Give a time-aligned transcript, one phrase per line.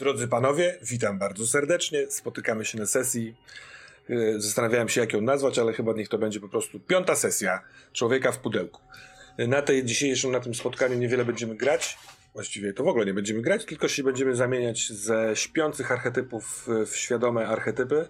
[0.00, 2.10] Drodzy panowie, witam bardzo serdecznie.
[2.10, 3.36] Spotykamy się na sesji.
[4.10, 7.60] E, zastanawiałem się, jak ją nazwać, ale chyba niech to będzie po prostu piąta sesja
[7.92, 8.80] Człowieka w pudełku.
[9.36, 11.98] E, na tej dzisiejszym, na tym spotkaniu niewiele będziemy grać.
[12.34, 16.96] Właściwie to w ogóle nie będziemy grać, tylko się będziemy zamieniać ze śpiących archetypów w
[16.96, 18.08] świadome archetypy.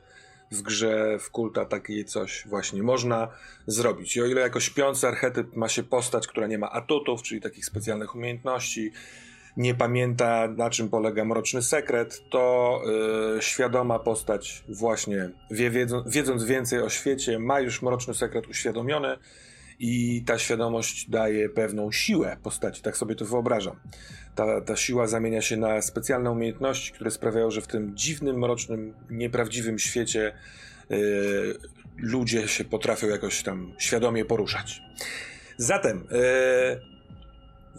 [0.51, 3.29] Z grze w kulta takie coś właśnie można
[3.67, 4.17] zrobić.
[4.17, 7.65] I o ile jako śpiący archetyp ma się postać, która nie ma atutów, czyli takich
[7.65, 8.93] specjalnych umiejętności,
[9.57, 12.83] nie pamięta na czym polega mroczny sekret, to
[13.35, 19.17] yy, świadoma postać właśnie wie, wiedząc, wiedząc więcej o świecie, ma już mroczny sekret uświadomiony
[19.79, 23.77] i ta świadomość daje pewną siłę postaci, tak sobie to wyobrażam.
[24.35, 28.95] Ta, ta siła zamienia się na specjalne umiejętności, które sprawiają, że w tym dziwnym, mrocznym,
[29.11, 30.33] nieprawdziwym świecie
[30.91, 30.99] yy,
[31.97, 34.83] ludzie się potrafią jakoś tam świadomie poruszać.
[35.57, 37.00] Zatem, yy,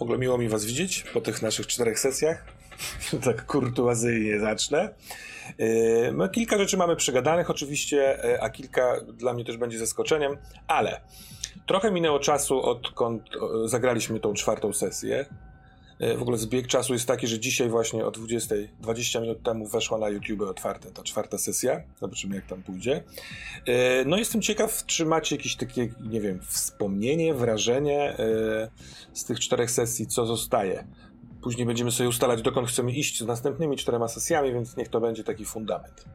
[0.02, 2.46] w ogóle miło mi was widzieć po tych naszych czterech sesjach.
[3.26, 4.90] tak kurtuazyjnie zacznę.
[5.58, 5.68] Yy,
[6.14, 11.02] no, kilka rzeczy mamy przegadanych oczywiście, yy, a kilka dla mnie też będzie zaskoczeniem, ale
[11.66, 13.24] trochę minęło czasu odkąd
[13.66, 15.26] zagraliśmy tą czwartą sesję.
[16.02, 19.68] Yy, w ogóle zbieg czasu jest taki, że dzisiaj właśnie o 20, 20 minut temu
[19.68, 21.82] weszła na YouTube otwarte ta czwarta sesja.
[22.00, 23.04] Zobaczymy jak tam pójdzie.
[24.06, 28.16] No jestem ciekaw, czy macie jakieś takie, nie wiem, wspomnienie, wrażenie
[29.14, 30.88] z tych czterech sesji, co zostaje.
[31.42, 35.24] Później będziemy sobie ustalać, dokąd chcemy iść z następnymi czterema sesjami, więc niech to będzie
[35.24, 36.06] taki fundament.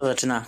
[0.00, 0.44] Zaczyna.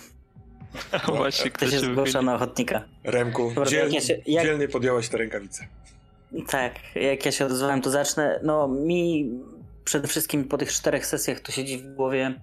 [1.07, 2.83] No, Właśnie, ktoś się zgłasza na ochotnika.
[3.03, 4.45] Remku, Dobra, dzielnie, ja się, jak...
[4.45, 5.67] dzielnie podjąłeś te rękawice.
[6.47, 8.39] Tak, jak ja się odezwałem, to zacznę.
[8.43, 9.31] No, mi
[9.85, 12.35] przede wszystkim po tych czterech sesjach to siedzi w głowie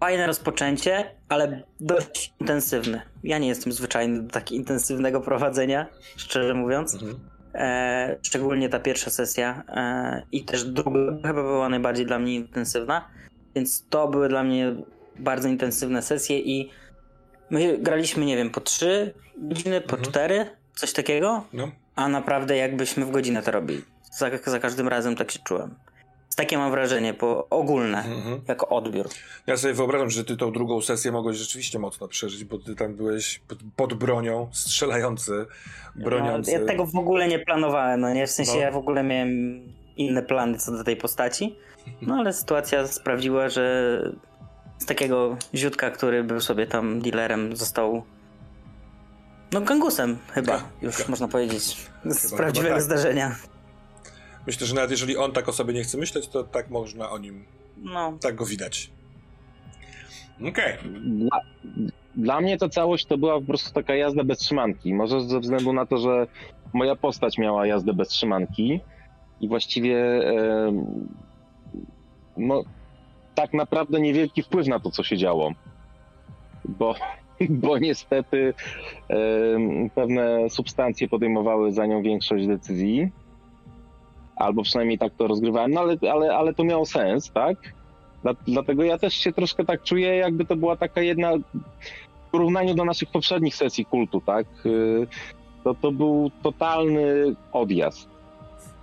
[0.00, 3.02] Fajne rozpoczęcie, ale dość intensywne.
[3.24, 6.94] Ja nie jestem zwyczajny do tak intensywnego prowadzenia, szczerze mówiąc.
[6.94, 7.20] Mhm.
[7.54, 13.08] E, szczególnie ta pierwsza sesja e, i też druga chyba była najbardziej dla mnie intensywna,
[13.54, 14.74] więc to były dla mnie
[15.18, 16.70] bardzo intensywne sesje i
[17.50, 20.04] my graliśmy, nie wiem, po trzy godziny, po mhm.
[20.04, 21.70] cztery, coś takiego, no.
[21.96, 23.82] a naprawdę jakbyśmy w godzinę to robili.
[24.12, 25.74] Za, za każdym razem tak się czułem.
[26.36, 28.40] Takie mam wrażenie, po ogólne, mhm.
[28.48, 29.06] jako odbiór.
[29.46, 32.94] Ja sobie wyobrażam, że ty tą drugą sesję mogłeś rzeczywiście mocno przeżyć, bo ty tam
[32.94, 35.46] byłeś pod, pod bronią, strzelający,
[35.94, 36.52] broniący.
[36.52, 38.26] No, ja tego w ogóle nie planowałem, no nie?
[38.26, 38.58] W sensie no.
[38.58, 39.62] ja w ogóle miałem
[39.96, 41.56] inne plany co do tej postaci,
[42.02, 44.02] no ale sytuacja sprawdziła, że
[44.78, 48.02] z takiego ziutka, który był sobie tam dealerem, został
[49.52, 51.04] no gangusem chyba, ja, już ja.
[51.08, 52.98] można powiedzieć, z chyba, prawdziwego chyba tak.
[52.98, 53.36] zdarzenia.
[54.46, 57.18] Myślę, że nawet jeżeli on tak o sobie nie chce myśleć, to tak można o
[57.18, 57.44] nim.
[57.76, 58.18] No.
[58.20, 58.90] Tak go widać.
[60.36, 60.50] Okej.
[60.50, 60.78] Okay.
[61.00, 61.40] Dla,
[62.14, 64.94] dla, mnie ta całość to była po prostu taka jazda bez trzymanki.
[64.94, 66.26] Może ze względu na to, że
[66.72, 68.80] moja postać miała jazdę bez trzymanki
[69.40, 70.72] i właściwie e,
[72.36, 72.62] no,
[73.36, 75.52] tak naprawdę niewielki wpływ na to, co się działo.
[76.64, 76.94] Bo,
[77.62, 78.54] bo niestety
[79.10, 79.16] e,
[79.94, 83.10] pewne substancje podejmowały za nią większość decyzji
[84.36, 87.56] albo przynajmniej tak to rozgrywałem, no ale, ale, ale to miało sens, tak?
[88.46, 91.32] Dlatego ja też się troszkę tak czuję, jakby to była taka jedna,
[92.26, 94.46] w porównaniu do naszych poprzednich sesji kultu, tak?
[94.66, 95.06] Y,
[95.64, 98.15] to, to był totalny odjazd.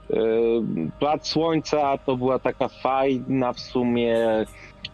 [0.09, 4.17] Y, Plac Słońca to była taka fajna w sumie,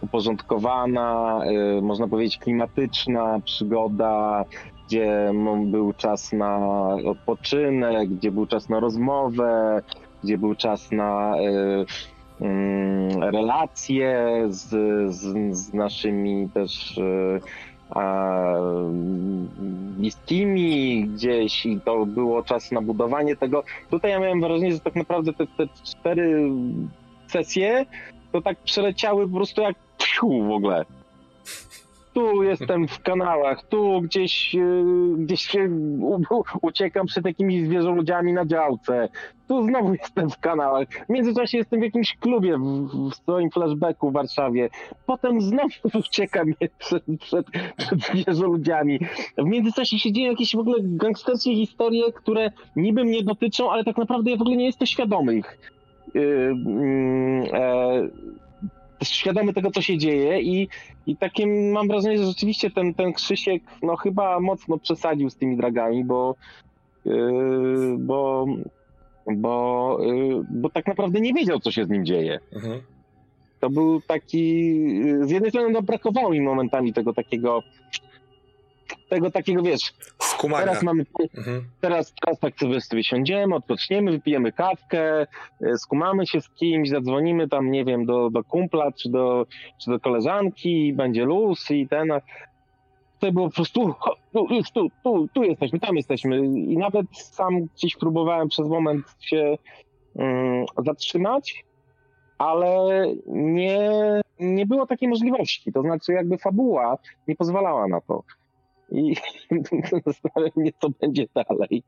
[0.00, 1.40] uporządkowana,
[1.78, 4.44] y, można powiedzieć klimatyczna przygoda,
[4.86, 5.32] gdzie
[5.64, 6.58] był czas na
[7.06, 9.82] odpoczynek, gdzie był czas na rozmowę,
[10.24, 11.84] gdzie był czas na e,
[12.40, 14.68] mm, relacje z,
[15.14, 17.00] z, z naszymi też
[19.96, 23.64] bliskimi gdzieś i to było czas na budowanie tego.
[23.90, 26.50] Tutaj ja miałem wrażenie, że tak naprawdę te, te cztery
[27.28, 27.86] sesje
[28.32, 30.84] to tak przeleciały po prostu jak psiu w ogóle
[32.12, 34.58] tu jestem w kanałach, tu gdzieś, e,
[35.18, 35.68] gdzieś się
[36.62, 39.08] uciekam przed jakimiś zwierzoludziami na działce,
[39.48, 44.10] tu znowu jestem w kanałach, w międzyczasie jestem w jakimś klubie w, w swoim flashbacku
[44.10, 44.68] w Warszawie,
[45.06, 45.68] potem znowu
[45.98, 46.46] uciekam
[46.78, 47.46] przed, przed,
[47.76, 48.98] przed zwierzoludziami.
[49.38, 53.96] W międzyczasie się dzieją jakieś w ogóle gangsterskie historie, które niby mnie dotyczą, ale tak
[53.96, 55.58] naprawdę ja w ogóle nie jestem świadomy ich.
[56.14, 56.22] Yy,
[57.52, 58.10] yy,
[59.02, 60.68] świadomy tego, co się dzieje i,
[61.06, 65.56] i takie mam wrażenie, że rzeczywiście ten, ten Krzysiek no chyba mocno przesadził z tymi
[65.56, 66.34] dragami, bo
[67.04, 68.46] yy, bo
[69.36, 72.38] bo, yy, bo tak naprawdę nie wiedział, co się z nim dzieje.
[72.52, 72.80] Mhm.
[73.60, 74.74] To był taki,
[75.20, 77.62] z jednej strony no, brakowało mi momentami tego takiego
[79.08, 80.66] tego takiego, wiesz, Skumania.
[80.66, 81.04] teraz mamy,
[81.38, 81.64] Mhm.
[81.80, 85.26] teraz, teraz tak sobie, sobie siądziemy, odpoczniemy, wypijemy kawkę, e,
[85.78, 89.46] skumamy się z kimś, zadzwonimy tam, nie wiem, do, do kumpla, czy do,
[89.84, 92.08] czy do koleżanki, będzie luz i ten,
[93.18, 97.06] to było po prostu, "Ho, tu, już tu, tu, tu jesteśmy, tam jesteśmy i nawet
[97.12, 99.54] sam gdzieś próbowałem przez moment się
[100.16, 101.64] mm, zatrzymać,
[102.38, 103.90] ale nie,
[104.40, 106.98] nie było takiej możliwości, to znaczy jakby fabuła
[107.28, 108.22] nie pozwalała na to.
[108.92, 109.16] I
[110.06, 111.82] zastanawiam mnie, co będzie dalej.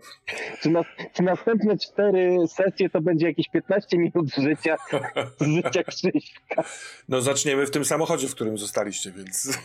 [0.60, 4.76] Czy, na, czy następne cztery sesje to będzie jakieś 15 minut życia,
[5.40, 6.64] życia Krzyśka?
[7.08, 9.58] No zaczniemy w tym samochodzie, w którym zostaliście, więc...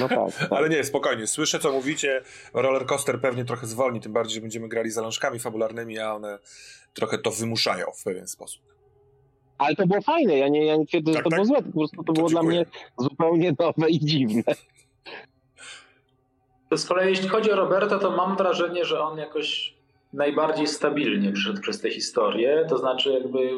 [0.00, 0.18] No tak.
[0.38, 0.52] tak.
[0.52, 1.26] Ale nie, spokojnie.
[1.26, 2.22] Słyszę, co mówicie.
[2.54, 6.38] Roller coaster pewnie trochę zwolni, tym bardziej, że będziemy grali zalążkami fabularnymi, a one
[6.94, 8.62] trochę to wymuszają w pewien sposób.
[9.58, 11.36] Ale to było fajne, ja nie, ja nie twierdzę, że Tak, to tak.
[11.36, 12.60] było złe, po prostu to, To było dla dziękuję.
[12.60, 12.66] mnie
[13.08, 14.42] zupełnie nowe i dziwne.
[16.74, 19.74] To z kolei jeśli chodzi o Roberta, to mam wrażenie, że on jakoś
[20.12, 22.66] najbardziej stabilnie przeszedł przez tę historię.
[22.68, 23.50] To znaczy jakby,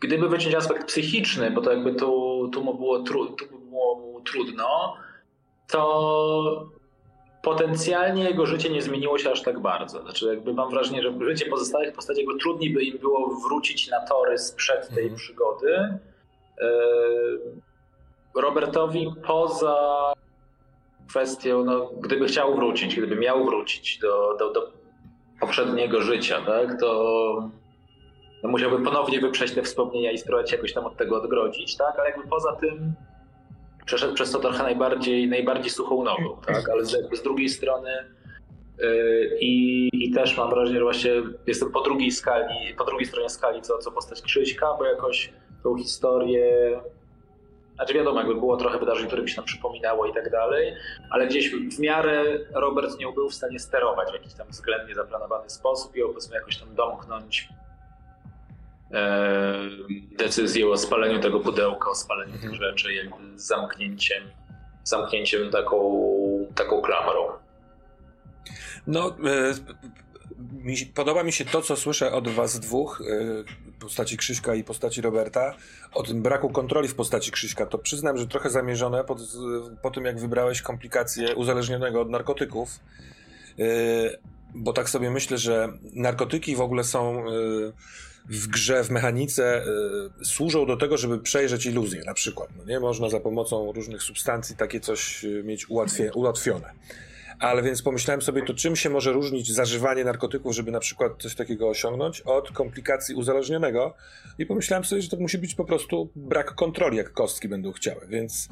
[0.00, 4.20] gdyby wyciąć aspekt psychiczny, bo to jakby tu, tu, mu, było tru, tu było mu
[4.20, 4.96] trudno,
[5.68, 6.66] to
[7.42, 10.02] potencjalnie jego życie nie zmieniło się aż tak bardzo.
[10.02, 14.06] Znaczy jakby mam wrażenie, że życie pozostałych postaci jakby trudniej by im było wrócić na
[14.06, 15.16] tory sprzed tej Mhm.
[15.16, 15.98] przygody.
[16.58, 17.38] Eee,
[18.34, 20.12] Robertowi poza
[21.10, 24.72] kwestią, no, gdyby chciał wrócić, gdyby miał wrócić do, do, do
[25.40, 27.50] poprzedniego życia, tak, to
[28.42, 31.98] no, musiałby ponownie wyprzeć te wspomnienia i spróbować się jakoś tam od tego odgrodzić, tak,
[31.98, 32.92] ale jakby poza tym
[33.84, 37.90] przeszedł przez to trochę najbardziej, najbardziej suchą nogą, tak, ale z, jakby z drugiej strony
[38.78, 41.10] yy, i, i też mam wrażenie, że właśnie
[41.46, 45.32] jestem po drugiej skali, po drugiej stronie skali, co, co postać Krzyśka, bo jakoś
[45.62, 46.80] tą historię
[47.80, 50.76] znaczy wiadomo, jakby było trochę wydarzeń, które mi się tam przypominało i tak dalej,
[51.10, 52.24] ale gdzieś w miarę
[52.54, 56.56] Robert nie był w stanie sterować w jakiś tam względnie zaplanowany sposób i powiedzmy jakoś
[56.56, 57.48] tam domknąć
[58.92, 59.54] e,
[60.18, 64.22] decyzję o spaleniu tego pudełka, o spaleniu tych rzeczy, jakby z zamknięciem,
[64.84, 66.08] zamknięciem taką,
[66.54, 67.28] taką klamrą.
[68.86, 69.54] No, e,
[70.64, 75.00] mi, podoba mi się to, co słyszę od was dwóch, e, postaci Krzyśka i postaci
[75.00, 75.54] Roberta,
[75.92, 77.66] o tym braku kontroli w postaci Krzyśka.
[77.66, 79.16] To przyznam, że trochę zamierzone po,
[79.82, 82.80] po tym, jak wybrałeś komplikacje uzależnionego od narkotyków,
[83.58, 83.62] e,
[84.54, 87.32] bo tak sobie myślę, że narkotyki w ogóle są e,
[88.28, 89.64] w grze, w mechanice
[90.20, 92.48] e, służą do tego, żeby przejrzeć iluzję, na przykład.
[92.58, 96.72] No nie można za pomocą różnych substancji takie coś mieć ułatwie, ułatwione.
[97.40, 101.34] Ale więc pomyślałem sobie, to czym się może różnić zażywanie narkotyków, żeby na przykład coś
[101.34, 103.94] takiego osiągnąć, od komplikacji uzależnionego.
[104.38, 108.06] I pomyślałem sobie, że to musi być po prostu brak kontroli, jak kostki będą chciały.
[108.08, 108.48] Więc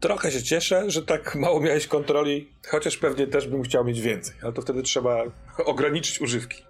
[0.00, 4.34] trochę się cieszę, że tak mało miałeś kontroli, chociaż pewnie też bym chciał mieć więcej.
[4.42, 5.24] Ale to wtedy trzeba
[5.64, 6.65] ograniczyć używki.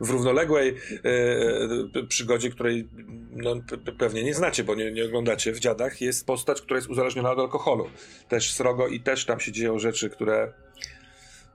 [0.00, 2.88] W równoległej e, e, przygodzie, której
[3.30, 6.76] no, pe- pe- pewnie nie znacie, bo nie, nie oglądacie w dziadach, jest postać, która
[6.76, 7.86] jest uzależniona od alkoholu.
[8.28, 10.52] Też srogo i też tam się dzieją rzeczy, które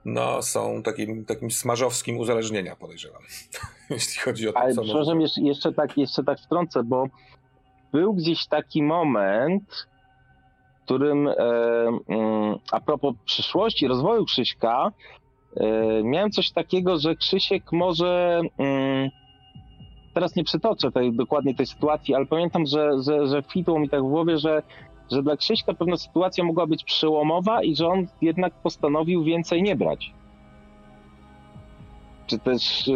[0.04, 3.22] no, są takim, takim smażowskim uzależnienia, podejrzewam.
[3.90, 7.08] Jeśli chodzi o to, Ale co przepraszam, jeszcze, jeszcze, tak, jeszcze tak wtrącę, bo
[7.92, 9.88] był gdzieś taki moment,
[10.80, 11.34] w którym e,
[12.08, 14.92] mm, a propos przyszłości, rozwoju Krzyśka,
[16.04, 18.40] miałem coś takiego, że Krzysiek może.
[18.58, 19.10] Mm,
[20.14, 24.00] teraz nie przytoczę tej, dokładnie tej sytuacji, ale pamiętam, że, że, że kwitło mi tak
[24.00, 24.62] w głowie, że,
[25.12, 29.76] że dla Krzyśka pewna sytuacja mogła być przełomowa i że on jednak postanowił więcej nie
[29.76, 30.12] brać.
[32.26, 32.88] Czy też.
[32.88, 32.92] y,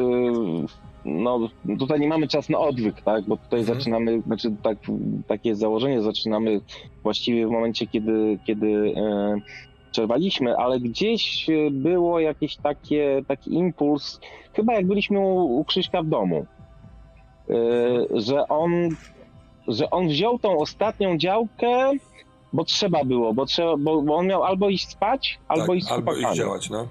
[1.04, 3.25] no, tutaj nie mamy czas na odwyk, tak?
[3.25, 3.78] Bo tutaj Mhm.
[3.78, 4.78] zaczynamy, znaczy tak,
[5.26, 6.61] takie założenie zaczynamy
[7.02, 9.37] właściwie w momencie, kiedy, kiedy e,
[9.94, 14.20] przerwaliśmy, ale gdzieś e, było jakieś takie, taki impuls,
[14.52, 16.46] chyba jak byliśmy u, u Krzyśka w domu,
[17.50, 17.54] e,
[18.20, 18.88] że on,
[19.68, 21.90] że on wziął tą ostatnią działkę,
[22.52, 25.86] bo trzeba było, bo, trzeba, bo, bo on miał albo iść spać, albo tak, iść
[25.86, 26.88] z albo iść działać, no.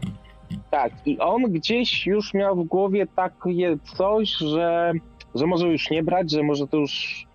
[0.71, 4.93] Tak, i on gdzieś już miał w głowie takie coś, że,
[5.35, 7.25] że może już nie brać, że może to już.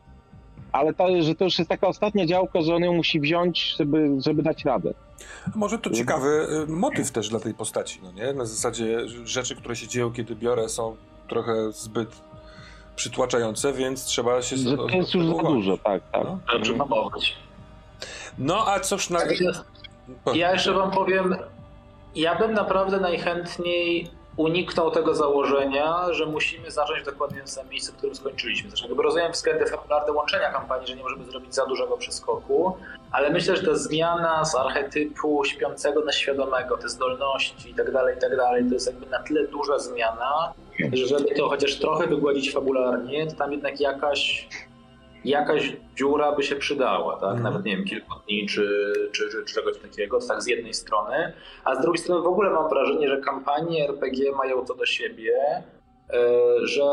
[0.73, 4.17] Ale to, że to już jest taka ostatnia działka, że on ją musi wziąć, żeby,
[4.19, 4.95] żeby dać radę.
[5.47, 8.33] A Może to ciekawy y, motyw też dla tej postaci, no nie?
[8.33, 10.97] Na zasadzie rzeczy, które się dzieją, kiedy biorę, są
[11.29, 12.09] trochę zbyt
[12.97, 14.57] przytłaczające, więc trzeba się...
[14.57, 16.25] Że to jest już za dużo, tak, tak.
[16.25, 16.39] No.
[16.49, 17.37] Trzeba przyhamować.
[18.39, 19.19] no, a cóż na...
[20.35, 21.37] Ja jeszcze wam powiem,
[22.15, 27.97] ja bym naprawdę najchętniej uniknął tego założenia, że musimy zacząć dokładnie w samym miejscu, w
[27.97, 28.71] którym skończyliśmy.
[28.71, 32.77] Zresztą jakby rozumiem względy fabularne łączenia kampanii, że nie możemy zrobić za dużego przeskoku,
[33.13, 38.17] ale myślę, że ta zmiana z archetypu śpiącego na świadomego, te zdolności i tak dalej,
[38.17, 38.31] i tak
[38.69, 40.53] to jest jakby na tyle duża zmiana,
[40.93, 44.49] że żeby to chociaż trochę wygładzić fabularnie, to tam jednak jakaś
[45.25, 47.23] jakaś dziura by się przydała, tak?
[47.23, 47.43] Mhm.
[47.43, 51.33] Nawet nie wiem, kilku dni czy, czy, czy, czy czegoś takiego, tak z jednej strony.
[51.65, 55.33] A z drugiej strony w ogóle mam wrażenie, że kampanie RPG mają to do siebie,
[56.11, 56.23] e,
[56.63, 56.85] że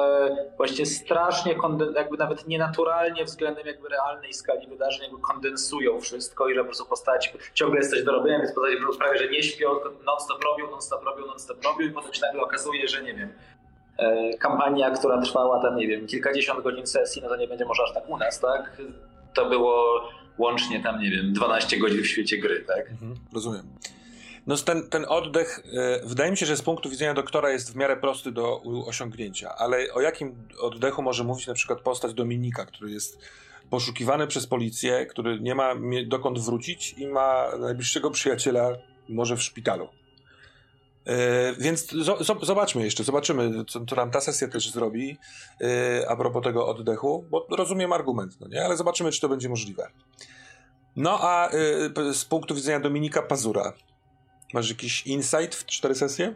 [0.58, 1.56] właśnie strasznie,
[1.96, 6.86] jakby nawet nienaturalnie względem jakby realnej skali wydarzeń jakby kondensują wszystko i że po prostu
[6.86, 9.70] postaci ciągle jest coś do robienia, więc postaci prawie, że nie śpią,
[10.06, 13.34] non-stop robią, non-stop robią, non-stop robią i potem się nagle okazuje, że nie wiem,
[14.40, 17.94] kampania, która trwała tam, nie wiem, kilkadziesiąt godzin sesji, no to nie będzie może aż
[17.94, 18.78] tak u nas, tak?
[19.34, 20.02] To było
[20.38, 22.92] łącznie tam, nie wiem, 12 godzin w świecie gry, tak?
[22.92, 23.64] Mhm, rozumiem.
[24.48, 27.76] No ten, ten oddech, e, wydaje mi się, że z punktu widzenia doktora jest w
[27.76, 32.92] miarę prosty do osiągnięcia, ale o jakim oddechu może mówić na przykład postać Dominika, który
[32.92, 33.20] jest
[33.70, 35.74] poszukiwany przez policję, który nie ma
[36.08, 38.70] dokąd wrócić i ma najbliższego przyjaciela
[39.10, 39.90] może w szpitalu.
[41.08, 45.18] E, więc zo, zo, zobaczmy jeszcze, zobaczymy, co, co ta sesja też zrobi
[45.62, 48.66] e, a propos tego oddechu, bo rozumiem argument, no nie?
[48.66, 49.88] ale zobaczymy, czy to będzie możliwe.
[50.96, 53.74] No a y, p- z punktu widzenia Dominika Pazura,
[54.54, 56.36] masz jakiś insight w cztery sesje?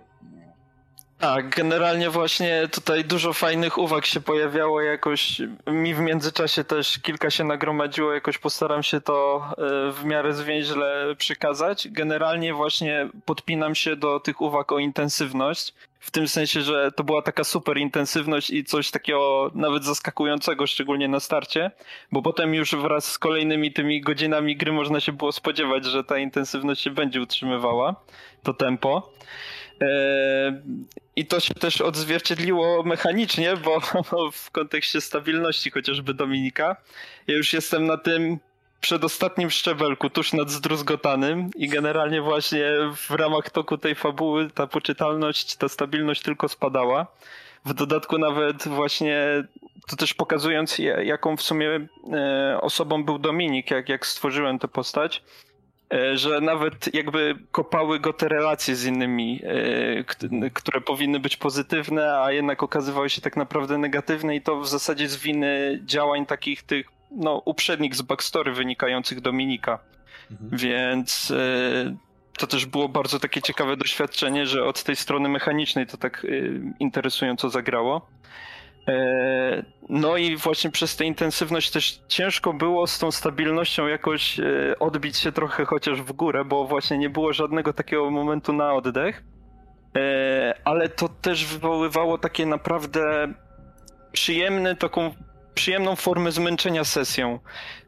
[1.20, 7.30] Tak, generalnie właśnie tutaj dużo fajnych uwag się pojawiało, jakoś mi w międzyczasie też kilka
[7.30, 11.88] się nagromadziło, jakoś postaram się to e, w miarę zwięźle przekazać.
[11.92, 17.22] Generalnie właśnie podpinam się do tych uwag o intensywność, w tym sensie, że to była
[17.22, 21.72] taka super intensywność i coś takiego nawet zaskakującego, szczególnie na starcie,
[22.12, 26.18] bo potem już wraz z kolejnymi tymi godzinami gry można się było spodziewać, że ta
[26.18, 27.96] intensywność się będzie utrzymywała,
[28.44, 29.14] to tempo.
[29.82, 30.62] E,
[31.16, 33.82] I to się też odzwierciedliło mechanicznie, bo
[34.32, 36.76] w kontekście stabilności chociażby Dominika,
[37.28, 38.40] ja już jestem na tym
[38.82, 45.56] przedostatnim szczebelku, tuż nad zdruzgotanym i generalnie właśnie w ramach toku tej fabuły ta poczytalność,
[45.56, 47.08] ta stabilność tylko spadała.
[47.66, 49.44] W dodatku nawet właśnie
[49.90, 54.68] to też pokazując ja- jaką w sumie e, osobą był Dominik, jak, jak stworzyłem tę
[54.68, 55.24] postać,
[55.94, 61.38] e, że nawet jakby kopały go te relacje z innymi, e, kt- które powinny być
[61.38, 66.26] pozytywne, a jednak okazywały się tak naprawdę negatywne i to w zasadzie z winy działań
[66.26, 69.80] takich tych no, uprzednich z backstory wynikających Dominika.
[70.52, 71.96] Więc e,
[72.38, 76.28] to też było bardzo takie ciekawe doświadczenie, że od tej strony mechanicznej to tak e,
[76.80, 78.08] interesująco zagrało.
[78.88, 84.38] E, No i właśnie przez tę intensywność też ciężko było z tą stabilnością jakoś
[84.80, 89.24] odbić się trochę chociaż w górę, bo właśnie nie było żadnego takiego momentu na oddech.
[90.66, 93.34] Ale to też wywoływało takie naprawdę
[94.12, 95.14] przyjemne, taką
[95.60, 97.40] przyjemną formę zmęczenia sesją.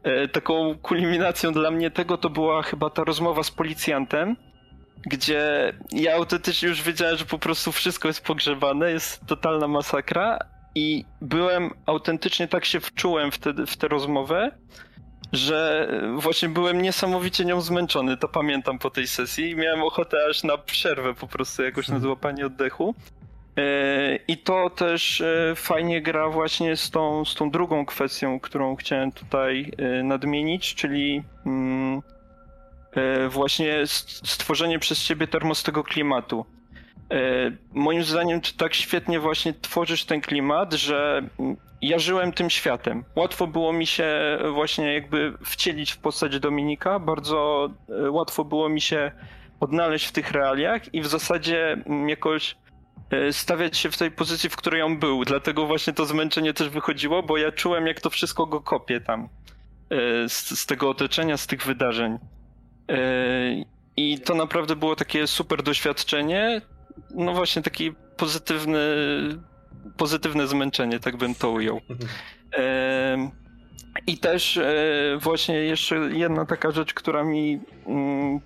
[0.02, 4.36] E, Taką kulminacją dla mnie tego to była chyba ta rozmowa z policjantem,
[5.06, 10.38] gdzie ja autentycznie już wiedziałem, że po prostu wszystko jest pogrzebane, jest totalna masakra
[10.74, 14.50] i byłem autentycznie tak się wczułem wtedy w tę rozmowę,
[15.32, 20.44] że właśnie byłem niesamowicie nią zmęczony, to pamiętam po tej sesji i miałem ochotę aż
[20.44, 22.94] na przerwę po prostu jakoś na złapanie oddechu.
[23.56, 28.76] E, I to też e, fajnie gra właśnie z tą, z tą drugą kwestią, którą
[28.76, 32.02] chciałem tutaj e, nadmienić, czyli mm,
[33.28, 33.86] właśnie
[34.24, 36.46] stworzenie przez ciebie termostego klimatu.
[37.72, 43.04] Moim zdaniem ty tak świetnie właśnie tworzysz ten klimat, że mm, ja żyłem tym światem.
[43.16, 47.70] Łatwo było mi się właśnie jakby wcielić w postać Dominika, bardzo
[48.10, 49.12] łatwo było mi się
[49.60, 52.56] odnaleźć w tych realiach i w zasadzie mm, jakoś
[53.30, 55.24] stawiać się w tej pozycji, w której on był.
[55.24, 59.28] Dlatego właśnie to zmęczenie też wychodziło, bo ja czułem, jak to wszystko go kopie tam
[59.90, 62.18] e, z, z tego otoczenia, z tych wydarzeń.
[62.88, 62.98] E,
[63.96, 66.60] I to naprawdę było takie super doświadczenie.
[67.14, 68.78] No właśnie taki pozytywny,
[69.96, 71.80] pozytywne zmęczenie, tak bym to ujął.
[72.56, 73.30] E,
[74.06, 74.72] I też e,
[75.20, 78.40] właśnie jeszcze jedna taka rzecz, która mi mm,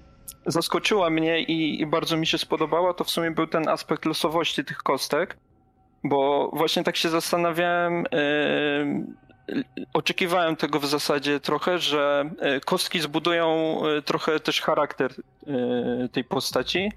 [0.46, 4.64] zaskoczyła mnie i, i bardzo mi się spodobała, to w sumie był ten aspekt losowości
[4.64, 5.36] tych kostek,
[6.04, 9.04] bo właśnie tak się zastanawiałem, e,
[9.92, 16.24] oczekiwałem tego w zasadzie trochę, że e, kostki zbudują e, trochę też charakter e, tej
[16.24, 16.92] postaci,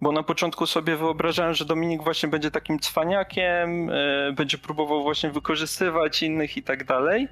[0.00, 5.30] bo na początku sobie wyobrażałem, że Dominik właśnie będzie takim cwaniakiem, e, będzie próbował właśnie
[5.30, 7.28] wykorzystywać innych i tak dalej.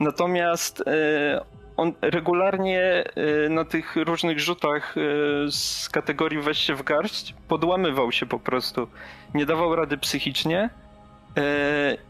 [0.00, 1.40] Natomiast e,
[1.76, 3.04] on regularnie
[3.46, 5.00] y, na tych różnych rzutach y,
[5.50, 8.88] z kategorii weź się w garść podłamywał się po prostu.
[9.34, 10.70] Nie dawał rady psychicznie.
[11.38, 11.42] y,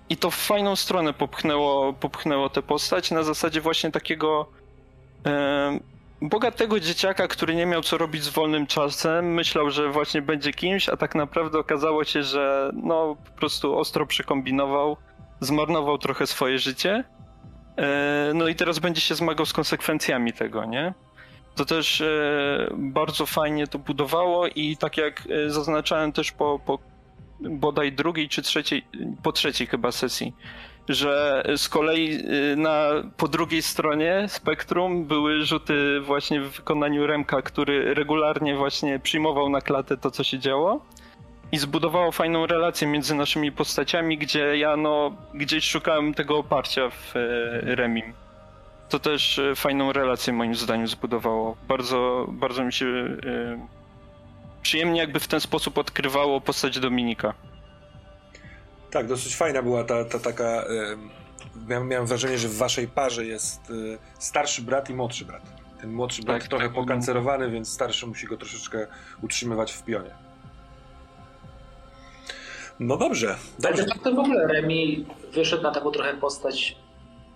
[0.09, 4.47] I to w fajną stronę popchnęło, popchnęło tę postać na zasadzie właśnie takiego
[6.23, 9.35] bogatego dzieciaka, który nie miał co robić z wolnym czasem.
[9.35, 14.07] Myślał, że właśnie będzie kimś, a tak naprawdę okazało się, że no po prostu ostro
[14.07, 14.97] przekombinował,
[15.41, 17.05] zmarnował trochę swoje życie.
[17.77, 20.95] E, No i teraz będzie się zmagał z konsekwencjami tego, nie?
[21.55, 26.79] To też e, bardzo fajnie to budowało i tak jak e, zaznaczałem też po, po
[27.41, 28.85] bodaj drugiej czy trzeciej,
[29.23, 30.35] po trzeciej chyba sesji,
[30.89, 32.19] że z kolei
[32.57, 39.49] na, po drugiej stronie spektrum były rzuty właśnie w wykonaniu Remka, który regularnie właśnie przyjmował
[39.49, 40.81] na klatę to, co się działo
[41.55, 47.17] i zbudowało fajną relację między naszymi postaciami, gdzie ja no gdzieś szukałem tego oparcia w
[47.17, 48.13] e, Remim.
[48.89, 51.57] To też e, fajną relację moim zdaniem zbudowało.
[51.69, 53.67] Bardzo, bardzo mi się e,
[54.63, 57.35] przyjemnie jakby w ten sposób odkrywało postać Dominika.
[58.91, 60.65] Tak, dosyć fajna była ta, ta taka.
[61.69, 63.73] miałem, miałem wrażenie, że w waszej parze jest
[64.19, 65.43] starszy brat i młodszy brat.
[65.81, 66.75] Ten młodszy brat Tak, trochę tak.
[66.75, 68.87] pokancerowany, więc starszy musi go troszeczkę
[69.23, 70.24] utrzymywać w pionie.
[72.81, 73.37] No dobrze, Ale
[73.73, 73.83] dobrze.
[73.83, 76.77] de facto w ogóle Remi wyszedł na taką trochę postać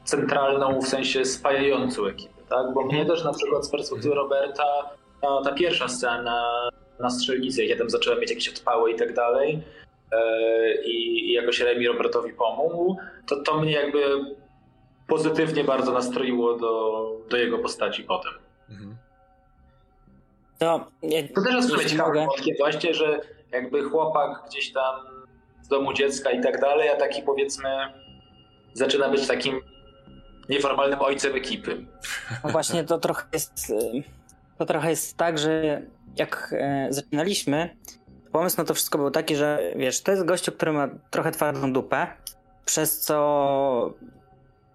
[0.04, 2.74] centralną, w sensie spajającą ekipę, tak?
[2.74, 4.64] Bo mnie też na przykład z perspektywy Roberta
[5.20, 6.70] ta, ta pierwsza scena
[7.00, 9.62] na strzelnicy, jak ja tam zacząłem mieć jakieś odpały i tak dalej
[10.12, 12.96] e, i, jakoś Remi Robertowi pomógł,
[13.26, 14.00] to, to mnie jakby
[15.08, 18.32] pozytywnie bardzo nastroiło do, do jego postaci potem.
[18.70, 18.96] Mhm.
[20.58, 23.20] To, ja, To też jest mogę, wątkiem właśnie, że
[23.52, 24.94] jakby chłopak gdzieś tam
[25.68, 27.68] domu dziecka i tak dalej, a taki powiedzmy
[28.74, 29.60] zaczyna być takim
[30.48, 31.86] nieformalnym ojcem ekipy.
[32.44, 33.72] No właśnie to trochę jest.
[34.58, 35.82] To trochę jest tak, że
[36.16, 37.76] jak e, zaczynaliśmy,
[38.32, 41.72] pomysł na to wszystko był taki, że wiesz, to jest gościu, który ma trochę twardą
[41.72, 42.06] dupę,
[42.64, 43.94] przez co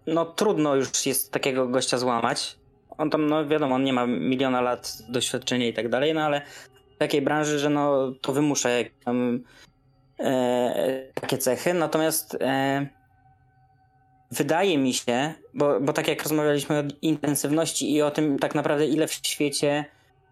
[0.07, 2.57] no trudno już jest takiego gościa złamać.
[2.97, 6.41] On tam, no wiadomo, on nie ma miliona lat doświadczenia i tak dalej, no ale
[6.95, 9.43] w takiej branży, że no to wymusza jakieś tam
[11.13, 11.73] takie cechy.
[11.73, 12.87] Natomiast e,
[14.31, 18.85] wydaje mi się, bo, bo tak jak rozmawialiśmy o intensywności i o tym tak naprawdę
[18.85, 19.85] ile w świecie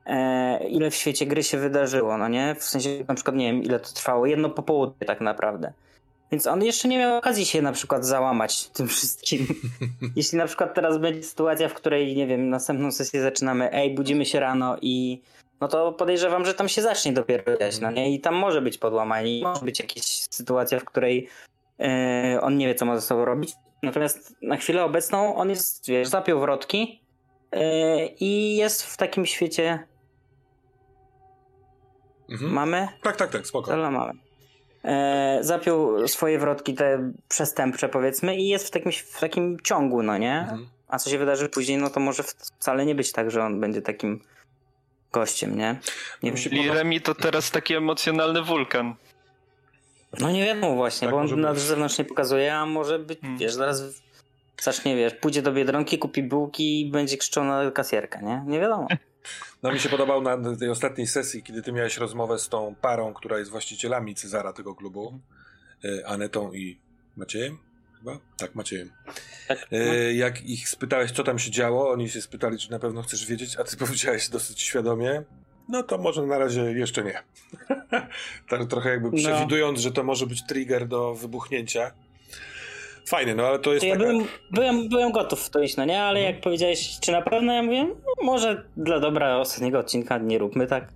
[0.05, 2.55] e, ile w świecie gry się wydarzyło, no nie?
[2.55, 5.73] W sensie na przykład nie wiem ile to trwało, jedno popołudnie tak naprawdę.
[6.31, 9.47] Więc on jeszcze nie miał okazji się na przykład załamać tym wszystkim.
[10.15, 14.25] Jeśli na przykład teraz będzie sytuacja, w której, nie wiem, następną sesję zaczynamy, ej, budzimy
[14.25, 15.21] się rano i
[15.61, 18.13] no to podejrzewam, że tam się zacznie dopiero dziać, no nie?
[18.13, 21.29] I tam może być podłamanie, może być jakaś sytuacja, w której
[21.79, 23.53] e, on nie wie, co ma ze sobą robić.
[23.83, 27.01] Natomiast na chwilę obecną on jest, wiesz, zapiął wrotki
[27.51, 29.87] e, i jest w takim świecie.
[32.29, 32.51] Mhm.
[32.51, 32.87] Mamy?
[33.03, 33.71] Tak, tak, tak, spoko.
[33.71, 34.13] Dobra, mamy.
[34.83, 40.17] E, zapiął swoje wrotki, te przestępcze powiedzmy i jest w takim, w takim ciągu, no
[40.17, 40.39] nie?
[40.39, 40.67] Mhm.
[40.87, 43.81] A co się wydarzy później, no to może wcale nie być tak, że on będzie
[43.81, 44.21] takim
[45.11, 45.79] gościem, nie?
[46.23, 46.33] Nie.
[46.33, 48.95] Czyli Remi to teraz taki emocjonalny wulkan.
[50.19, 53.39] No nie wiadomo właśnie, Tak bo on na zewnątrz nie pokazuje, a może być, Hmm.
[53.39, 53.83] wiesz, zaraz
[54.61, 58.43] zacznie, wiesz, pójdzie do Biedronki, kupi bułki i będzie krzyczał na kasjerkę, nie?
[58.47, 58.87] Nie wiadomo.
[59.63, 63.13] No mi się podobał na tej ostatniej sesji, kiedy ty miałeś rozmowę z tą parą,
[63.13, 65.19] która jest właścicielami Cezara tego klubu,
[65.85, 66.79] e, Anetą i
[67.17, 67.57] Maciejem?
[68.01, 68.19] Chyba?
[68.37, 68.91] Tak, Maciejem.
[69.47, 73.01] Tak, E, Jak ich spytałeś, co tam się działo, oni się spytali, czy na pewno
[73.01, 75.23] chcesz wiedzieć, a ty powiedziałeś dosyć świadomie,
[75.69, 77.23] no to może na razie jeszcze nie.
[78.49, 79.17] tak trochę jakby No.
[79.17, 81.91] przewidując, że to może być trigger do wybuchnięcia.
[83.07, 84.05] Fajne, no ale to jest ja taka...
[84.05, 86.01] byłem, byłem, byłem gotów w to iść, no nie?
[86.03, 86.35] Ale Mhm.
[86.35, 90.67] jak powiedziałeś, czy na pewno, ja mówię, no może dla dobra ostatniego odcinka nie róbmy
[90.67, 90.87] tak.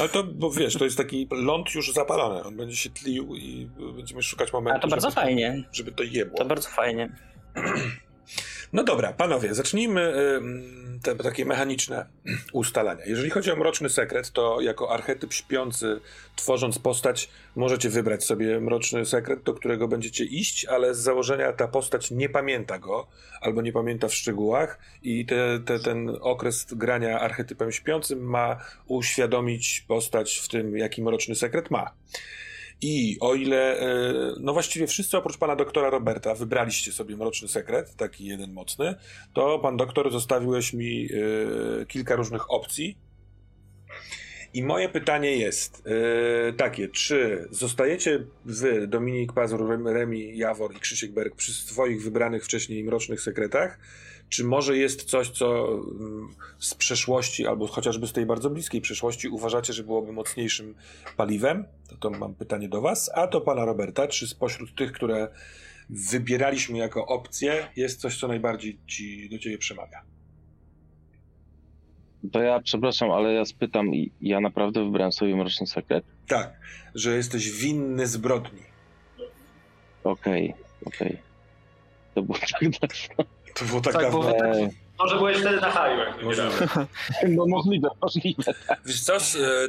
[0.00, 3.68] Ale to, bo wiesz, to jest taki ląd już zapalony, on będzie się tlił i
[3.96, 5.62] będziemy szukać momentu, A to bardzo żeby, fajnie.
[5.72, 6.38] żeby to jebło.
[6.38, 7.08] To bardzo fajnie.
[8.76, 10.00] No dobra, panowie, zacznijmy
[10.36, 12.06] ym, te takie mechaniczne
[12.52, 13.04] ustalania.
[13.06, 16.00] Jeżeli chodzi o Mroczny Sekret, to jako archetyp śpiący,
[16.36, 21.68] tworząc postać, możecie wybrać sobie Mroczny Sekret, do którego będziecie iść, ale z założenia ta
[21.68, 23.06] postać nie pamięta go,
[23.40, 29.84] albo nie pamięta w szczegółach i te, te, ten okres grania archetypem śpiącym ma uświadomić
[29.88, 31.90] postać w tym, jaki Mroczny Sekret ma.
[32.80, 37.96] I o ile, e, no właściwie wszyscy oprócz pana doktora Roberta wybraliście sobie mroczny sekret,
[37.96, 38.94] taki jeden mocny,
[39.34, 41.08] to pan doktor zostawiłeś mi
[41.82, 42.98] e, kilka różnych opcji.
[44.54, 50.80] I moje pytanie jest yy, takie, czy zostajecie wy, Dominik Pazur, Rem- Remi Jawor i
[50.80, 53.78] Krzysiek Berg przy swoich wybranych wcześniej mrocznych sekretach,
[54.28, 59.28] czy może jest coś, co mm, z przeszłości, albo chociażby z tej bardzo bliskiej przeszłości
[59.28, 60.74] uważacie, że byłoby mocniejszym
[61.16, 61.64] paliwem?
[61.88, 63.10] To, to mam pytanie do was.
[63.14, 65.28] A to pana Roberta, czy spośród tych, które
[65.90, 70.02] wybieraliśmy jako opcję, jest coś, co najbardziej ci, do ciebie przemawia?
[72.32, 76.04] To ja przepraszam, ale ja spytam, i- ja naprawdę wybrałem sobie mroczny sekret.
[76.28, 76.60] Tak,
[76.94, 78.62] że jesteś winny zbrodni.
[80.04, 80.54] Okej,
[80.86, 81.18] okej.
[82.14, 83.24] To było tak dawno.
[83.58, 84.18] To było tak, Tak, dawno.
[84.20, 84.34] bo-
[84.98, 86.14] Może byłeś wtedy na haju, jak
[87.36, 88.42] no możliwe, możliwe.
[88.86, 89.20] Wiesz co, e,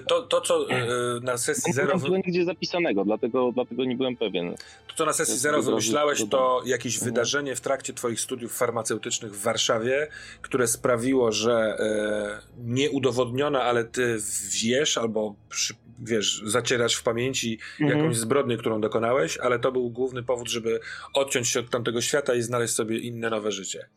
[0.08, 0.86] to, to co e,
[1.22, 4.56] na sesji Nie zero, było wy- nigdzie zapisanego, dlatego, dlatego nie byłem pewien.
[4.88, 7.12] to, co na sesji zero wymyślałeś, to jakieś Mhm.
[7.14, 10.08] wydarzenie w trakcie twoich studiów farmaceutycznych w Warszawie,
[10.42, 14.18] które sprawiło, że e, nieudowodnione, ale ty
[14.64, 18.00] wiesz albo przy, wiesz, zacierasz w pamięci Mhm.
[18.00, 20.80] jakąś zbrodnię, którą dokonałeś, ale to był główny powód, żeby
[21.14, 23.88] odciąć się od tamtego świata i znaleźć sobie inne, nowe życie.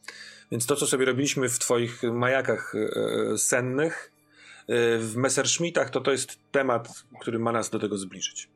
[0.53, 2.75] Więc to, co sobie robiliśmy w twoich majakach
[3.33, 4.13] e, sennych,
[4.69, 6.89] e, w Messerschmittach, to to jest temat,
[7.21, 8.49] który ma nas do tego zbliżyć.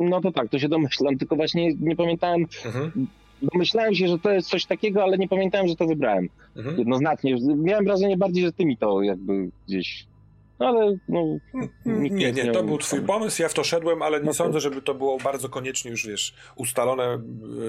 [0.00, 3.06] No to tak, to się domyślam, tylko właśnie nie pamiętałem, Mhm.
[3.42, 6.28] domyślałem się, że to jest coś takiego, ale nie pamiętałem, że to wybrałem.
[6.56, 6.78] Mhm.
[6.78, 7.36] Jednoznacznie.
[7.56, 10.06] Miałem wrażenie bardziej, że ty mi to jakby gdzieś...
[10.60, 11.38] No ale no...
[11.84, 14.30] nikt Nie, nie, miał- to był twój pomysł, ja w to szedłem, ale nie No
[14.30, 17.18] to- sądzę, żeby to było bardzo koniecznie już, wiesz, ustalone, e,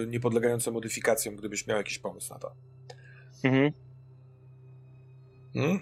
[0.08, 2.52] niepodlegające modyfikacjom, gdybyś miał jakiś pomysł na to.
[3.44, 3.72] Mhm.
[5.54, 5.80] Hmm?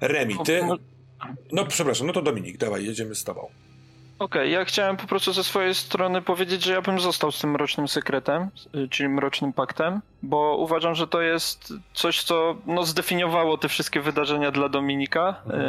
[0.00, 0.60] Remi, ty...
[1.52, 3.48] No przepraszam, no to Dominik, dawaj, jedziemy z tobą.
[4.20, 7.50] Okej, ja chciałem po prostu ze swojej strony powiedzieć, że ja bym został z tym
[7.50, 13.58] mrocznym sekretem, y, czyli mrocznym paktem, bo uważam, że to jest coś, co no, zdefiniowało
[13.58, 15.62] te wszystkie wydarzenia dla Dominika, Mhm.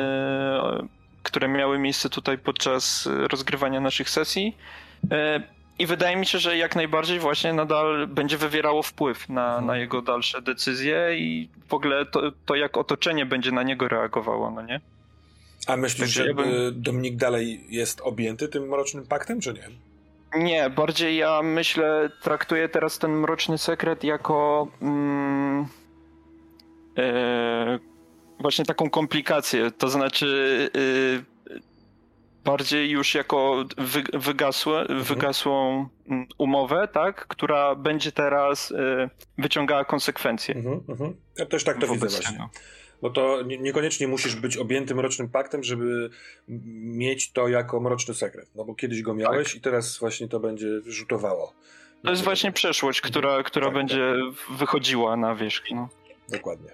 [0.86, 0.88] y,
[1.24, 4.58] które miały miejsce tutaj podczas rozgrywania naszych sesji.
[5.04, 5.08] Y,
[5.80, 9.66] I wydaje mi się, że jak najbardziej właśnie nadal będzie wywierało wpływ na, Mhm.
[9.66, 14.52] na jego dalsze decyzje i w ogóle to, to, jak otoczenie będzie na niego reagowało,
[14.52, 14.80] no nie?
[15.68, 19.70] A myślisz, że ja bym- Dominik dalej jest objęty tym mrocznym paktem, czy nie?
[20.44, 25.66] Nie, bardziej ja myślę, traktuję teraz ten mroczny sekret jako mm,
[26.98, 27.80] e,
[28.40, 29.72] właśnie taką komplikację.
[29.72, 31.32] To znaczy e,
[32.44, 40.56] bardziej już jako wy, wygasłe, wygasłą mm, umowę, tak, która będzie teraz e, wyciągała konsekwencje.
[40.56, 41.16] Mhm, mhm.
[41.38, 42.32] Ja też tak to widzę właśnie.
[42.32, 42.50] tego.
[43.02, 46.10] Bo to nie, niekoniecznie musisz być objęty mrocznym paktem, żeby
[46.74, 48.50] mieć to jako mroczny sekret.
[48.56, 49.56] No bo kiedyś go miałeś Tak.
[49.56, 51.54] i teraz właśnie to będzie rzutowało.
[52.04, 54.14] To jest właśnie przeszłość, która, która Tak, będzie
[54.58, 55.64] wychodziła na wierzch.
[55.72, 55.90] No.
[56.30, 56.70] Dokładnie.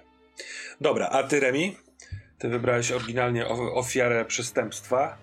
[0.80, 1.76] Dobra, a ty Remi?
[2.38, 5.16] Ty wybrałeś oryginalnie ofiarę przestępstwa.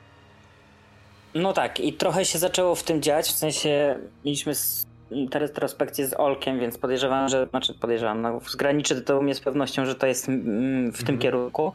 [1.35, 4.53] No tak, i trochę się zaczęło w tym dziać, w sensie mieliśmy
[5.31, 9.85] tę retrospekcję z Olkiem, więc podejrzewam, że, znaczy podejrzewam, no zgraniczy to mnie z pewnością,
[9.85, 11.19] że to jest mm, w tym Mhm.
[11.19, 11.73] kierunku.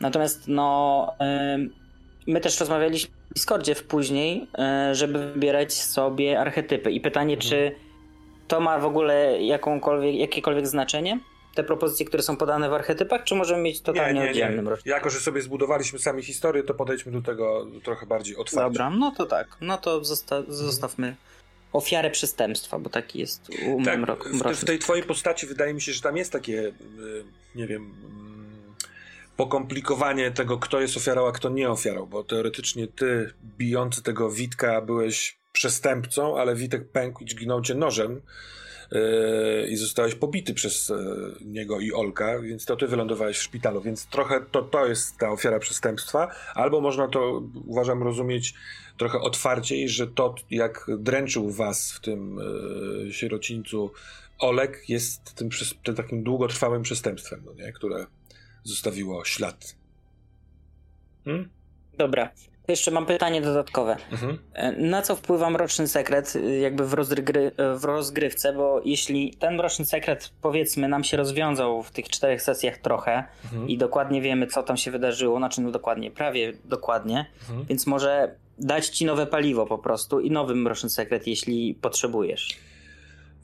[0.00, 1.12] Natomiast no,
[1.54, 1.70] ym,
[2.26, 4.48] my też rozmawialiśmy w Discordzie w później,
[4.90, 7.50] y, żeby wybierać sobie archetypy i pytanie, Mhm.
[7.50, 7.74] czy
[8.48, 11.20] to ma w ogóle jakąkolwiek, jakiekolwiek znaczenie?
[11.54, 14.90] Te propozycje, które są podane w archetypach, czy możemy mieć totalnie oddzielny mroczny?
[14.90, 18.70] Jako, że sobie zbudowaliśmy sami historię, to podejdźmy do tego trochę bardziej otwarcie.
[18.70, 19.46] Dobra, no to tak.
[19.60, 21.16] No to zosta zostawmy
[21.74, 25.82] ofiarę przestępstwa, bo taki jest u Tak, mrok, w, w tej twojej postaci wydaje mi
[25.82, 26.72] się, że tam jest takie, y,
[27.54, 28.74] nie wiem, mm,
[29.36, 34.80] pokomplikowanie tego, kto jest ofiarą, a kto nie ofiarą, bo teoretycznie ty, bijący tego Witka,
[34.80, 38.22] byłeś przestępcą, ale Witek pękł i dźgnął cię nożem
[39.68, 40.96] i zostałeś pobity przez yy,
[41.44, 45.30] niego i Olka, więc to ty wylądowałeś w szpitalu, więc trochę to, to jest ta
[45.30, 48.54] ofiara przestępstwa, albo można to, uważam, rozumieć
[48.98, 52.38] trochę otwarciej, że to, jak dręczył was w tym
[53.06, 53.90] yy, sierocińcu
[54.38, 55.48] Olek, jest tym,
[55.82, 57.72] tym takim długotrwałym przestępstwem, no nie?
[57.72, 58.06] które
[58.64, 59.76] zostawiło ślad.
[61.24, 61.48] Hmm?
[61.98, 62.30] Dobra.
[62.68, 63.96] Jeszcze mam pytanie dodatkowe.
[64.12, 64.38] Mhm.
[64.54, 68.52] E, Na co wpływa mroczny sekret y, jakby w, rozgry w rozgrywce?
[68.52, 73.68] Bo jeśli ten mroczny sekret, powiedzmy, nam się rozwiązał w tych czterech sesjach trochę Mhm.
[73.68, 77.66] i dokładnie wiemy, co tam się wydarzyło, znaczy no dokładnie, prawie dokładnie, Mhm.
[77.68, 82.56] więc może dać ci nowe paliwo po prostu i nowy mroczny sekret, jeśli potrzebujesz.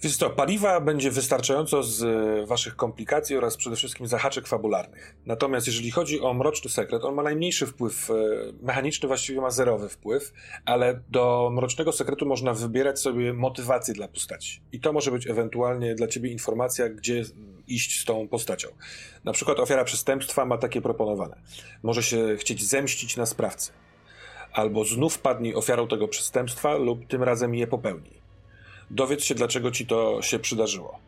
[0.02, 5.16] Więc to, paliwa będzie wystarczająco z e, waszych komplikacji oraz przede wszystkim zahaczek fabularnych.
[5.26, 8.14] Natomiast jeżeli chodzi o Mroczny Sekret, on ma najmniejszy wpływ, e,
[8.62, 10.32] mechaniczny właściwie ma zerowy wpływ,
[10.64, 14.62] ale do Mrocznego Sekretu można wybierać sobie motywację dla postaci.
[14.72, 17.24] I to może być ewentualnie dla ciebie informacja, gdzie
[17.66, 18.68] iść z tą postacią.
[19.24, 21.36] Na przykład ofiara przestępstwa ma takie proponowane.
[21.82, 23.72] Może się chcieć zemścić na sprawcy.
[24.52, 28.19] Albo znów padnij ofiarą tego przestępstwa lub tym razem je popełni.
[28.90, 30.98] Dowiedz się, dlaczego ci to się przydarzyło.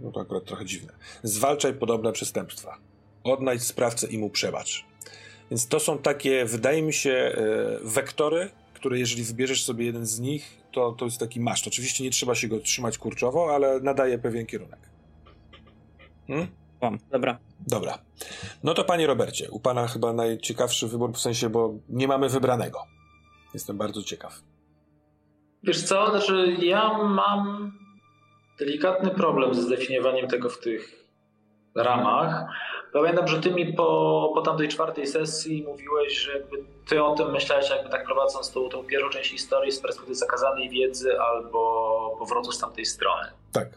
[0.00, 0.92] No to akurat trochę dziwne.
[1.22, 2.78] Zwalczaj podobne przestępstwa.
[3.24, 4.84] Odnajdź sprawcę i mu przebacz.
[5.50, 7.34] Więc to są takie, wydaje mi się, e,
[7.82, 11.66] wektory, które jeżeli wybierzesz sobie jeden z nich, to, to jest taki maszt.
[11.66, 14.80] Oczywiście nie trzeba się go trzymać kurczowo, ale nadaje pewien kierunek.
[16.26, 16.48] Hmm?
[17.10, 17.38] dobra.
[17.66, 17.98] Dobra.
[18.62, 22.82] No to panie Robercie, u pana chyba najciekawszy wybór, w sensie, bo nie mamy wybranego.
[23.54, 24.42] Jestem bardzo ciekaw.
[25.62, 27.72] Wiesz co, znaczy ja mam
[28.58, 31.04] delikatny problem ze zdefiniowaniem tego w tych
[31.74, 32.44] ramach.
[32.92, 36.56] Pamiętam, że ty mi po, po tamtej czwartej sesji mówiłeś, że jakby
[36.88, 40.70] ty o tym myślałeś jakby tak prowadząc tą, tą pierwszą część historii z perspektywy zakazanej
[40.70, 43.28] wiedzy albo powrotu z tamtej strony.
[43.52, 43.68] Tak.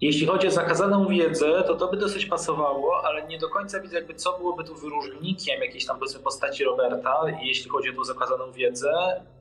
[0.00, 3.96] Jeśli chodzi o zakazaną wiedzę, to to by dosyć pasowało, ale nie do końca widzę
[3.96, 8.52] jakby co byłoby tu wyróżnikiem jakiejś tam powiedzmy postaci Roberta, jeśli chodzi o tą zakazaną
[8.52, 8.92] wiedzę,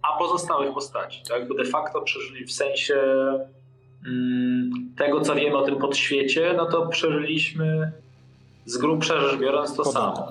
[0.02, 1.24] a pozostałych postaci.
[1.30, 1.39] Tak?
[1.39, 2.96] Jakby de facto przeżyli w sensie
[4.08, 7.91] mm, tego, co wiemy o tym podświecie, no to przeżyliśmy
[8.65, 10.28] z grubsza rzecz biorąc to samo.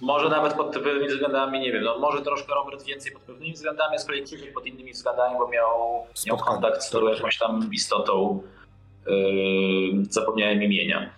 [0.00, 3.96] Może nawet pod pewnymi względami, nie wiem, no może troszkę Robert więcej pod pewnymi względami,
[3.96, 8.42] a z kolei pod innymi względami, bo miał, miał kontakt z tą jakąś tam istotą
[10.10, 11.10] zapomniałem imienia.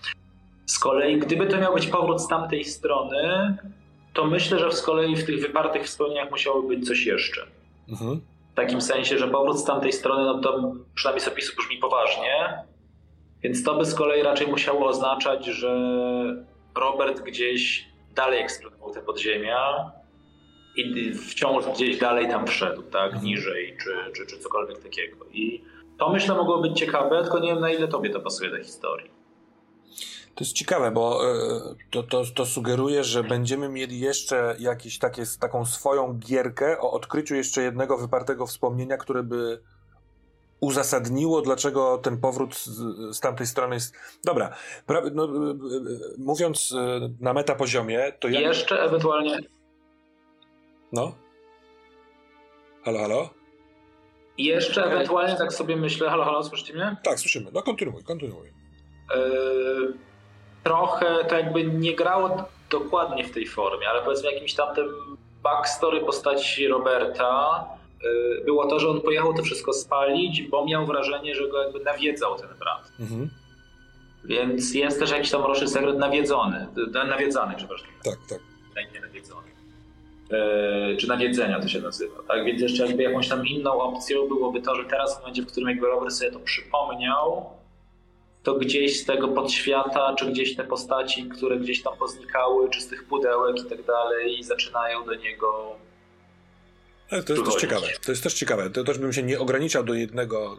[0.66, 3.56] Z kolei, gdyby to miał być powrót z tamtej strony,
[4.12, 7.46] to myślę, że z kolei w tych wypartych wspomnieniach musiało być coś jeszcze.
[7.88, 8.20] Mhm.
[8.52, 12.62] W takim sensie, że powrót z tamtej strony, no to przynajmniej z opisu brzmi poważnie,
[13.42, 15.76] więc to by z kolei raczej musiało oznaczać, że
[16.74, 19.92] Robert gdzieś dalej eksplorował te podziemia
[20.76, 23.24] i wciąż gdzieś dalej tam wszedł, tak, mhm.
[23.24, 25.16] niżej, czy, czy, czy cokolwiek takiego.
[25.32, 25.62] I
[25.98, 29.10] to myślę mogło być ciekawe, tylko nie wiem na ile tobie to pasuje do historii.
[30.34, 31.34] To jest ciekawe, bo e,
[31.90, 37.34] to, to, to sugeruje, że będziemy mieli jeszcze jakieś takie, taką swoją gierkę o odkryciu
[37.34, 39.60] jeszcze jednego wypartego wspomnienia, które by
[40.60, 42.76] uzasadniło, dlaczego ten powrót z,
[43.16, 43.94] z tamtej strony jest.
[44.24, 44.54] Dobra,
[44.86, 45.02] pra...
[45.12, 45.54] no, e, e,
[46.18, 46.74] mówiąc
[47.20, 48.40] na metapoziomie, to ja.
[48.40, 49.38] Jeszcze ewentualnie.
[50.92, 51.14] No?
[52.84, 53.37] Halo, halo?
[54.38, 56.96] I jeszcze ewentualnie tak sobie myślę, halo, halo, słyszycie mnie?
[57.02, 57.50] Tak, słyszymy.
[57.52, 58.46] No kontynuuj, kontynuuj.
[59.14, 59.94] Yy,
[60.64, 66.00] trochę to jakby nie grało dokładnie w tej formie, ale powiedzmy jakimś tam tym backstory
[66.00, 67.64] postaci Roberta
[68.02, 71.80] yy, było to, że on pojechał to wszystko spalić, bo miał wrażenie, że go jakby
[71.80, 72.92] nawiedzał ten brat.
[73.00, 73.30] Mhm.
[74.24, 76.66] Więc jest też jakiś tam mroczny sekret nawiedzony,
[77.08, 77.88] nawiedzany, przepraszam.
[78.04, 78.38] Tak, tak.
[78.94, 79.57] Nie nawiedzony.
[80.30, 82.22] E, czy nawiedzenia to się nazywa.
[82.28, 82.44] Tak?
[82.44, 85.68] Więc jeszcze jakby jakąś tam inną opcją byłoby to, że teraz w momencie, w którym
[85.68, 87.50] jakby Robert sobie to przypomniał,
[88.42, 92.88] to gdzieś z tego podświata, czy gdzieś te postaci, które gdzieś tam poznikały, czy z
[92.88, 95.76] tych pudełek i tak dalej, zaczynają do niego.
[97.10, 97.86] Ale to jest też ciekawe.
[98.04, 98.70] To jest też ciekawe.
[98.70, 100.56] To też bym się nie ograniczał do jednego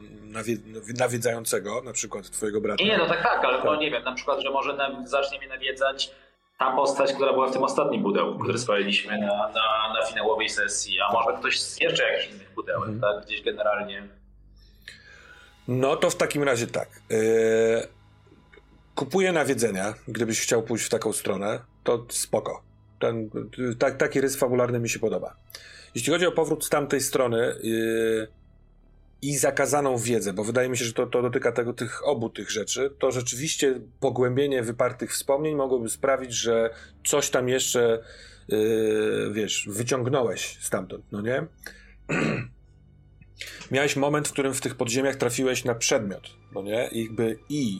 [0.97, 2.83] nawiedzającego, na przykład twojego brata.
[2.83, 3.65] Nie, no tak, tak, ale tak.
[3.65, 6.11] No, nie wiem, na przykład, że może zacznie mnie nawiedzać
[6.59, 10.97] ta postać, która była w tym ostatnim pudełku, który spaliliśmy na, na, na finałowej sesji,
[11.01, 13.01] a może ktoś z jeszcze jakichś innych pudełek, mhm.
[13.01, 13.25] tak?
[13.25, 14.07] Gdzieś generalnie.
[15.67, 16.89] No to w takim razie tak.
[17.09, 17.87] Yy,
[18.95, 22.61] kupuję nawiedzenia, gdybyś chciał pójść w taką stronę, to spoko.
[22.99, 23.29] Ten,
[23.79, 25.35] tak, taki rys fabularny mi się podoba.
[25.95, 28.27] Jeśli chodzi o powrót z tamtej strony, yy,
[29.21, 32.51] i zakazaną wiedzę, bo wydaje mi się, że to, to dotyka tego, tych obu tych
[32.51, 36.69] rzeczy, to rzeczywiście pogłębienie wypartych wspomnień mogłoby sprawić, że
[37.05, 38.03] coś tam jeszcze,
[38.47, 41.45] yy, wiesz, wyciągnąłeś stamtąd, no nie?
[43.71, 46.89] Miałeś moment, w którym w tych podziemiach trafiłeś na przedmiot, no nie?
[46.91, 47.79] I jakby i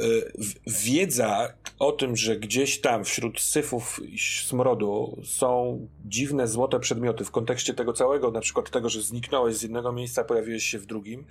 [0.00, 0.32] Y,
[0.66, 4.00] wiedza o tym, że gdzieś tam wśród syfów
[4.46, 9.62] smrodu są dziwne złote przedmioty w kontekście tego całego, na przykład tego, że zniknąłeś z
[9.62, 11.24] jednego miejsca, pojawiłeś się w drugim,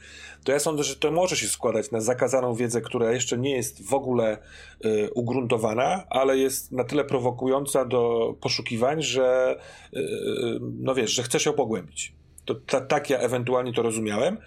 [0.44, 3.86] to ja sądzę, że to może się składać na zakazaną wiedzę, która jeszcze nie jest
[3.86, 4.38] w ogóle
[4.86, 9.58] y, ugruntowana, ale jest na tyle prowokująca do poszukiwań, że
[9.94, 12.14] y, y no wiesz, że chcesz ją pogłębić.
[12.46, 14.38] To ta, tak ja ewentualnie to rozumiałem.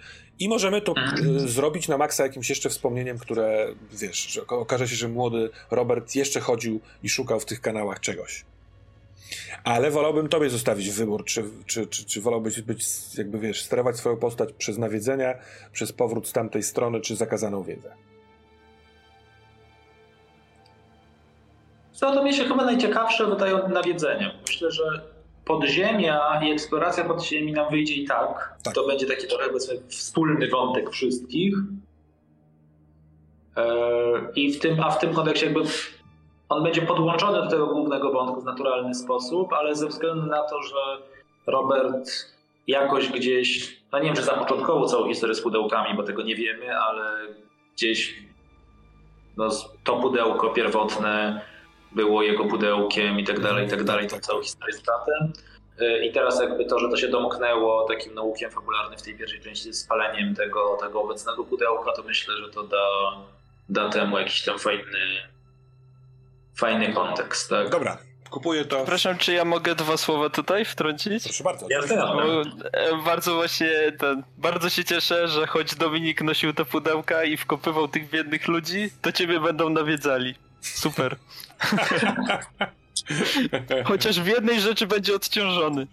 [0.41, 1.37] I możemy to mhm.
[1.37, 6.15] y, zrobić na maksa jakimś jeszcze wspomnieniem, które wiesz, że okaże się, że młody Robert
[6.15, 8.45] jeszcze chodził i szukał w tych kanałach czegoś.
[9.63, 12.85] Ale wolałbym tobie zostawić wybór, czy, czy, czy, czy wolałbyś być,
[13.17, 15.33] jakby wiesz, sterować swoją postać przez nawiedzenia,
[15.71, 17.93] przez powrót z tamtej strony, czy zakazaną wiedzę.
[21.91, 24.31] Co to mi się chyba najciekawsze wydają nawiedzenia.
[24.47, 25.10] Myślę, że
[25.45, 28.57] podziemia i eksploracja podziemi nam wyjdzie i tak.
[28.63, 28.73] Tak.
[28.73, 31.55] To będzie taki trochę powiedzmy wspólny wątek wszystkich.
[33.55, 35.61] Eee, I w tym, a w tym kontekście jakby
[36.49, 40.61] on będzie podłączony do tego głównego wątku w naturalny sposób, ale ze względu na to,
[40.61, 40.75] że
[41.47, 42.09] Robert
[42.67, 46.77] jakoś gdzieś, no nie wiem, czy zapoczątkował całą historię z pudełkami, bo tego nie wiemy,
[46.77, 47.03] ale
[47.75, 48.23] gdzieś
[49.37, 49.49] no,
[49.83, 51.41] to pudełko pierwotne
[51.91, 55.33] było jego pudełkiem i tak dalej, i tak dalej, tą całą historię z bratem.
[55.81, 59.41] Y, I teraz jakby to, że to się domknęło takim naukiem fabularnym w tej pierwszej
[59.41, 62.87] części z spaleniem tego, tego obecnego pudełka, to myślę, że to da,
[63.69, 64.99] da temu jakiś tam fajny,
[66.55, 67.69] fajny kontekst, tak?
[67.69, 67.97] Dobra,
[68.29, 68.75] kupuję to.
[68.75, 71.23] Przepraszam, czy ja mogę dwa słowa tutaj wtrącić?
[71.23, 71.65] Proszę bardzo.
[71.65, 72.03] Bo, jasne.
[72.73, 77.87] e, bardzo właśnie ten, bardzo się cieszę, że choć Dominik nosił te pudełka i wkopywał
[77.87, 80.35] tych biednych ludzi, to ciebie będą nawiedzali.
[80.61, 81.15] Super.
[83.85, 85.87] Chociaż w jednej rzeczy będzie odciążony.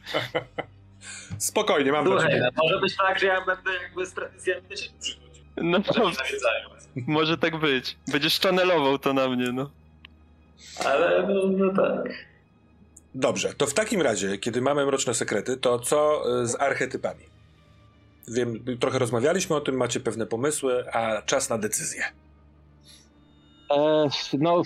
[1.39, 2.49] Spokojnie, mam dla Słuchaj, ciebie.
[2.57, 4.63] no, może być tak, że ja będę jakby z ciebie
[5.01, 5.45] przychodził.
[5.57, 6.69] No nawiedzają.
[7.07, 7.97] może tak być.
[8.13, 9.71] Będziesz channelował to na mnie, no.
[10.85, 12.13] Ale no, no tak.
[13.15, 17.25] Dobrze, to w takim razie, kiedy mamy mroczne sekrety, to co y, z archetypami?
[18.29, 22.05] Wiem, trochę rozmawialiśmy o tym, macie pewne pomysły, a czas na decyzję.
[23.71, 24.63] E, no,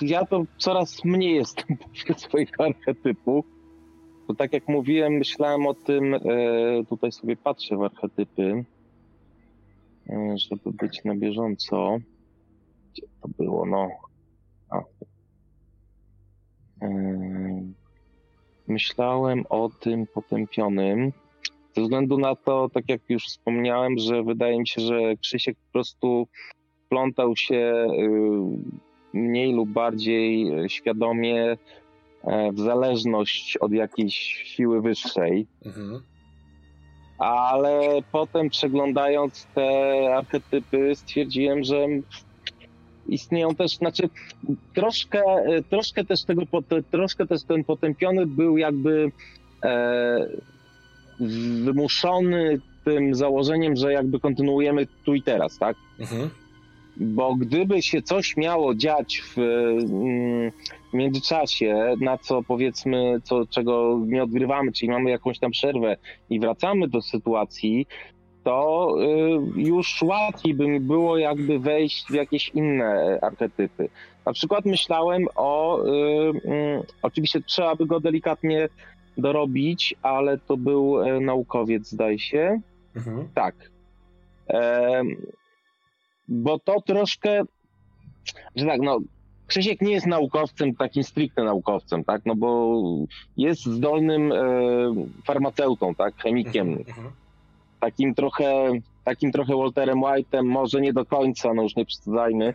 [0.00, 3.46] ja to coraz mniej jestem pewien swoich archetypów.
[4.28, 6.20] To tak jak mówiłem, myślałem o tym, e,
[6.88, 8.64] tutaj sobie patrzę w archetypy,
[10.10, 11.98] e, żeby być na bieżąco.
[12.92, 13.66] Gdzie to było?
[13.66, 13.88] No.
[14.70, 14.82] A.
[18.68, 21.12] Myślałem o tym potępionym.
[21.76, 25.72] Ze względu na to, tak jak już wspomniałem, że wydaje mi się, że Krzysiek po
[25.72, 26.28] prostu
[26.86, 27.86] wplątał się
[29.14, 31.56] y, mniej lub bardziej świadomie
[32.24, 36.02] e, w zależność od jakiejś siły wyższej, Mhm.
[37.18, 37.80] ale
[38.12, 39.70] potem przeglądając te
[40.16, 41.86] archetypy stwierdziłem, że
[43.08, 44.08] istnieją też, znaczy
[44.74, 45.22] troszkę,
[45.70, 46.42] troszkę też tego,
[46.90, 49.10] troszkę też ten potępiony był jakby
[49.64, 50.26] e,
[51.64, 55.76] wymuszony tym założeniem, że jakby kontynuujemy tu i teraz, tak?
[56.00, 56.30] Mhm.
[56.96, 60.52] Bo gdyby się coś miało dziać w mm,
[60.92, 65.96] międzyczasie, na co powiedzmy, co, czego nie odgrywamy, czyli mamy jakąś tam przerwę
[66.30, 67.86] i wracamy do sytuacji,
[68.44, 68.94] to
[69.56, 73.88] y, już łatwiej by mi było jakby wejść w jakieś inne archetypy.
[74.26, 75.90] Na przykład myślałem o, y,
[76.44, 78.68] mm, oczywiście trzeba by go delikatnie
[79.18, 82.60] dorobić, ale to był e, naukowiec, zdaje się.
[82.96, 83.28] Mhm.
[83.34, 83.54] Tak.
[86.28, 87.42] Bo to troszkę,
[88.56, 88.98] że tak, no,
[89.46, 92.80] Krzysiek nie jest naukowcem, takim stricte naukowcem, tak, no bo
[93.36, 94.36] jest zdolnym e,
[95.24, 97.10] farmaceutą, tak, chemikiem, Mhm.
[97.80, 98.70] takim trochę,
[99.04, 102.54] takim trochę Walterem White'em, może nie do końca, no już nie przesadzajmy,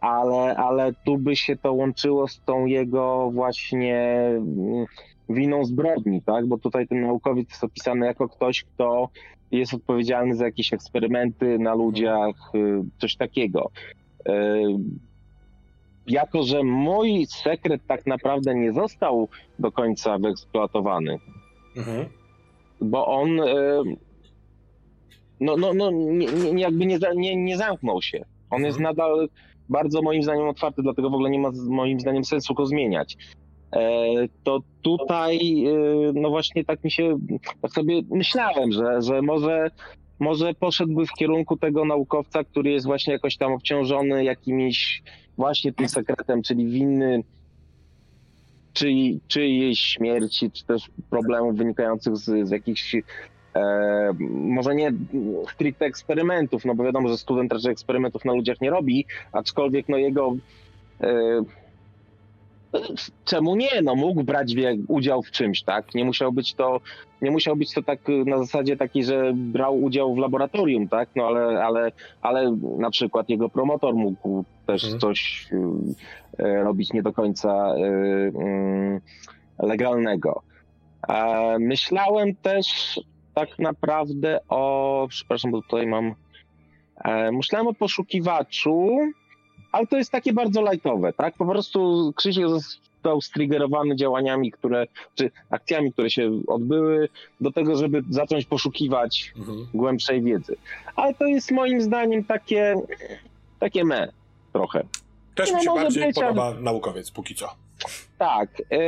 [0.00, 3.96] ale, ale tu by się to łączyło z tą jego właśnie
[4.36, 4.86] mm,
[5.28, 9.08] winą zbrodni, tak, bo tutaj ten naukowiec jest opisany jako ktoś, kto
[9.50, 13.70] jest odpowiedzialny za jakieś eksperymenty na ludziach, y, coś takiego.
[14.28, 14.32] Y,
[16.06, 21.18] Jako, że mój sekret tak naprawdę nie został do końca wyeksploatowany,
[21.76, 22.06] Mhm.
[22.80, 23.96] bo on y,
[25.40, 28.24] no, no, no nie, nie, jakby nie, nie, nie zamknął się.
[28.54, 29.28] On jest nadal
[29.68, 33.16] bardzo moim zdaniem otwarty, dlatego w ogóle nie ma moim zdaniem sensu go zmieniać.
[33.72, 34.04] E,
[34.44, 37.18] to tutaj, e, no właśnie tak mi się,
[37.62, 39.70] tak sobie myślałem, że, że może,
[40.18, 45.02] może poszedłby w kierunku tego naukowca, który jest właśnie jakoś tam obciążony jakimiś
[45.36, 47.22] właśnie tym sekretem, czyli winny
[48.72, 52.96] czyj, czyjejś śmierci, czy też problemów wynikających z, z jakichś
[53.56, 54.92] e, może nie
[55.52, 59.96] stricte eksperymentów, no bo wiadomo, że student raczej eksperymentów na ludziach nie robi, aczkolwiek no
[59.96, 60.36] jego
[61.00, 61.10] e,
[63.24, 63.82] czemu nie?
[63.82, 64.54] No mógł brać
[64.88, 65.94] udział w czymś, tak?
[65.94, 66.80] Nie musiał być to,
[67.22, 71.08] nie musiał być to tak na zasadzie takiej, że brał udział w laboratorium, tak?
[71.16, 71.92] No ale, ale,
[72.22, 75.00] ale na przykład jego promotor mógł też Mhm.
[75.00, 75.56] coś y,
[76.44, 79.00] y, robić nie do końca y, y,
[79.66, 80.42] legalnego.
[81.08, 83.00] E, myślałem też
[83.34, 86.14] tak naprawdę o, przepraszam, bo tutaj mam,
[87.04, 88.98] e, myślałem o poszukiwaczu,
[89.72, 91.34] ale to jest takie bardzo lightowe, tak?
[91.34, 97.08] Po prostu Krzysiek został striggerowany działaniami, które, czy akcjami, które się odbyły,
[97.40, 99.66] do tego, żeby zacząć poszukiwać Mhm.
[99.74, 100.56] głębszej wiedzy.
[100.96, 102.74] Ale to jest moim zdaniem takie,
[103.60, 104.12] takie me
[104.52, 104.84] trochę.
[105.34, 107.54] Też mi No, się może bardziej ale- podoba naukowiec, póki co.
[108.18, 108.62] Tak.
[108.70, 108.78] E,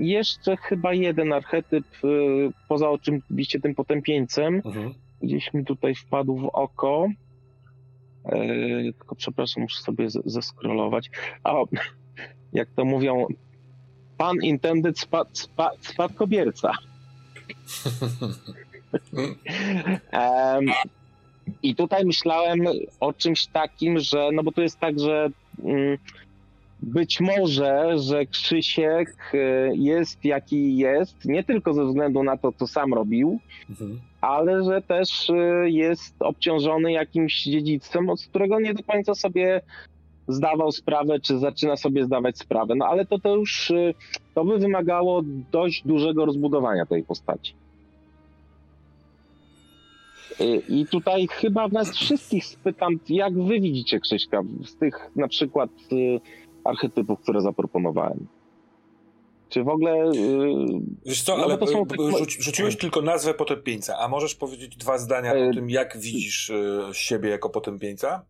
[0.00, 2.08] jeszcze chyba jeden archetyp, e,
[2.68, 4.94] poza oczywiście tym potępieńcem, Mhm.
[5.22, 7.08] gdzieś mi tutaj wpadł w oko.
[8.24, 8.38] E,
[8.98, 11.10] tylko przepraszam, muszę sobie z- zeskrolować.
[11.44, 11.54] A,
[12.52, 13.26] jak to mówią,
[14.18, 16.72] pan intended spad, spa, spadkobierca.
[21.62, 22.60] I tutaj myślałem
[23.00, 25.30] o czymś takim, że, no bo to jest tak, że
[26.82, 29.38] być może, że Krzysiek e,
[29.76, 33.38] jest jaki jest, nie tylko ze względu na to, co sam robił,
[33.70, 34.00] Mhm.
[34.20, 39.60] ale że też y, jest obciążony jakimś dziedzictwem, od którego nie do końca sobie
[40.28, 42.74] zdawał sprawę, czy zaczyna sobie zdawać sprawę.
[42.74, 43.94] No ale to, to już y,
[44.34, 45.22] to by wymagało
[45.52, 47.54] dość dużego rozbudowania tej postaci.
[50.40, 55.70] Y, I tutaj chyba was wszystkich spytam, jak wy widzicie Krzyśka z tych na przykład
[55.92, 56.20] y,
[56.64, 58.26] archetypów, które zaproponowałem.
[59.48, 60.14] Czy w ogóle y,
[61.06, 61.84] Wiesz co, No, ale są
[62.18, 66.52] rzuci, rzuciłeś tylko nazwę potępieńca, a możesz powiedzieć dwa zdania E, o tym, jak widzisz
[66.92, 68.24] siebie jako potępieńca?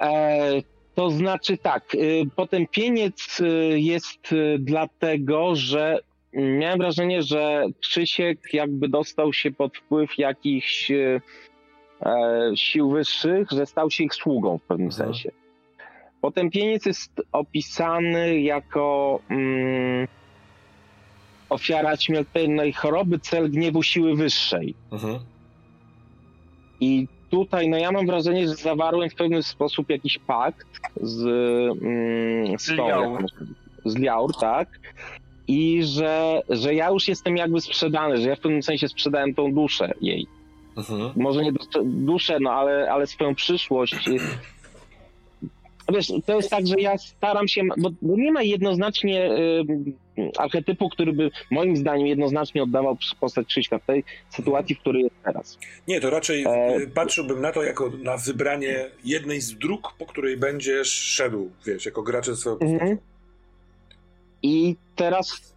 [0.00, 0.62] E,
[0.94, 1.96] to znaczy tak,
[2.36, 3.40] potępieniec
[3.76, 5.98] jest dlatego, że
[6.32, 11.20] miałem wrażenie, że Krzysiek jakby dostał się pod wpływ jakichś y,
[12.02, 15.06] e, sił wyższych, że stał się ich sługą w pewnym Mhm.
[15.08, 15.30] sensie.
[16.20, 20.08] Potępieniec jest opisany jako mm,
[21.48, 24.74] ofiara śmiertelnej choroby, cel gniewu siły wyższej.
[24.92, 25.18] Mhm.
[26.80, 30.66] I tutaj, no ja mam wrażenie, że zawarłem w pewien sposób jakiś pakt
[31.00, 31.22] z,
[31.82, 32.58] mm,
[33.84, 34.68] z Liaur, tak?
[35.52, 39.52] I że, że ja już jestem jakby sprzedany, że ja w pewnym sensie sprzedałem tą
[39.52, 40.26] duszę jej.
[40.76, 41.10] Mhm.
[41.16, 41.52] Może nie
[41.84, 43.94] duszę- no ale, ale swoją przyszłość.
[45.94, 49.64] Wiesz, to jest tak, że ja staram się, bo, bo nie ma jednoznacznie y,
[50.38, 55.14] archetypu, który by moim zdaniem jednoznacznie oddawał postać Krzyśka w tej sytuacji, w której jest
[55.24, 55.58] teraz.
[55.88, 60.06] Nie, to raczej E, y, patrzyłbym na to jako na wybranie jednej z dróg, po
[60.06, 62.80] której będziesz szedł, wiesz, jako gracze swoją postacią.
[62.84, 62.98] Mhm.
[64.42, 65.54] I teraz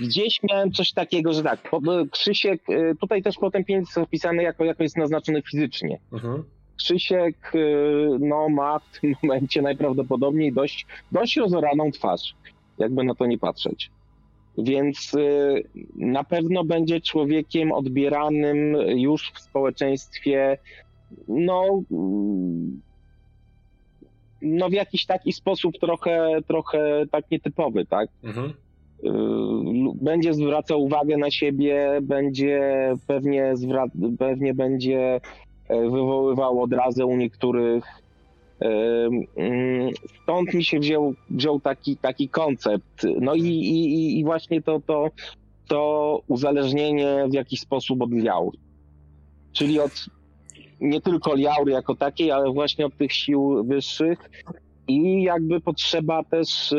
[0.00, 1.70] gdzieś miałem coś takiego, że tak,
[2.10, 3.36] Krzysiek, y, tutaj też
[3.66, 5.98] pieniądz jest opisany jako, jako jest naznaczony fizycznie.
[6.12, 6.44] Mhm.
[6.76, 12.34] Krzysiek y, no, ma w tym momencie najprawdopodobniej dość, dość rozoraną twarz,
[12.78, 13.90] jakby na to nie patrzeć.
[14.58, 15.64] Więc y,
[15.96, 20.58] na pewno będzie człowiekiem odbieranym już w społeczeństwie,
[21.28, 21.82] no,
[24.42, 28.08] no w jakiś taki sposób trochę, trochę tak nietypowy, tak?
[28.24, 28.50] Mhm.
[28.50, 29.10] Y,
[29.94, 32.60] będzie zwracał uwagę na siebie, będzie
[33.06, 35.20] pewnie, zwra- pewnie będzie
[35.68, 37.84] e, wywoływał odrazę u niektórych.
[38.64, 39.90] Ym, ym,
[40.22, 43.06] Stąd mi się wziął, wziął taki, taki koncept.
[43.20, 45.10] No i, i, i właśnie to, to,
[45.68, 48.56] to uzależnienie w jakiś sposób od Liaur.
[49.52, 50.06] Czyli od
[50.80, 54.18] nie tylko Liaury jako takiej, ale właśnie od tych sił wyższych
[54.88, 56.74] i jakby potrzeba też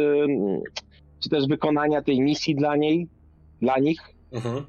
[1.19, 3.07] czy też wykonania tej misji dla niej,
[3.61, 3.99] dla nich.
[4.31, 4.65] Mhm.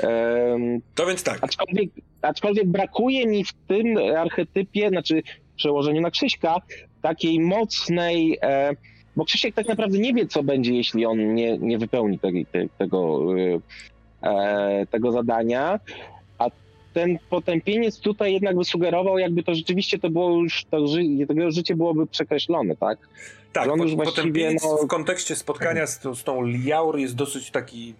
[0.00, 1.38] Em, To więc tak.
[1.42, 1.90] aczkolwiek,
[2.22, 6.56] aczkolwiek brakuje mi w tym archetypie, znaczy w przełożeniu na Krzyśka,
[7.02, 8.70] takiej mocnej, e,
[9.16, 12.68] bo Krzysiek tak naprawdę nie wie, co będzie, jeśli on nie, nie wypełni tej, tej,
[12.78, 13.20] tego,
[14.22, 15.80] e, tego zadania,
[16.94, 21.50] ten potępieniec tutaj jednak by sugerował, jakby to rzeczywiście to było już, to, ży- tego
[21.50, 22.98] życie byłoby przekreślone, tak?
[23.52, 26.42] Tak, że on po- już właściwie, potępieniec no- w kontekście spotkania z, tą- z tą
[26.46, 27.94] Liaur jest dosyć taki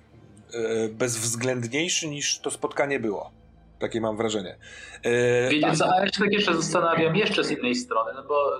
[0.54, 3.30] e, bezwzględniejszy niż to spotkanie było.
[3.78, 4.56] Takie mam wrażenie.
[5.02, 8.50] E, Wiecie co, a ja się tak jeszcze zastanawiam jeszcze z innej strony, no bo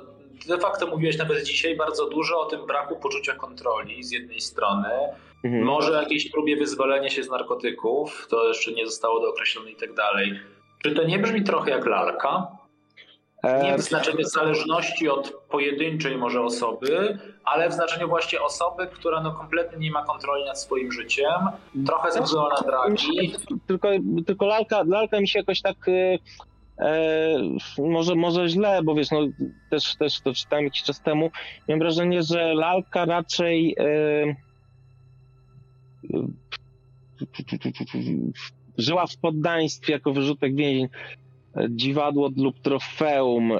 [0.48, 4.88] de facto mówiłeś nawet dzisiaj bardzo dużo o tym braku poczucia kontroli z jednej strony,
[5.44, 5.64] Mhm.
[5.64, 10.40] może jakiejś próbie wyzwolenia się z narkotyków, to jeszcze nie zostało dookreślone i tak dalej.
[10.82, 12.60] Czy to nie brzmi trochę jak lalka?
[13.62, 19.32] Nie w znaczeniu zależności od pojedynczej może osoby, ale w znaczeniu właśnie osoby, która no
[19.32, 21.40] kompletnie nie ma kontroli nad swoim życiem,
[21.86, 23.34] trochę ze względu na dragi.
[23.66, 23.88] tylko,
[24.26, 26.18] tylko lalka, lalka mi się jakoś tak e,
[26.78, 27.38] e,
[27.78, 29.20] może, może źle, bo wiesz, no
[29.70, 31.30] też, też to czytałem jakiś czas temu.
[31.68, 34.49] Miałem wrażenie, że lalka raczej e,
[38.78, 40.88] żyła w poddaństwie jako wyrzutek więzień.
[41.70, 43.52] Dziwadło lub trofeum.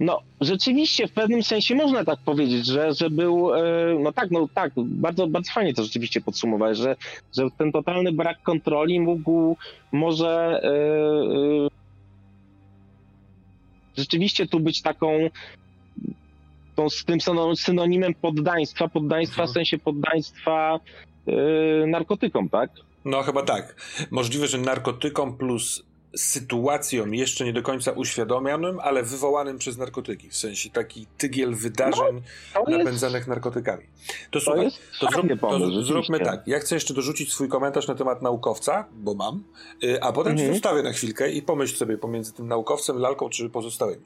[0.00, 3.62] No, rzeczywiście w pewnym sensie można tak powiedzieć, że, że był, e,
[4.00, 6.96] no tak, no tak, bardzo, bardzo fajnie to rzeczywiście podsumowałeś, że,
[7.36, 9.56] że ten totalny brak kontroli mógł
[9.92, 11.68] może e,
[13.96, 15.30] rzeczywiście tu być taką
[16.74, 17.18] tą, z tym
[17.56, 20.80] synonimem poddaństwa, poddaństwa w sensie poddaństwa
[21.86, 22.70] narkotykom, tak?
[23.04, 23.74] No chyba tak.
[24.10, 25.82] Możliwe, że narkotykom plus
[26.16, 30.30] sytuacją jeszcze nie do końca uświadomionym, ale wywołanym przez narkotyki.
[30.30, 32.22] W sensie taki tygiel wydarzeń
[32.54, 33.28] no, napędzanych jest...
[33.28, 33.84] narkotykami.
[33.84, 34.70] To, to słuchaj,
[35.00, 36.42] to, zrób, pomysł, to zróbmy tak.
[36.46, 39.42] Ja chcę jeszcze dorzucić swój komentarz na temat naukowca, bo mam,
[39.84, 40.52] y, a potem mhm.
[40.52, 44.02] zostawię na chwilkę i pomyśl sobie pomiędzy tym naukowcem, lalką czy pozostałymi.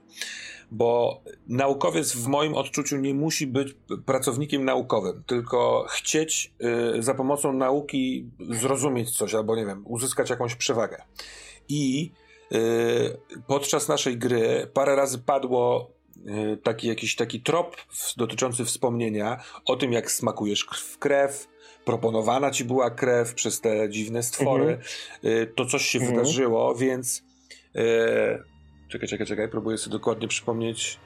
[0.71, 6.53] Bo naukowiec w moim odczuciu nie musi być pracownikiem naukowym, tylko chcieć
[6.99, 11.03] y, za pomocą nauki zrozumieć coś albo, nie wiem, uzyskać jakąś przewagę.
[11.69, 12.11] I
[12.53, 17.77] y, podczas naszej gry parę razy padło y, taki jakiś taki trop
[18.17, 21.49] dotyczący wspomnienia o tym, jak smakujesz w krew,
[21.85, 24.79] proponowana ci była krew przez te dziwne stwory,
[25.23, 25.55] mhm.
[25.57, 26.17] to coś się mhm.
[26.17, 27.23] wydarzyło, więc
[28.91, 30.99] czekaj, czekaj, czekaj, próbuję sobie dokładnie przypomnieć.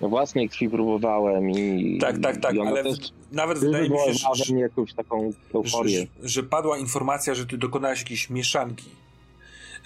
[0.00, 1.98] No własnej krwi próbowałem i...
[2.00, 2.96] Tak, tak, tak, ale w,
[3.32, 6.06] nawet wydaje mi się, że, jakąś taką euforię.
[6.22, 8.90] Że, że padła informacja, że ty dokonałeś jakiejś mieszanki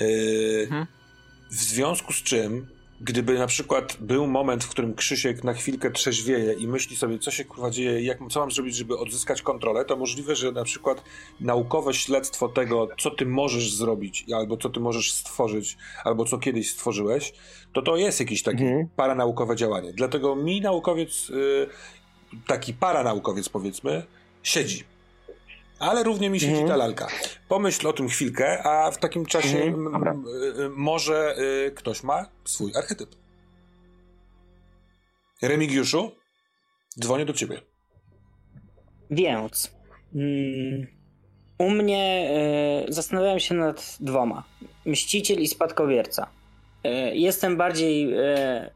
[0.01, 0.87] Yy, mhm.
[1.51, 2.67] W związku z czym,
[3.01, 7.31] gdyby na przykład był moment, w którym Krzysiek na chwilkę trzeźwieje i myśli sobie, co
[7.31, 11.03] się kurwa dzieje, jak, co mam zrobić, żeby odzyskać kontrolę, to możliwe, że na przykład
[11.41, 16.71] naukowe śledztwo tego, co ty możesz zrobić, albo co ty możesz stworzyć, albo co kiedyś
[16.71, 17.33] stworzyłeś,
[17.73, 18.89] to to jest jakieś takie mhm.
[18.97, 19.93] paranaukowe działanie.
[19.93, 21.69] Dlatego mi naukowiec, yy,
[22.47, 24.03] taki paranaukowiec powiedzmy,
[24.43, 24.96] siedzi
[25.79, 26.69] ale równie mi siedzi mhm.
[26.69, 27.07] ta lalka.
[27.49, 30.25] Pomyśl o tym chwilkę, a w takim czasie mhm.
[30.77, 33.09] może y, ktoś ma swój archetyp.
[35.43, 36.13] Remigiuszu,
[37.01, 37.61] dzwonię do ciebie.
[39.11, 39.71] Więc
[40.15, 40.87] mm,
[41.59, 42.31] u mnie
[42.89, 44.45] y, zastanawiałem się nad dwoma.
[44.87, 46.27] Mściciel i spadkobierca.
[46.87, 48.71] Y, jestem bardziej y,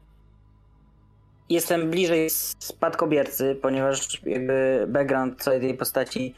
[1.49, 2.29] jestem bliżej
[2.59, 6.35] spadkobiercy, ponieważ jakby background całej tej postaci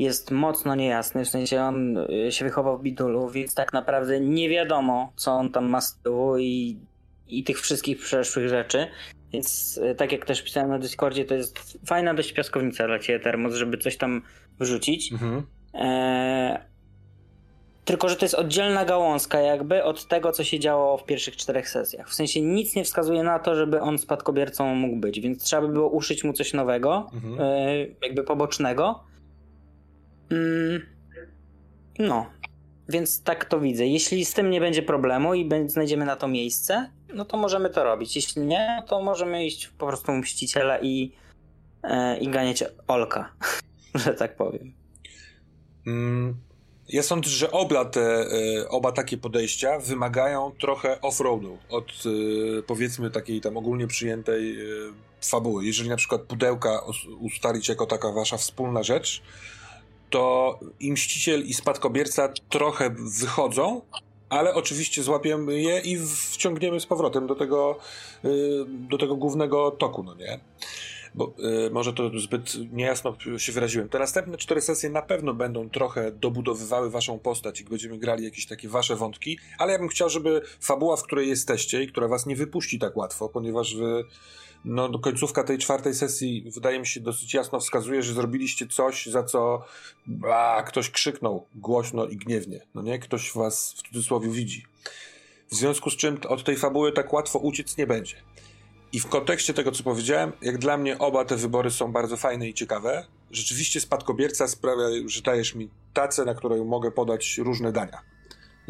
[0.00, 4.48] jest mocno niejasny, w sensie on y, się wychował w Bidulu, więc tak naprawdę nie
[4.48, 6.78] wiadomo, co on tam ma z tyłu i,
[7.28, 8.86] i tych wszystkich przeszłych rzeczy.
[9.32, 13.20] Więc y, tak jak też pisałem na Discordzie, to jest fajna dość piaskownica dla Ciebie,
[13.20, 14.22] Termos, żeby coś tam
[14.60, 15.12] wrzucić.
[15.12, 15.42] Mhm.
[15.74, 16.70] E...
[17.84, 21.68] Tylko, że to jest oddzielna gałązka jakby od tego, co się działo w pierwszych czterech
[21.68, 22.08] sesjach.
[22.08, 25.72] W sensie nic nie wskazuje na to, żeby on spadkobiercą mógł być, więc trzeba by
[25.72, 27.40] było uszyć mu coś nowego, mhm.
[27.40, 27.76] e...
[28.02, 29.09] jakby pobocznego.
[30.30, 30.86] Mm,
[31.98, 32.26] no,
[32.88, 33.86] więc tak to widzę.
[33.86, 37.84] Jeśli z tym nie będzie problemu i znajdziemy na to miejsce, no to możemy to
[37.84, 38.16] robić.
[38.16, 41.12] Jeśli nie, to możemy iść po prostu mściciela i,
[41.82, 43.32] e, i ganiać Olka,
[44.04, 44.72] że tak powiem.
[45.86, 46.36] Mm,
[46.88, 53.10] ja sądzę, że oba, te, e, oba takie podejścia wymagają trochę off-roadu od e, powiedzmy
[53.10, 54.58] takiej tam ogólnie przyjętej
[55.20, 55.66] fabuły.
[55.66, 56.80] Jeżeli na przykład pudełka
[57.20, 59.22] ustalić jako taka wasza wspólna rzecz,
[60.10, 62.90] to i mściciel i spadkobierca trochę
[63.20, 63.82] wychodzą,
[64.28, 65.98] ale oczywiście złapiemy je i
[66.32, 67.78] wciągniemy z powrotem do tego,
[68.24, 70.40] y, do tego głównego toku, no nie?
[71.14, 71.34] Bo
[71.66, 73.88] y, może to zbyt niejasno się wyraziłem.
[73.88, 78.46] Te następne cztery sesje na pewno będą trochę dobudowywały waszą postać i będziemy grali jakieś
[78.46, 82.26] takie wasze wątki, ale ja bym chciał, żeby fabuła, w której jesteście i która was
[82.26, 84.04] nie wypuści tak łatwo, ponieważ wy
[84.64, 89.22] no, końcówka tej czwartej sesji wydaje mi się dosyć jasno wskazuje, że zrobiliście coś, za
[89.22, 89.64] co
[90.32, 92.60] a, ktoś krzyknął głośno i gniewnie.
[92.74, 92.98] No nie?
[92.98, 94.66] Ktoś was w cudzysłowie widzi.
[95.50, 98.16] W związku z czym od tej fabuły tak łatwo uciec nie będzie.
[98.92, 102.48] I w kontekście tego, co powiedziałem, jak dla mnie oba te wybory są bardzo fajne
[102.48, 103.06] i ciekawe.
[103.30, 108.09] Rzeczywiście spadkobierca sprawia, że dajesz mi tacę, na której mogę podać różne dania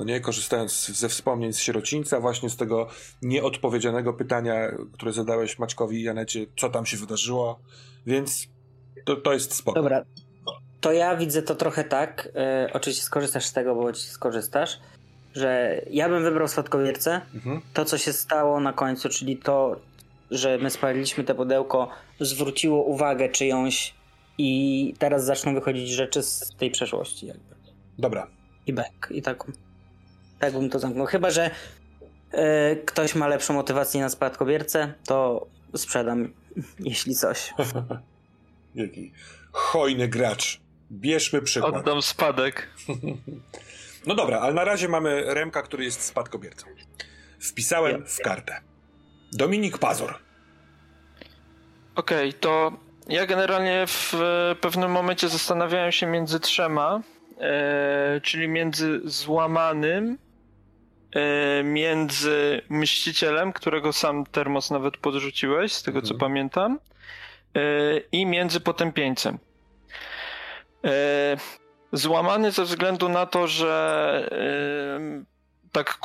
[0.00, 2.88] no nie, korzystając ze wspomnień z sierocińca, właśnie z tego
[3.22, 4.54] nieodpowiedzianego pytania,
[4.92, 7.60] które zadałeś Maćkowi i Janecie, co tam się wydarzyło,
[8.06, 8.46] więc
[9.04, 9.82] to, to jest spoko.
[9.82, 10.04] Dobra,
[10.80, 14.80] to ja widzę to trochę tak, e, oczywiście skorzystasz z tego, bo skorzystasz,
[15.34, 17.60] że ja bym wybrał spadkobiercę, mhm.
[17.74, 19.80] to co się stało na końcu, czyli to,
[20.30, 21.88] że my spaliliśmy te pudełko,
[22.20, 23.94] zwróciło uwagę czyjąś
[24.38, 27.54] i teraz zaczną wychodzić rzeczy z tej przeszłości jakby.
[27.98, 28.26] Dobra.
[28.66, 29.44] I back, i tak
[30.40, 31.06] tak bym to zamknął.
[31.06, 31.50] Chyba, że
[32.32, 36.32] e, ktoś ma lepszą motywację na spadkobiercę, to sprzedam,
[36.78, 37.54] jeśli coś.
[38.74, 39.12] Jaki
[39.52, 40.60] hojny gracz.
[40.92, 41.74] Bierzmy przykład.
[41.74, 42.68] Oddam spadek.
[44.06, 46.66] no dobra, ale na razie mamy Remka, który jest spadkobiercą.
[47.40, 48.60] Wpisałem w kartę.
[49.32, 50.14] Dominik Pazor.
[51.94, 52.72] Okej, okay, to
[53.08, 54.14] ja generalnie w
[54.60, 57.00] pewnym momencie zastanawiałem się między trzema,
[57.40, 60.29] e, czyli między złamanym, e,
[61.64, 66.14] między mścicielem, którego sam termos nawet podrzuciłeś, z tego mhm.
[66.14, 66.78] co pamiętam,
[67.54, 67.60] e,
[68.12, 69.38] i między potępieńcem.
[70.84, 71.36] E,
[71.92, 75.24] złamany ze względu na to, że e,
[75.72, 75.98] tak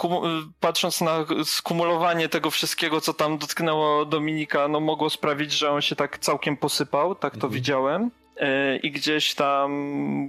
[0.59, 5.95] patrząc na skumulowanie tego wszystkiego, co tam dotknęło Dominika, no mogło sprawić, że on się
[5.95, 7.53] tak całkiem posypał, tak to mhm.
[7.53, 8.11] widziałem.
[8.37, 9.71] E, I gdzieś tam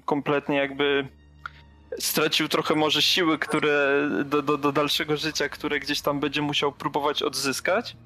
[0.05, 1.09] kompletnie jakby
[1.99, 6.73] stracił trochę może siły, które do, do, do dalszego życia, które gdzieś tam będzie musiał
[6.73, 7.97] próbować odzyskać.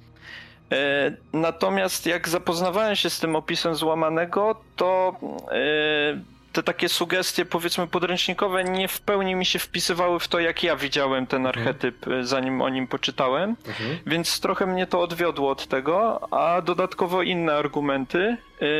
[0.73, 5.17] E, natomiast jak zapoznawałem się z tym opisem złamanego, to
[5.53, 10.63] e, te takie sugestie, powiedzmy, podręcznikowe nie w pełni mi się wpisywały w to, jak
[10.63, 11.67] ja widziałem ten mhm.
[11.69, 12.27] archetyp, mhm.
[12.27, 13.99] zanim o nim poczytałem, mhm.
[14.07, 18.37] więc trochę mnie to odwiodło od tego, a dodatkowo inne argumenty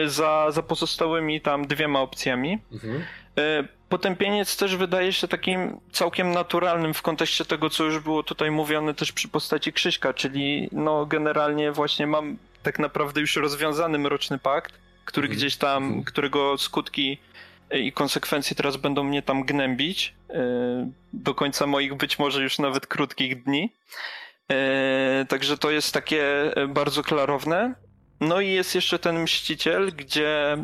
[0.07, 2.59] za, za pozostałymi tam dwiema opcjami.
[2.73, 3.03] Mhm.
[3.91, 8.95] Potępieniec też wydaje się takim całkiem naturalnym w kontekście tego, co już było tutaj mówione
[8.95, 14.75] też przy postaci Krzyśka, czyli no generalnie właśnie mam tak naprawdę już rozwiązany mroczny pakt,
[15.05, 15.39] który mhm.
[15.39, 16.05] gdzieś tam, mhm.
[16.05, 17.19] którego skutki
[17.75, 22.87] i konsekwencje teraz będą mnie tam gnębić e, do końca moich być może już nawet
[22.87, 23.73] krótkich dni.
[24.51, 27.75] E, także to jest takie e, bardzo klarowne.
[28.21, 30.57] No i jest jeszcze ten mściciel, gdzie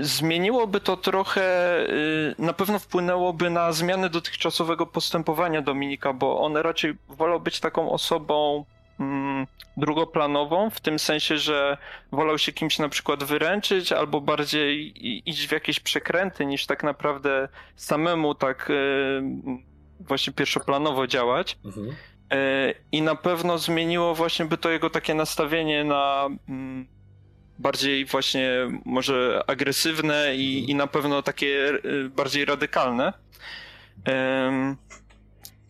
[0.00, 1.78] zmieniłoby to trochę,
[2.38, 8.64] na pewno wpłynęłoby na zmianę dotychczasowego postępowania Dominika, bo on raczej wolał być taką osobą
[9.00, 11.76] mm, drugoplanową, w tym sensie, że
[12.12, 14.92] wolał się kimś na przykład wyręczyć, albo bardziej
[15.30, 18.74] iść w jakieś przekręty, niż tak naprawdę samemu tak e,
[20.00, 21.58] właśnie pierwszoplanowo działać.
[21.64, 21.96] Mhm.
[22.32, 26.93] E, I na pewno zmieniło właśnie by to jego takie nastawienie na mm,
[27.58, 28.50] bardziej właśnie
[28.84, 33.12] może agresywne i, i na pewno takie e, bardziej radykalne.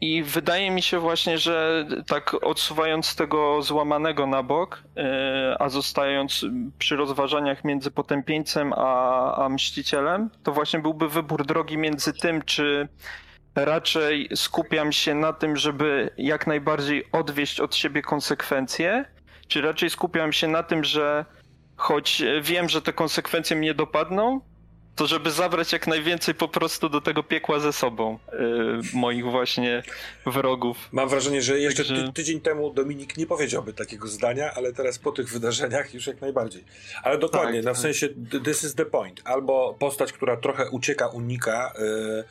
[0.01, 6.45] I wydaje mi się właśnie, że tak odsuwając tego złamanego na bok, e, a zostając
[6.78, 12.89] przy rozważaniach między potępieńcem a, a mścicielem, to właśnie byłby wybór drogi między tym, czy
[13.55, 19.05] raczej skupiam się na tym, żeby jak najbardziej odwieść od siebie konsekwencje,
[19.49, 21.24] czy raczej skupiam się na tym, że
[21.77, 24.41] choć wiem, że te konsekwencje mnie dopadną,
[24.97, 29.83] to żeby zabrać jak najwięcej po prostu do tego piekła ze sobą yy, moich właśnie
[30.27, 30.89] wrogów.
[30.93, 35.12] Mam wrażenie, że jeszcze ty, tydzień temu Dominik nie powiedziałby takiego zdania, ale teraz po
[35.12, 36.64] tych wydarzeniach już jak najbardziej.
[37.03, 37.83] Ale dokładnie, tak, no w tak.
[37.83, 38.09] sensie
[38.45, 39.20] this is the point.
[39.25, 42.25] Albo postać, która trochę ucieka, unika yy,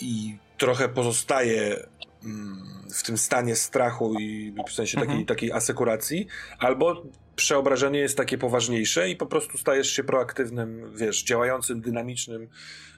[0.00, 1.86] i trochę pozostaje
[2.24, 5.26] mm, w tym stanie strachu i w sensie takiej, mhm.
[5.26, 6.26] takiej asekuracji,
[6.58, 7.02] albo
[7.36, 12.48] przeobrażenie jest takie poważniejsze i po prostu stajesz się proaktywnym, wiesz, działającym, dynamicznym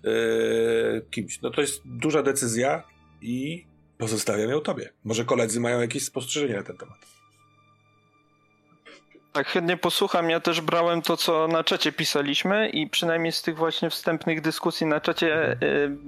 [0.02, 1.42] yy, kimś.
[1.42, 2.82] No to jest duża decyzja
[3.22, 3.66] i
[3.98, 4.92] pozostawiam ją tobie.
[5.04, 6.98] Może koledzy mają jakieś spostrzeżenia na ten temat.
[9.32, 10.30] Tak, chętnie posłucham.
[10.30, 14.86] Ja też brałem to, co na czacie pisaliśmy i przynajmniej z tych właśnie wstępnych dyskusji
[14.86, 15.98] na czacie yy,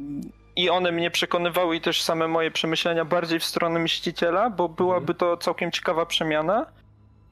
[0.57, 5.15] i one mnie przekonywały i też same moje przemyślenia bardziej w stronę Mściciela, bo byłaby
[5.15, 6.67] to całkiem ciekawa przemiana.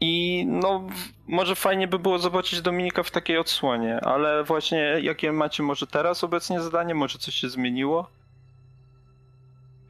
[0.00, 0.86] I no,
[1.26, 6.24] może fajnie by było zobaczyć Dominika w takiej odsłonie, ale właśnie jakie macie może teraz
[6.24, 6.94] obecnie zdanie?
[6.94, 8.06] Może coś się zmieniło?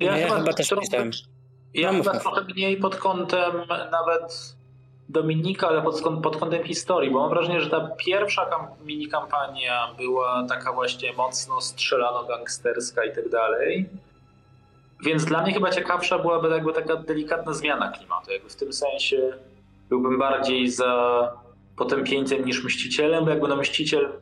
[0.00, 1.10] Ja, ja chyba, też trochę,
[1.74, 3.52] Ja no, chyba trochę mniej pod kątem
[3.90, 4.56] nawet
[5.08, 9.94] Dominika, ale pod, pod kątem historii, bo mam wrażenie, że ta pierwsza kam mini kampania
[9.96, 13.88] była taka właśnie mocno strzelano-gangsterska i tak dalej.
[15.04, 19.32] Więc dla mnie chyba ciekawsza byłaby jakby taka delikatna zmiana klimatu, jakby w tym sensie
[19.94, 21.32] byłbym bardziej za
[21.76, 24.12] potępieńcem niż mścicielem, bo jakby no mściciel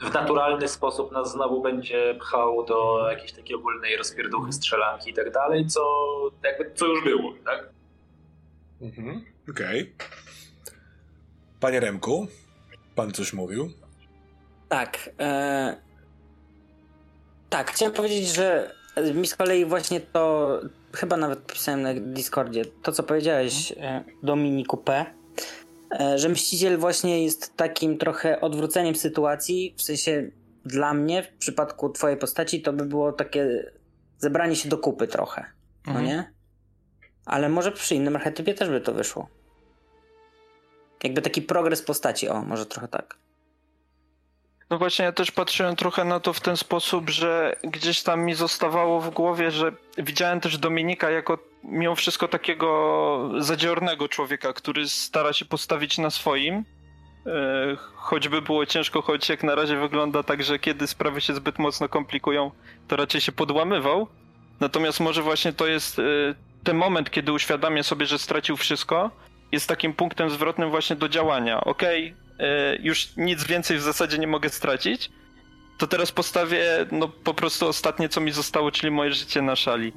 [0.00, 5.32] w naturalny sposób nas znowu będzie pchał do jakiejś takiej ogólnej rozpierduchy, strzelanki i tak
[5.32, 5.80] dalej, co
[6.44, 7.68] jakby co już było, tak?
[8.80, 9.82] Mhm, okej.
[9.82, 10.08] Okay.
[11.60, 12.26] Panie Remku,
[12.94, 13.70] pan coś mówił?
[14.68, 15.10] Tak.
[15.20, 15.76] E...
[17.48, 18.74] Tak, chciałem powiedzieć, że
[19.14, 20.50] mi z kolei właśnie to,
[20.92, 25.06] chyba nawet pisałem na Discordzie, to co powiedziałeś e, Dominiku P.,
[26.00, 30.30] e, że Mściciel właśnie jest takim trochę odwróceniem sytuacji, w sensie
[30.64, 33.72] dla mnie, w przypadku twojej postaci, to by było takie
[34.18, 35.44] zebranie się do kupy trochę,
[35.86, 36.06] no mhm.
[36.06, 36.32] no nie?
[37.24, 39.28] Ale może przy innym archetypie też by to wyszło.
[41.04, 43.18] Jakby taki progres postaci, o, może trochę tak.
[44.70, 48.34] No właśnie, ja też patrzyłem trochę na to w ten sposób, że gdzieś tam mi
[48.34, 55.32] zostawało w głowie, że widziałem też Dominika jako mimo wszystko takiego zadziornego człowieka, który stara
[55.32, 56.54] się postawić na swoim.
[57.26, 61.58] E, choćby było ciężko, choć jak na razie wygląda tak, że kiedy sprawy się zbyt
[61.58, 62.50] mocno komplikują,
[62.88, 64.06] to raczej się podłamywał.
[64.60, 66.02] Natomiast może właśnie to jest e,
[66.64, 69.10] ten moment, kiedy uświadamia sobie, że stracił wszystko,
[69.52, 71.60] jest takim punktem zwrotnym właśnie do działania.
[71.60, 72.19] Okej, okay,
[72.80, 75.10] już nic więcej w zasadzie nie mogę stracić,
[75.78, 79.92] to teraz postawię no po prostu ostatnie, co mi zostało, czyli moje życie na szali.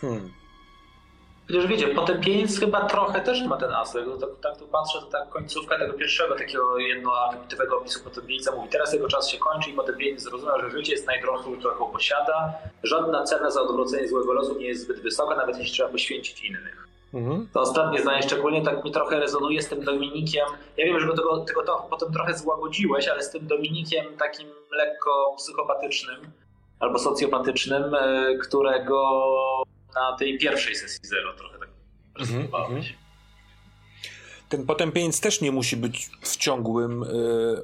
[0.00, 0.32] Hmm.
[1.46, 4.08] Chociaż wiecie, potępieniec chyba trochę też ma ten aspekt.
[4.20, 8.92] Tak, tak tu patrzę, to tak końcówka tego pierwszego takiego jednoakapitowego opisu potępieńca mówi, teraz
[8.92, 12.52] jego czas się kończy i potępieniec zrozumiał, że życie jest najdroższą, którą posiada.
[12.82, 16.88] Żadna cena za odwrócenie złego losu nie jest zbyt wysoka, nawet jeśli trzeba poświęcić innych.
[17.14, 17.48] Mhm.
[17.52, 20.46] To ostatnie zdanie szczególnie tak mi trochę rezonuje z tym Dominikiem.
[20.76, 25.34] Ja wiem, że tego, tego to potem trochę złagodziłeś, ale z tym Dominikiem takim lekko
[25.38, 26.32] psychopatycznym
[26.80, 29.24] albo socjopatycznym, e, którego
[29.94, 31.68] na tej pierwszej sesji zero trochę tak
[32.20, 32.82] mhm, mhm.
[34.48, 37.06] Ten potępieniec też nie musi być w ciągłym y,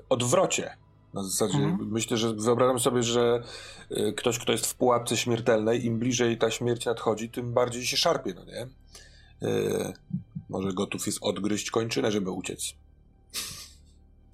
[0.08, 0.76] odwrocie.
[1.14, 1.88] Na zasadzie mhm.
[1.90, 3.42] myślę, że wyobrażam sobie, że
[3.90, 7.96] y, ktoś, kto jest w pułapce śmiertelnej, im bliżej ta śmierć nadchodzi, tym bardziej się
[7.96, 8.66] szarpie, no nie?
[9.42, 9.92] Y,
[10.48, 12.74] może gotów jest odgryźć kończynę, żeby uciec.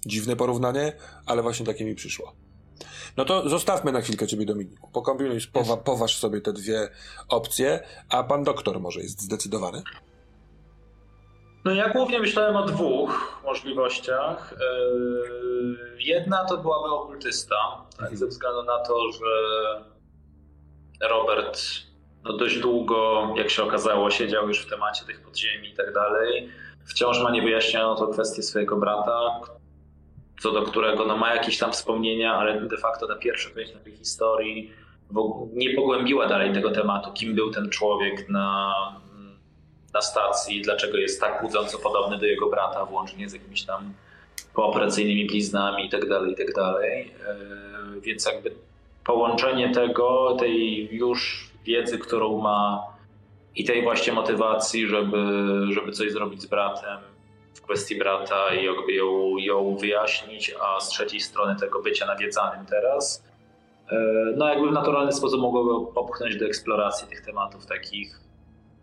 [0.05, 0.93] Dziwne porównanie,
[1.25, 2.35] ale właśnie takie mi przyszło.
[3.17, 4.89] No to zostawmy na chwilkę ciebie, Dominiku.
[4.91, 6.89] Pokombinuj, powa poważ sobie te dwie
[7.29, 7.79] opcje,
[8.09, 9.83] a pan doktor może jest zdecydowany.
[11.65, 14.55] No ja głównie myślałem o dwóch możliwościach.
[14.59, 17.55] Yy, jedna to byłaby okultysta,
[17.91, 18.17] tak, mhm.
[18.17, 19.25] ze względu na to, że
[21.09, 21.61] Robert
[22.25, 26.49] no dość długo, jak się okazało, siedział już w temacie tych podziemi i tak dalej.
[26.85, 29.39] Wciąż ma niewyjaśnioną to kwestię swojego brata,
[30.39, 33.95] co do którego no, ma jakieś tam wspomnienia, ale de facto ta pierwsza część tej
[33.95, 34.71] historii
[35.53, 38.73] nie pogłębiła dalej tego tematu, kim był ten człowiek na,
[39.93, 43.93] na stacji, dlaczego jest tak budząco podobny do jego brata, włącznie z jakimiś tam
[44.53, 46.53] pooperacyjnymi bliznami itd., tak itd.
[46.53, 48.51] Tak e, więc jakby
[49.03, 52.83] połączenie tego, tej już wiedzy, którą ma
[53.55, 55.17] i tej właśnie motywacji, żeby,
[55.69, 56.97] żeby coś zrobić z bratem,
[57.65, 63.23] kwestii brata i jakby ją, ją wyjaśnić, a z trzeciej strony tego bycia nawiedzanym teraz,
[63.91, 63.95] e,
[64.37, 68.19] no jakby w naturalny sposób mogłoby popchnąć do eksploracji tych tematów takich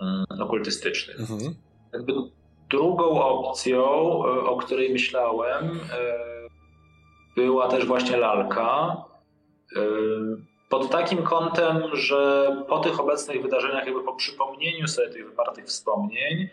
[0.01, 1.21] mm, okultystycznych.
[1.21, 1.55] Mhm.
[1.93, 2.13] Jakby
[2.71, 6.33] drugą opcją, e, o której myślałem, e,
[7.37, 8.97] była też właśnie lalka.
[10.73, 16.49] Pod takim kątem, że po tych obecnych wydarzeniach, jakby po przypomnieniu sobie tych wypartych wspomnień,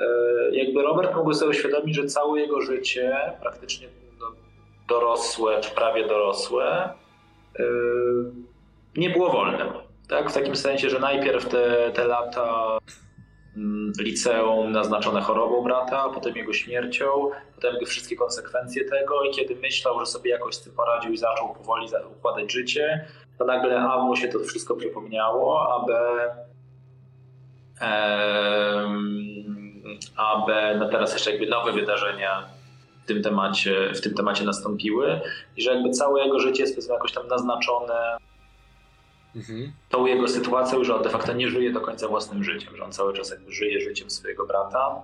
[0.00, 3.88] E, jakby Robert mógł sobie uświadomić, że całe jego życie, praktycznie
[4.88, 6.94] dorosłe, czy prawie dorosłe,
[7.58, 7.64] e,
[8.96, 9.72] nie było wolne.
[10.08, 10.30] Tak?
[10.30, 12.78] W takim sensie, że najpierw te, te lata
[13.56, 20.00] mm, liceum naznaczone chorobą brata, potem jego śmiercią, potem wszystkie konsekwencje tego i kiedy myślał,
[20.00, 23.06] że sobie jakoś z tym poradził i zaczął powoli układać życie,
[23.42, 25.94] to nagle A mu się to wszystko przypomniało, a B
[30.16, 32.44] aby no teraz jeszcze jakby nowe wydarzenia
[33.04, 35.20] w tym temacie, w tym temacie nastąpiły
[35.56, 38.16] i że jakby całe jego życie jest powiedzmy jakoś tam naznaczone
[39.36, 39.72] mhm.
[39.88, 42.92] tą jego sytuacją, że on de facto nie żyje do końca własnym życiem, że on
[42.92, 45.02] cały czas jakby żyje życiem swojego brata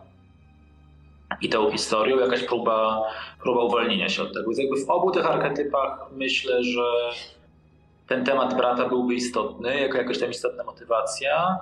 [1.41, 3.03] i tą historią jakaś próba,
[3.43, 4.45] próba uwolnienia się od tego.
[4.47, 7.11] Więc jakby w obu tych archetypach myślę, że
[8.09, 11.59] ten temat brata byłby istotny, jako jakaś tam istotna motywacja.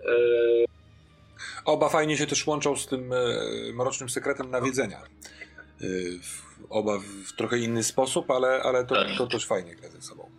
[0.00, 0.70] Yy,
[1.64, 3.16] Oba fajnie się też łączą z tym e,
[3.74, 4.98] mrocznym sekretem nawiedzenia.
[4.98, 5.84] E,
[6.70, 10.30] oba w trochę inny sposób, ale, ale to, to też fajnie gra ze sobą.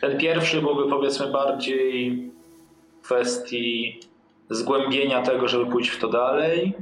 [0.00, 2.30] Ten pierwszy byłby powiedzmy bardziej
[3.02, 4.00] kwestii
[4.50, 6.74] zgłębienia tego, żeby pójść w to dalej.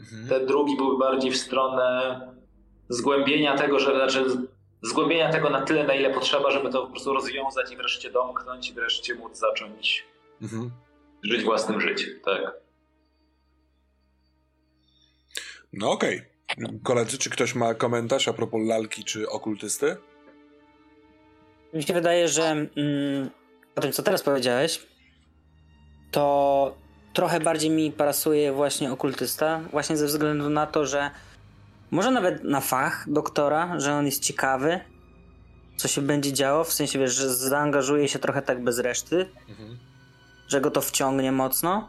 [0.00, 0.28] Mhm.
[0.28, 2.20] Ten drugi byłby bardziej w stronę
[2.88, 4.24] zgłębienia tego, że znaczy
[4.82, 8.70] zgłębienia tego na tyle, na ile potrzeba, żeby to po prostu rozwiązać i wreszcie domknąć
[8.70, 10.06] i wreszcie móc zacząć
[10.42, 10.70] mhm
[11.22, 12.40] żyć własnym życiem, tak.
[15.72, 16.22] No okej.
[16.58, 16.80] Okay.
[16.82, 19.96] Koledzy, czy ktoś ma komentarz a propos lalki czy okultysty?
[21.74, 23.30] Mi się wydaje, że mm,
[23.74, 24.86] po tym, co teraz powiedziałeś,
[26.10, 26.76] to
[27.12, 31.10] trochę bardziej mi pasuje właśnie okultysta, właśnie ze względu na to, że
[31.90, 34.80] może nawet na fach doktora, że on jest ciekawy,
[35.76, 39.26] co się będzie działo, w sensie, wiesz, że zaangażuje się trochę tak bez reszty.
[39.48, 39.90] Mhm
[40.50, 41.88] że go to wciągnie mocno.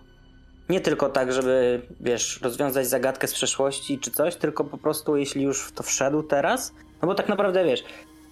[0.70, 5.44] Nie tylko tak, żeby, wiesz, rozwiązać zagadkę z przeszłości czy coś, tylko po prostu jeśli
[5.44, 7.84] już w to wszedł teraz, No bo tak naprawdę wiesz,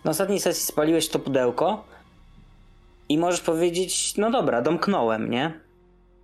[0.04, 1.84] na ostatniej sesji spaliłeś to pudełko
[3.10, 5.60] i możesz powiedzieć, no dobra, domknąłem, nie?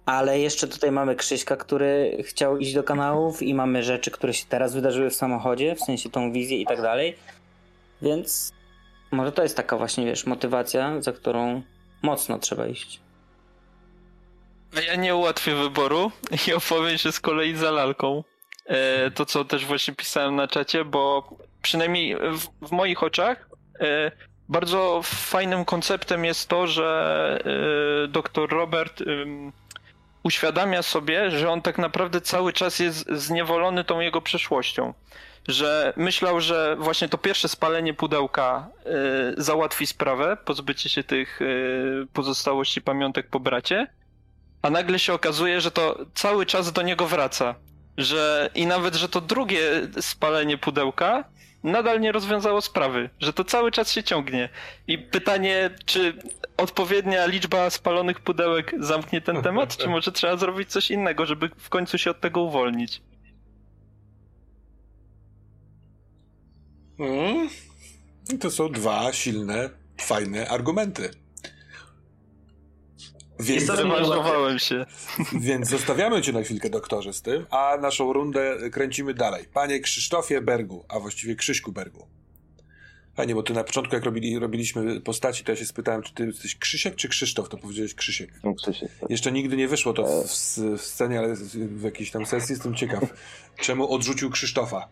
[0.06, 4.46] Ale jeszcze tutaj mamy Krzyśka, który chciał iść do kanałów i mamy rzeczy, które się
[4.50, 7.16] teraz wydarzyły w samochodzie, w sensie tą wizję i tak dalej.
[8.02, 8.54] Więc
[9.12, 11.62] może to jest taka właśnie, wiesz, motywacja, za którą
[12.02, 13.00] mocno trzeba iść.
[14.78, 16.12] A ja nie ułatwię wyboru
[16.48, 18.24] i opowiem się z kolei za lalką.
[18.66, 21.30] E, to, co też właśnie pisałem na czacie, bo
[21.62, 23.50] przynajmniej w, w moich oczach
[23.80, 24.12] e,
[24.50, 27.40] bardzo fajnym konceptem jest to, że
[28.06, 29.04] e, dr Robert
[30.26, 34.94] uświadamia sobie, że on tak naprawdę cały czas jest zniewolony tą jego przeszłością.
[35.48, 38.68] Że myślał, że właśnie to pierwsze spalenie pudełka
[39.38, 43.88] y, załatwi sprawę, pozbycie się tych y, pozostałości pamiątek po bracie,
[44.62, 47.56] a nagle się okazuje, że to cały czas do niego wraca.
[47.98, 49.62] Że i nawet, że to drugie
[50.02, 51.24] spalenie pudełka
[51.66, 54.50] nadal nie rozwiązało sprawy, że to cały czas się ciągnie.
[54.88, 56.14] I pytanie, czy
[56.58, 61.70] odpowiednia liczba spalonych pudełek zamknie ten temat, czy może trzeba zrobić coś innego, żeby w
[61.70, 63.02] końcu się od tego uwolnić?
[67.00, 67.50] Mm.
[68.40, 69.70] To są dwa silne,
[70.02, 71.25] fajne argumenty.
[73.40, 74.86] Więc, Zrewanżowałem się.
[75.48, 79.46] więc zostawiamy cię na chwilkę, doktorze, z tym, a naszą rundę kręcimy dalej.
[79.54, 82.08] Panie Krzysztofie Bergu, a właściwie Krzyśku Bergu.
[83.16, 86.26] Fajnie, bo ty na początku, jak robili, robiliśmy postaci, to ja się spytałem, czy ty
[86.26, 87.50] jesteś Krzysiek czy Krzysztof?
[87.50, 88.30] To powiedziałeś Krzysiek.
[88.44, 88.90] No, Krzysiek.
[89.10, 93.04] Jeszcze nigdy nie wyszło to w, w scenie, ale w jakiejś tam sesji jestem ciekaw,
[93.66, 94.88] czemu odrzucił Krzysztofa.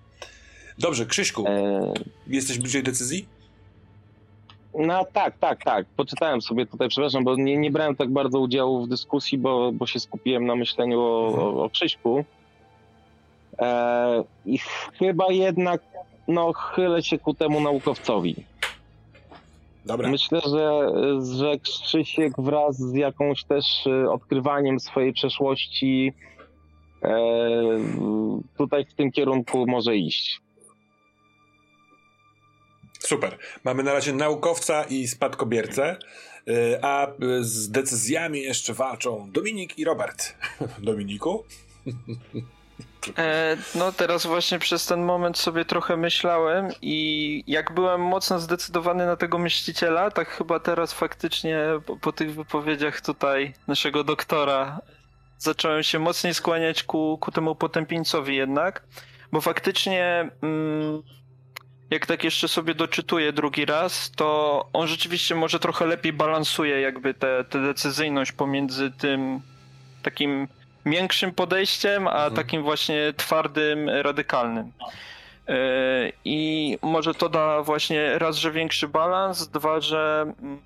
[0.79, 1.93] Dobrze, Krzyśku, E,
[2.27, 3.27] jesteś bliżej decyzji?
[4.79, 5.85] No tak, tak, tak.
[5.97, 9.87] Poczytałem sobie tutaj, przepraszam, bo nie, nie brałem tak bardzo udziału w dyskusji, bo, bo
[9.87, 12.25] się skupiłem na myśleniu o, o, o Krzyśku.
[13.59, 14.59] E, I
[14.99, 15.81] chyba jednak
[16.27, 18.35] no, chylę się ku temu naukowcowi.
[19.85, 20.09] Dobra.
[20.09, 20.89] Myślę, że,
[21.37, 26.13] że Krzysiek wraz z jakąś też e, odkrywaniem swojej przeszłości
[27.03, 27.19] e,
[28.57, 30.42] tutaj w tym kierunku może iść.
[33.05, 33.37] Super.
[33.63, 35.97] Mamy na razie naukowca i spadkobiercę,
[36.49, 40.35] y, a y, z decyzjami jeszcze walczą Dominik i Robert.
[40.79, 41.43] Dominiku?
[43.17, 49.05] E, no teraz właśnie przez ten moment sobie trochę myślałem i jak byłem mocno zdecydowany
[49.05, 54.81] na tego myśliciela, tak chyba teraz faktycznie po, po tych wypowiedziach tutaj naszego doktora
[55.37, 58.83] zacząłem się mocniej skłaniać ku, ku temu potępieńcowi jednak,
[59.31, 61.03] bo faktycznie mm,
[61.93, 67.13] jak tak jeszcze sobie doczytuję drugi raz, to on rzeczywiście może trochę lepiej balansuje jakby
[67.13, 69.41] tę decyzyjność pomiędzy tym
[70.03, 70.47] takim
[70.85, 72.33] miększym podejściem, a Mhm.
[72.33, 74.71] takim właśnie twardym, radykalnym.
[75.47, 75.55] Yy,
[76.25, 80.61] I może to da właśnie raz, że większy balans, dwa, że mm,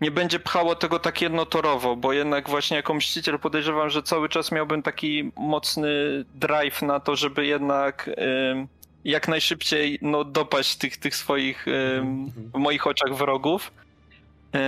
[0.00, 4.52] nie będzie pchało tego tak jednotorowo, bo jednak właśnie jako mściciel podejrzewam, że cały czas
[4.52, 5.88] miałbym taki mocny
[6.34, 8.10] drive na to, żeby jednak
[8.52, 8.68] ym,
[9.06, 13.72] jak najszybciej no, dopaść tych, tych swoich ym, w moich oczach wrogów.
[14.52, 14.60] Yy,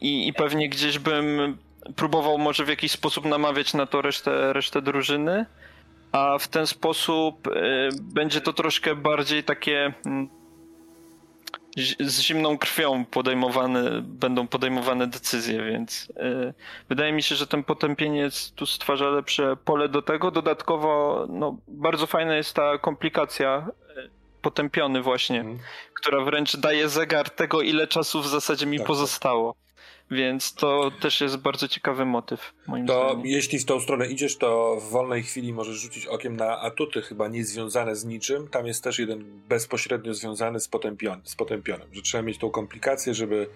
[0.00, 1.56] I, I pewnie gdzieś bym
[1.96, 5.46] próbował może w jakiś sposób namawiać na to resztę, resztę drużyny,
[6.12, 7.50] a w ten sposób y,
[8.02, 10.28] będzie to troszkę bardziej takie mm,
[12.00, 16.54] z zimną krwią podejmowane, będą podejmowane decyzje, więc y,
[16.88, 20.30] wydaje mi się, że ten potępieniec tu stwarza lepsze pole do tego.
[20.30, 23.66] Dodatkowo no, bardzo fajna jest ta komplikacja
[23.96, 24.10] y,
[24.42, 25.58] potępiony właśnie, Mhm.
[25.94, 28.86] która wręcz daje zegar tego, ile czasu w zasadzie mi Tak, tak.
[28.88, 29.54] pozostało.
[30.10, 33.26] Więc to też jest bardzo ciekawy motyw, moim To zdaniem.
[33.26, 37.28] jeśli w tą stronę idziesz, to w wolnej chwili możesz rzucić okiem na atuty, chyba
[37.28, 38.48] nie związane z niczym.
[38.48, 43.14] Tam jest też jeden bezpośrednio związany z, potępion z potępionym, że trzeba mieć tą komplikację,
[43.14, 43.48] żeby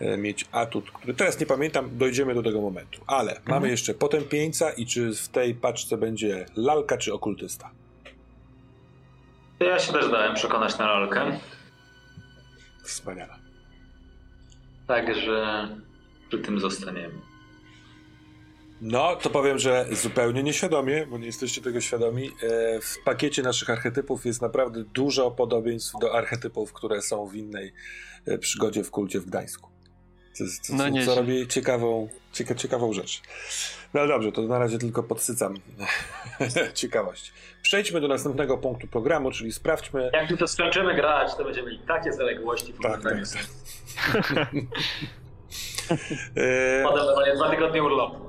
[0.00, 3.00] e, mieć atut, który teraz nie pamiętam, dojdziemy do tego momentu.
[3.06, 7.70] Ale mamy jeszcze potępieńca i czy w tej paczce będzie lalka czy okultysta?
[9.60, 11.38] Ja się też dałem przekonać na lalkę.
[12.84, 13.45] Wspaniale.
[14.86, 15.68] Także
[16.28, 17.14] przy tym zostaniemy.
[18.80, 22.30] No, to powiem, że zupełnie nieświadomie, bo nie jesteście tego świadomi.
[22.42, 27.72] e, W pakiecie naszych archetypów jest naprawdę dużo podobieństw do archetypów, które są w innej
[28.26, 29.75] e, przygodzie w kulcie w Gdańsku.
[30.38, 33.22] Co, co, No co, robi ciekawą, cieka, ciekawą rzecz.
[33.94, 35.54] No dobrze, to na razie tylko podsycam
[36.74, 37.32] ciekawość.
[37.62, 40.10] Przejdźmy do następnego punktu programu, czyli sprawdźmy.
[40.12, 43.36] Jak my to skończymy grać, to będziemy mieli takie zaległości w Tak, tak, z-
[46.36, 48.26] E, Potem dwa tygodnie urlopu.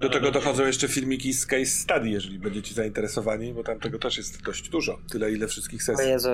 [0.00, 4.16] Do tego dochodzą jeszcze filmiki z case study, jeżeli będziecie zainteresowani, bo tam tego też
[4.16, 4.98] jest dość dużo.
[5.12, 6.08] Tyle, ile wszystkich O sesji.
[6.08, 6.28] Jezu,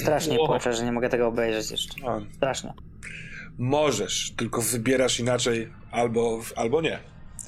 [0.00, 0.46] Strasznie Wow.
[0.46, 1.94] płaczę, że nie mogę tego obejrzeć jeszcze.
[2.08, 2.72] A, Strasznie.
[3.58, 6.98] Możesz, tylko wybierasz inaczej albo, albo nie.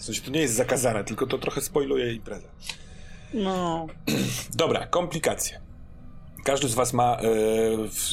[0.01, 2.49] W sensie to nie jest zakazane, tylko to trochę spoiluje imprezę.
[3.35, 3.87] No.
[4.57, 5.61] Dobra, komplikacje.
[6.45, 7.27] Każdy z was ma e,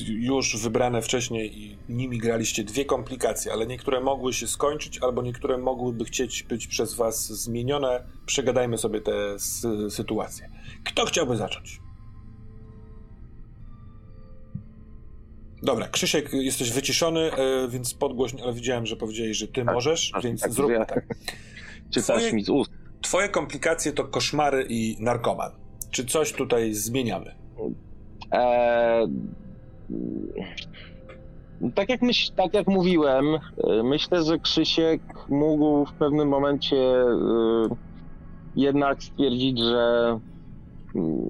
[0.08, 5.58] już wybrane wcześniej i nimi graliście dwie komplikacje, ale niektóre mogły się skończyć, albo niektóre
[5.58, 8.04] mogłyby chcieć być przez was zmienione.
[8.26, 9.40] Przegadajmy sobie te
[9.90, 10.50] sytuacje.
[10.84, 11.80] Kto chciałby zacząć?
[15.64, 20.12] Dobra, Krzysiek, jesteś wyciszony, e, więc podgłośń, ale widziałem, że powiedziałeś, że ty Tak, możesz,
[20.12, 21.06] tak, więc tak, zróbmy ja- tak.
[21.94, 22.72] Czytasz Twoje- mi z ust.
[23.02, 25.52] Twoje komplikacje to koszmary i narkoman.
[25.92, 27.36] Czy coś tutaj zmieniamy?
[28.32, 29.08] Eee,
[31.76, 33.40] tak, jak myśl, tak jak mówiłem, e,
[33.84, 37.08] myślę, że Krzysiek mógł w pewnym momencie e,
[38.56, 40.20] jednak stwierdzić, że
[40.96, 41.30] mm,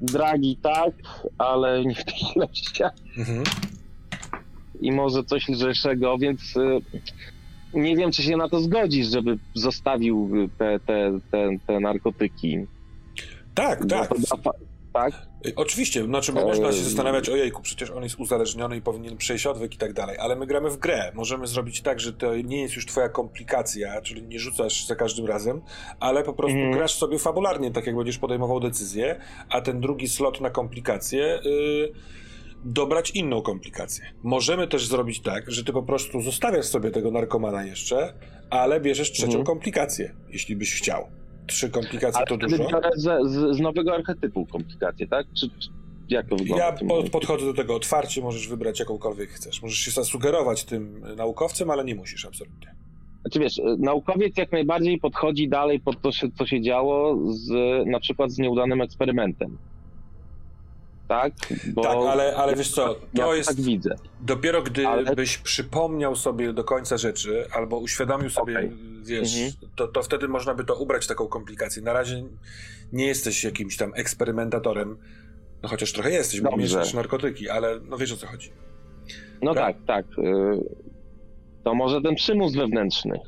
[0.00, 0.90] dragi tak,
[1.38, 3.44] ale nie w tych ilościach Mhm.
[4.80, 6.80] i może coś lżejszego, więc e,
[7.74, 12.58] nie wiem, czy się na to zgodzisz, żeby zostawił te, te, te, te narkotyki.
[13.54, 14.10] Tak, tak.
[14.92, 15.12] Tak?
[15.46, 19.46] Y, Oczywiście, znaczy, bo można się zastanawiać, ojejku, przecież on jest uzależniony i powinien przejść
[19.46, 21.12] odwyk i tak dalej, ale my gramy w grę.
[21.14, 25.26] Możemy zrobić tak, że to nie jest już twoja komplikacja, czyli nie rzucasz za każdym
[25.26, 25.60] razem,
[26.00, 26.76] ale po prostu Mhm.
[26.78, 29.20] grasz sobie fabularnie, tak jak będziesz podejmował decyzję,
[29.50, 31.92] a ten drugi slot na komplikację y,
[32.64, 34.04] dobrać inną komplikację.
[34.22, 38.14] Możemy też zrobić tak, że ty po prostu zostawiasz sobie tego narkomana jeszcze,
[38.50, 39.44] ale bierzesz trzecią Mhm.
[39.44, 41.08] komplikację, jeśli byś chciał.
[41.48, 42.70] Trzy komplikacje to wtedy dużo.
[42.70, 45.26] biorę z, z, z nowego archetypu komplikacje, tak?
[45.34, 45.68] Czy, czy
[46.08, 46.64] jak to wygląda?
[46.64, 46.72] Ja
[47.10, 49.62] podchodzę do tego otwarcie, możesz wybrać jakąkolwiek chcesz.
[49.62, 52.74] Możesz się zasugerować tym naukowcem, ale nie musisz absolutnie.
[53.20, 57.50] Znaczy wiesz, naukowiec jak najbardziej podchodzi dalej pod to, co się działo z
[57.86, 59.58] na przykład z nieudanym eksperymentem.
[61.08, 61.32] Tak?
[61.74, 62.94] Bo tak, ale, ale wiesz co, ja
[63.24, 63.94] to to jest tak widzę.
[64.20, 68.70] dopiero gdy Ale- przypomniał sobie do końca rzeczy, albo uświadomił sobie, Okej.
[69.02, 69.52] wiesz, Mhm.
[69.76, 71.82] to, to wtedy można by to ubrać taką komplikację.
[71.82, 72.24] Na razie
[72.92, 74.96] nie jesteś jakimś tam eksperymentatorem,
[75.62, 76.62] no chociaż trochę jesteś, bo Dobrze.
[76.62, 78.50] mieszasz narkotyki, ale no wiesz o co chodzi.
[79.42, 79.76] No Tak?
[79.86, 80.06] tak, tak.
[81.64, 83.20] To może ten przymus wewnętrzny.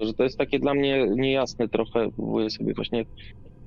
[0.00, 2.10] Że to jest takie dla mnie niejasne trochę.
[2.16, 3.04] Próbuję sobie właśnie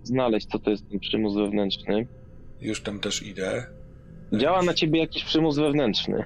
[0.03, 2.07] znaleźć, co to jest ten przymus wewnętrzny.
[2.61, 3.65] Już tam też idę.
[4.33, 6.23] Działa na ciebie jakiś przymus wewnętrzny.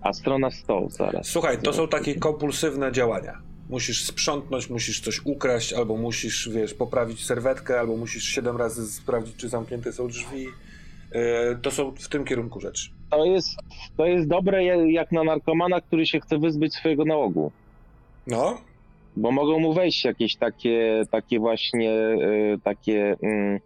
[0.00, 1.26] A strona 100 zaraz.
[1.26, 3.38] Słuchaj, to są takie kompulsywne działania.
[3.70, 9.36] Musisz sprzątnąć, musisz coś ukraść, albo musisz, wiesz, poprawić serwetkę, albo musisz siedem razy sprawdzić,
[9.36, 10.46] czy zamknięte są drzwi.
[11.12, 12.90] E, To są w tym kierunku rzeczy.
[13.10, 13.48] To jest,
[13.96, 17.52] to jest dobre jak na narkomana, który się chce wyzbyć swojego nałogu.
[18.26, 18.60] No,
[19.16, 23.60] Bo mogą mu wejść jakieś takie, takie właśnie, y, takie, mm,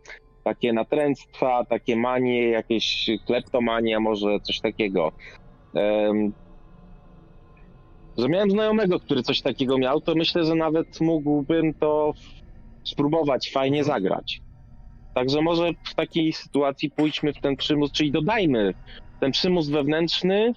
[0.44, 5.12] takie natręctwa, takie manie, jakieś kleptomania, może coś takiego.
[5.74, 6.32] Em,
[8.18, 12.14] że miałem znajomego, który coś takiego miał, to myślę, że nawet mógłbym to
[12.84, 14.40] spróbować fajnie zagrać.
[15.14, 18.74] Także może w takiej sytuacji pójdźmy w ten przymus, czyli dodajmy
[19.20, 20.52] ten przymus wewnętrzny,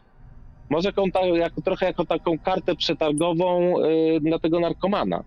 [0.70, 5.24] może jaką, ta, jako, trochę jako taką kartę przetargową y, dla tego narkomana.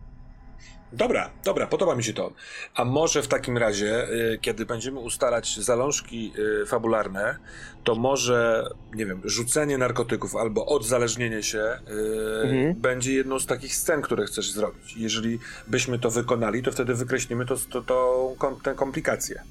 [0.92, 2.32] Dobra, dobra, podoba mi się to.
[2.74, 6.32] A może w takim razie, y, kiedy będziemy ustalać zalążki
[6.62, 7.36] y, fabularne,
[7.84, 12.74] to może, nie wiem, rzucenie narkotyków albo odzależnienie się y, Mhm.
[12.74, 14.96] będzie jedną z takich scen, które chcesz zrobić.
[14.96, 18.34] Jeżeli byśmy to wykonali, to wtedy wykreślimy to, to, to,
[18.64, 19.42] tę komplikację.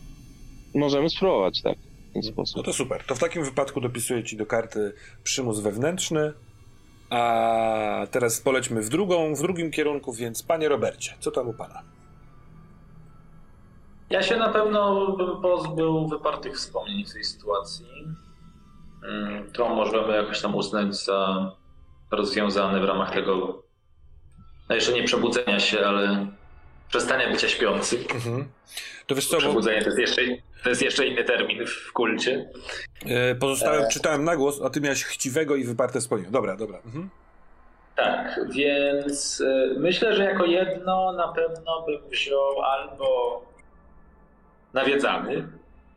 [0.75, 2.65] Możemy spróbować tak, w ten No sposób.
[2.65, 3.03] to super.
[3.03, 6.33] To w takim wypadku dopisuję ci do karty przymus wewnętrzny.
[7.09, 11.81] A teraz polećmy w drugą, w drugim kierunku, więc panie Robercie, co tam u pana?
[14.09, 17.85] Ja się na pewno bym pozbył wypartych wspomnień w tej sytuacji.
[19.03, 21.51] Mm, To możemy jakoś tam uznać za
[22.11, 23.63] rozwiązane w ramach tego,
[24.69, 26.27] no jeszcze nie przebudzenia się, ale
[26.89, 27.97] przestania bycia śpiący.
[28.15, 28.47] Mhm.
[29.07, 30.21] To wiesz co, bo Przebudzenie to jest jeszcze,
[30.63, 32.49] to jest jeszcze inny termin w kulcie.
[33.05, 33.87] e, pozostałem, E.
[33.87, 36.31] czytałem na głos, a ty miałeś chciwego i wyparte wspomnienie.
[36.31, 36.77] Dobra, dobra.
[36.85, 37.09] Mhm.
[37.95, 43.41] Tak, więc y, myślę, że jako jedno na pewno bym wziął albo
[44.73, 45.47] nawiedzany,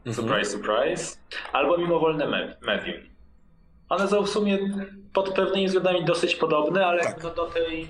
[0.06, 0.14] Mhm.
[0.16, 1.16] surprise, surprise,
[1.52, 2.96] albo mimowolne me- medium.
[3.88, 4.58] One są w sumie
[5.12, 7.22] pod pewnymi względami dosyć podobne, ale Tak.
[7.22, 7.88] no do tej...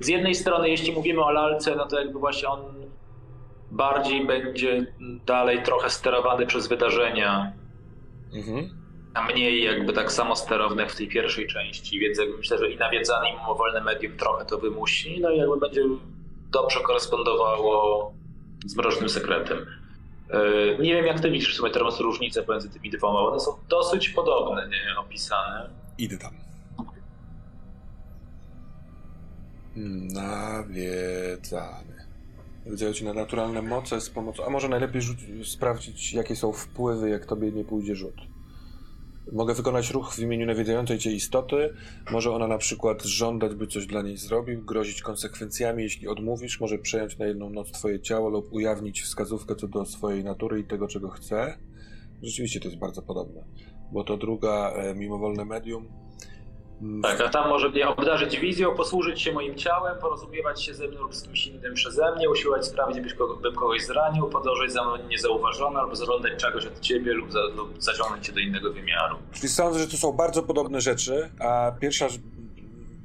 [0.00, 2.74] Z jednej strony, jeśli mówimy o lalce, no to jakby właśnie on
[3.70, 4.86] bardziej będzie
[5.26, 7.52] dalej trochę sterowany przez wydarzenia,
[8.34, 8.70] Mhm.
[9.14, 12.76] a mniej jakby tak samo sterowne w tej pierwszej części, więc jakby myślę, że i
[12.78, 15.82] nawiedzany i mimowolne medium trochę to wymusi, no i jakby będzie
[16.52, 18.12] dobrze korespondowało
[18.66, 19.66] z mrocznym sekretem.
[20.30, 20.38] E,
[20.82, 23.20] nie wiem, jak ty widzisz w sumie teraz różnicę pomiędzy tymi dwoma.
[23.20, 25.70] One są dosyć podobne, nie opisane.
[25.98, 26.32] Idę tam.
[30.80, 31.99] Nawiedzany.
[32.66, 34.44] Wydział ci na naturalne moce z pomocą.
[34.44, 35.02] A może najlepiej
[35.44, 38.14] sprawdzić, jakie są wpływy, jak tobie nie pójdzie rzut.
[39.32, 41.74] Mogę wykonać ruch w imieniu nawiedzającej cię istoty.
[42.10, 46.60] Może ona na przykład żądać, by coś dla niej zrobił, grozić konsekwencjami, jeśli odmówisz.
[46.60, 50.64] Może przejąć na jedną noc twoje ciało lub ujawnić wskazówkę co do swojej natury i
[50.64, 51.58] tego, czego chce.
[52.22, 53.44] Rzeczywiście to jest bardzo podobne.
[53.92, 55.88] Bo to druga, e, mimowolne medium.
[56.82, 60.88] Mm, Tak, a tam może mnie obdarzyć wizją, posłużyć się moim ciałem, porozumiewać się ze
[60.88, 64.72] mną lub z kimś innym przeze mnie, usiłować sprawić, byś kogo, bym kogoś zranił, podążać
[64.72, 68.72] za mną niezauważony, albo zażądać czegoś od ciebie lub, za, lub zaciągnąć cię do innego
[68.72, 69.16] wymiaru.
[69.32, 72.06] Czyli sądzę, że to są bardzo podobne rzeczy, a pierwsza,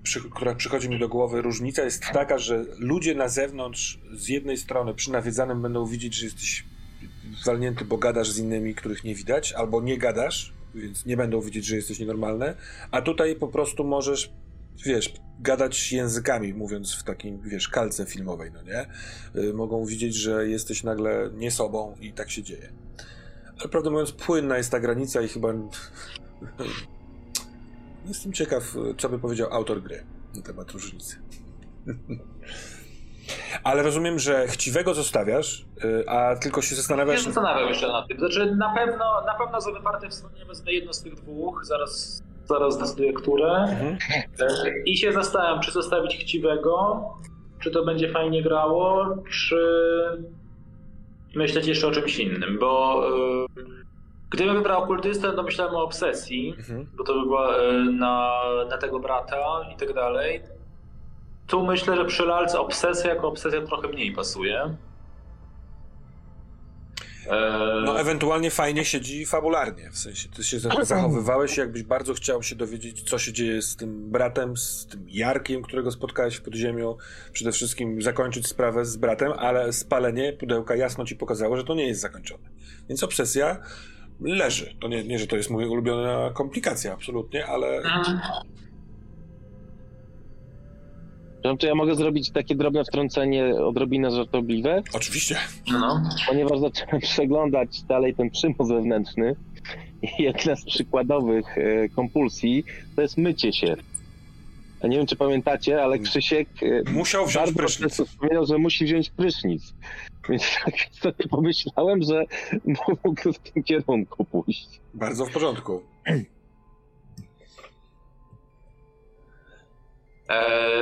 [0.03, 4.57] przy, która przychodzi mi do głowy, różnica jest taka, że ludzie na zewnątrz z jednej
[4.57, 6.63] strony przy nawiedzanym będą widzieć, że jesteś
[7.45, 11.65] walnięty, bo gadasz z innymi, których nie widać, albo nie gadasz, więc nie będą widzieć,
[11.65, 12.53] że jesteś nienormalny,
[12.91, 14.33] a tutaj po prostu możesz,
[14.85, 18.85] wiesz, gadać językami, mówiąc w takim, wiesz, kalce filmowej, no nie?
[19.49, 22.69] Y, Mogą widzieć, że jesteś nagle nie sobą i tak się dzieje.
[23.59, 25.53] Ale prawdę mówiąc, płynna jest ta granica i chyba
[28.07, 30.03] Jestem ciekaw, co by powiedział autor gry
[30.35, 31.15] na temat różnicy.
[33.63, 37.21] Ale rozumiem, że chciwego zostawiasz, y, a tylko się Nie zastanawiasz.
[37.23, 38.19] zastanawiam jeszcze nad tym.
[38.19, 42.73] Znaczy, na pewno, na pewno za wyparte wspomnienie wezmę jedno z tych dwóch, zaraz, zaraz
[42.73, 43.51] zdecyduję, które.
[43.55, 43.97] Mhm.
[44.85, 47.03] I się zastanawiam, czy zostawić chciwego,
[47.59, 49.57] czy to będzie fajnie grało, czy
[51.35, 53.03] myśleć jeszcze o czymś innym, bo
[53.57, 53.63] y,
[54.31, 56.87] gdybym wybrał okultystę, to myślałem o obsesji, Mhm.
[56.97, 58.31] bo to by była y, na,
[58.69, 59.37] na tego brata
[59.73, 60.41] i tak dalej.
[61.47, 64.75] Tu myślę, że przy lalce obsesja jako obsesja trochę mniej pasuje.
[67.29, 69.89] E, No, ewentualnie fajnie siedzi fabularnie.
[69.91, 73.75] W sensie, ty się za- zachowywałeś, jakbyś bardzo chciał się dowiedzieć, co się dzieje z
[73.75, 76.97] tym bratem, z tym Jarkiem, którego spotkałeś w podziemiu.
[77.33, 81.87] Przede wszystkim zakończyć sprawę z bratem, ale spalenie pudełka jasno ci pokazało, że to nie
[81.87, 82.49] jest zakończone.
[82.89, 83.57] Więc obsesja
[84.21, 84.75] leży.
[84.81, 88.19] To nie, nie że to jest moja ulubiona komplikacja, absolutnie, ale Mhm.
[91.59, 94.83] Czy ja mogę zrobić takie drobne wtrącenie, odrobinę żartobliwe?
[94.93, 95.37] oczywiście.
[95.71, 96.03] No.
[96.27, 99.35] Ponieważ zacząłem przeglądać dalej ten przymus wewnętrzny
[100.01, 102.63] i jedna z przykładowych e, kompulsji
[102.95, 103.75] to jest mycie się.
[104.83, 107.93] Ja nie wiem, czy pamiętacie, ale Krzysiek e, Musiał wziąć prysznic.
[108.07, 109.73] wspominał, że musi wziąć prysznic.
[110.29, 112.23] Więc tak sobie pomyślałem, że
[113.05, 114.67] mógł w tym kierunku pójść.
[114.93, 115.81] Bardzo w porządku.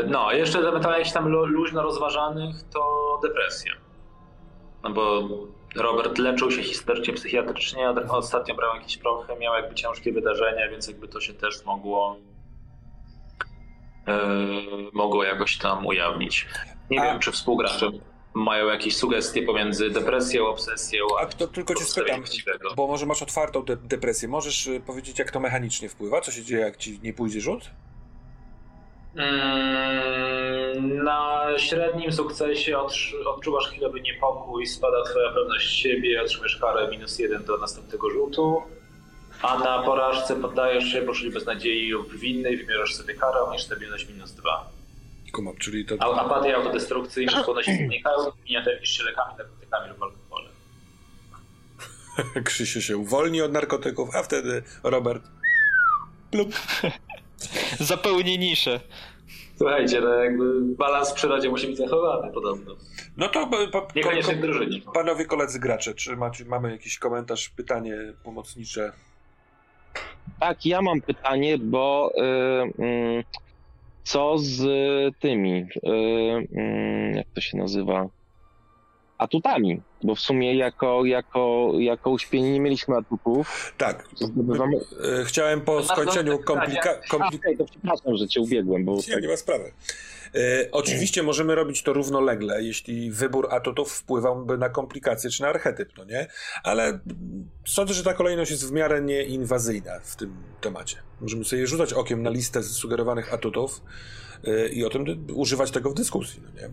[0.07, 3.71] No, jeszcze ewentualnie jakichś tam lu- luźno rozważanych to depresja.
[4.83, 5.29] No bo
[5.75, 10.87] Robert leczył się historycznie, psychiatrycznie, a ostatnio brał jakieś prochy, miał jakby ciężkie wydarzenia, więc
[10.87, 12.17] jakby to się też mogło
[14.07, 14.19] e,
[14.93, 16.47] mogło jakoś tam ujawnić.
[16.89, 17.89] Nie A- wiem, czy współgracze
[18.33, 22.23] mają jakieś sugestie pomiędzy depresją, obsesją, A to tylko cię spytam,
[22.75, 24.27] bo może masz otwartą de- depresję.
[24.29, 26.21] Możesz y, powiedzieć, jak to mechanicznie wpływa?
[26.21, 27.69] Co się dzieje, jak ci nie pójdzie rzut?
[29.15, 37.19] Mm, Na średnim sukcesie odczu- odczuwasz chwilowy niepokój, spada twoja pewność siebie, otrzymujesz karę minus
[37.19, 38.61] jeden do następnego rzutu.
[39.41, 44.09] A na porażce poddajesz się poczuciu beznadziei lub winy i wybierzesz sobie karę, obniż stabilność
[44.09, 44.69] minus dwa.
[45.33, 45.95] Kumam, czyli to...
[45.99, 48.17] A apatia i autodestrukcyjność skłonności znikają,
[48.49, 50.51] nie lepisz się lekami, narkotykami lub alkoholem.
[52.45, 55.23] Krzysiu się uwolni od narkotyków, a wtedy Robert...
[56.31, 56.53] Plup.
[57.79, 58.79] Zapełni niszę.
[59.57, 62.75] Słuchajcie, no jakby balans w przyrodzie musi być zachowany podobno.
[63.17, 64.81] No to po, po, Niekoniecznie drużynie.
[64.93, 68.91] panowie koledzy gracze, czy macie, mamy jakiś komentarz, pytanie pomocnicze?
[70.39, 72.21] Tak, ja mam pytanie, bo y,
[72.83, 73.23] mm,
[74.03, 74.61] co z
[75.19, 75.67] tymi, y,
[76.53, 78.07] mm, jak to się nazywa,
[79.17, 79.81] atutami?
[80.03, 83.73] Bo w sumie jako, jako, jako uśpieni nie mieliśmy atutów.
[83.77, 84.77] Tak, Zdobywamy...
[85.21, 86.59] y, chciałem po skończeniu dobre pytanie.
[86.59, 86.89] komplika...
[86.89, 89.71] A, kompli- okej, to przepraszam, że cię ubiegłem, bo Nie, tak, nie ma sprawy.
[90.35, 95.89] E, oczywiście możemy robić to równolegle, jeśli wybór atutów wpływałby na komplikacje czy na archetyp,
[95.97, 96.27] no nie?
[96.63, 96.99] Ale
[97.65, 100.97] sądzę, że ta kolejność jest w miarę nieinwazyjna w tym temacie.
[101.21, 103.81] Możemy sobie rzucać okiem na listę sugerowanych atutów
[104.47, 106.69] e, i o tym używać tego w dyskusji, no nie?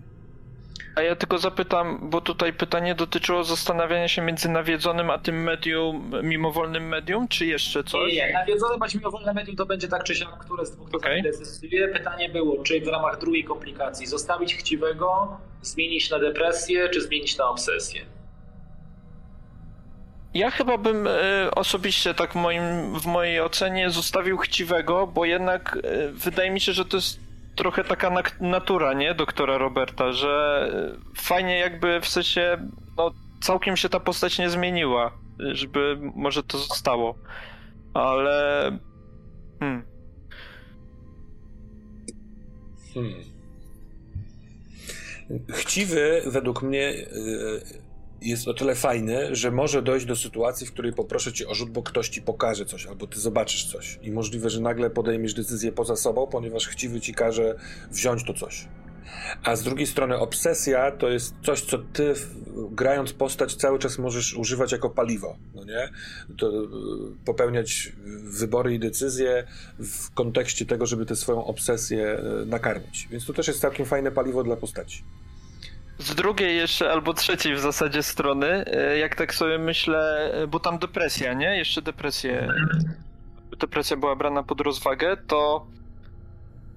[0.97, 6.12] A ja tylko zapytam, bo tutaj pytanie dotyczyło zastanawiania się między nawiedzonym a tym medium,
[6.23, 8.12] mimowolnym medium, czy jeszcze coś?
[8.12, 8.32] Nie, nie.
[8.32, 11.23] Nawiedzone bądź mimowolne medium to będzie tak czy siak, które z dwóch to okay.
[11.32, 11.89] zdecyduje.
[11.89, 17.48] Pytanie było, czy w ramach drugiej komplikacji zostawić chciwego, zmienić na depresję, czy zmienić na
[17.48, 18.01] obsesję?
[20.35, 22.62] Ja chyba bym e, osobiście tak w, moim,
[23.01, 27.30] w mojej ocenie zostawił chciwego, bo jednak e, wydaje mi się, że to jest
[27.60, 28.10] trochę taka
[28.40, 30.66] natura, nie, doktora Roberta, że
[30.96, 33.10] e, fajnie jakby w sensie, no
[33.40, 37.14] całkiem się ta postać nie zmieniła, żeby może to zostało,
[37.94, 38.78] ale...
[39.60, 39.82] Hmm.
[42.94, 43.14] Hmm.
[45.48, 46.94] Chciwy według mnie
[48.22, 51.70] jest o tyle fajny, że może dojść do sytuacji, w której poproszę cię o rzut,
[51.70, 53.98] bo ktoś ci pokaże coś, albo ty zobaczysz coś.
[54.02, 57.55] I możliwe, że nagle podejmiesz decyzję poza sobą, ponieważ chciwy ci każe
[57.90, 58.68] wziąć to coś.
[59.44, 62.14] A z drugiej strony obsesja to jest coś, co ty
[62.70, 65.88] grając postać cały czas możesz używać jako paliwo, no nie?
[66.38, 66.66] To y,
[67.24, 67.92] popełniać
[68.24, 69.47] wybory i decyzje
[69.78, 73.09] w kontekście tego, żeby tę swoją obsesję y, nakarmić.
[73.10, 75.05] Więc to też jest całkiem fajne paliwo dla postaci
[76.01, 80.60] z drugiej jeszcze, albo trzeciej w zasadzie strony, e, jak tak sobie myślę, e, bo
[80.60, 81.56] tam depresja, nie?
[81.56, 82.48] Jeszcze depresję.
[83.60, 85.66] Depresja była brana pod rozwagę, to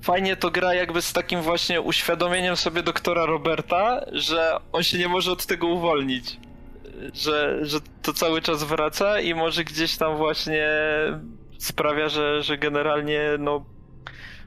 [0.01, 5.07] fajnie to gra jakby z takim właśnie uświadomieniem sobie doktora Roberta, że on się nie
[5.07, 6.39] może od tego uwolnić.
[7.13, 10.67] Że, że to cały czas wraca i może gdzieś tam właśnie
[11.57, 13.65] sprawia, że, że generalnie no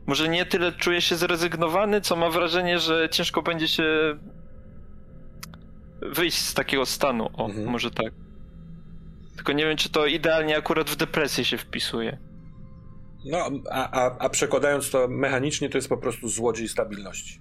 [0.07, 3.85] może nie tyle czuje się zrezygnowany, co ma wrażenie, że ciężko będzie się
[6.13, 7.69] wyjść z takiego stanu, o, mhm.
[7.69, 8.13] może tak.
[9.37, 12.19] Tylko nie wiem, czy to idealnie akurat w depresję się wpisuje.
[13.25, 17.41] No, a, a, a przekładając to mechanicznie, to jest po prostu złodziej stabilności.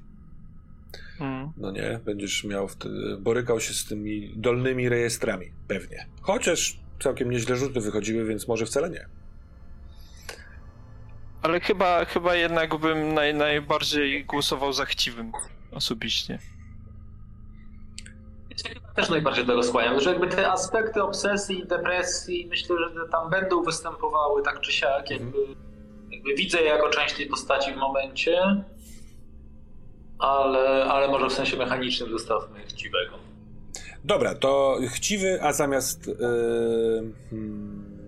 [1.18, 1.52] Hmm.
[1.58, 6.06] No nie, będziesz miał wtedy, borykał się z tymi dolnymi rejestrami, pewnie.
[6.22, 9.06] Chociaż całkiem nieźle rzuty wychodziły, więc może wcale nie.
[11.42, 15.32] Ale chyba, chyba jednak bym naj, najbardziej głosował za chciwym
[15.72, 16.40] osobiście
[18.96, 23.64] też najbardziej tego skłaniam, że jakby te aspekty obsesji i depresji myślę, że tam będą
[23.64, 25.38] występowały tak czy siak, jakby,
[26.12, 28.42] jakby widzę je jako część tej postaci w momencie,
[30.20, 33.16] ale, ale może w sensie mechanicznym zostawmy chciwego.
[34.04, 36.16] Dobra, to chciwy, a zamiast yy,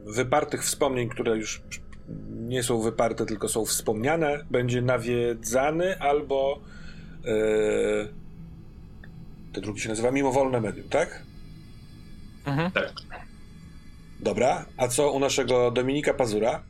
[0.05, 1.61] wypartych wspomnień, które już
[2.30, 6.59] nie są wyparte, tylko są wspomniane, będzie nawiedzany albo
[7.23, 8.07] yy,
[9.58, 11.22] ten drugi się nazywa Mimowolne Medium, tak?
[12.46, 12.72] Mhm.
[12.72, 12.94] Tak.
[14.20, 16.62] Dobra, a co u naszego Dominika Pazura?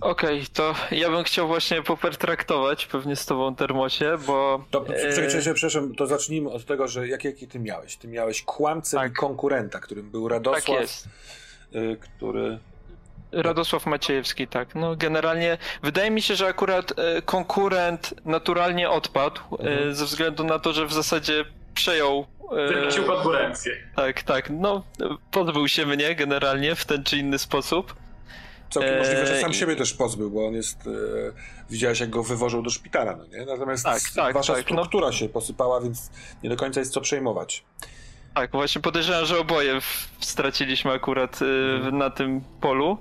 [0.00, 4.64] Okej, okay, to ja bym chciał właśnie popertraktować pewnie z tobą Termosie, bo...
[4.70, 4.84] To,
[5.14, 7.96] czekaj, przepraszam, to zacznijmy od tego, że jak, jaki ty miałeś?
[7.96, 9.12] Ty miałeś kłamcę tak.
[9.12, 11.08] i konkurenta, którym był Radosław, tak jest.
[11.74, 12.58] Y, który...
[13.32, 14.74] Radosław Maciejewski, tak.
[14.74, 19.94] No generalnie wydaje mi się, że akurat e, konkurent naturalnie odpadł e, mhm.
[19.94, 21.44] ze względu na to, że w zasadzie
[21.74, 22.26] przejął.
[22.68, 23.72] Wyrzucił konkurencję.
[23.96, 24.50] Tak, tak.
[24.50, 24.84] No,
[25.30, 27.94] pozbył się mnie generalnie w ten czy inny sposób.
[28.70, 30.86] Całkiem możliwe, że sam siebie też pozbył, bo on jest.
[30.86, 30.90] E,
[31.70, 33.46] widziałeś, jak go wywożą do szpitala, no nie?
[33.46, 34.76] Natomiast tak, tak, wasza tak, no.
[34.76, 35.12] struktura no.
[35.12, 36.10] się posypała, więc
[36.42, 37.64] nie do końca jest co przejmować.
[38.34, 39.78] Tak, właśnie podejrzewam, że oboje
[40.20, 42.98] straciliśmy akurat y, na tym polu.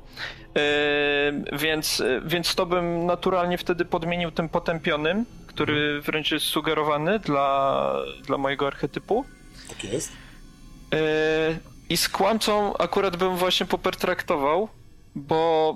[0.58, 6.02] Y, więc, y, więc to bym naturalnie wtedy podmienił tym potępionym, który mhm.
[6.02, 9.26] wręcz jest sugerowany dla, dla mojego archetypu.
[9.70, 10.12] Tak jest.
[11.90, 14.70] I z kłamcą akurat bym właśnie popertraktował,
[15.16, 15.76] bo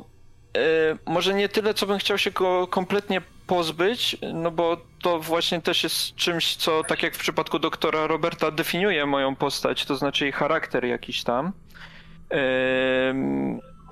[1.06, 5.84] może nie tyle, co bym chciał się go kompletnie pozbyć, no bo to właśnie też
[5.84, 10.32] jest czymś, co tak jak w przypadku doktora Roberta definiuje moją postać, to znaczy jej
[10.32, 11.54] charakter jakiś tam.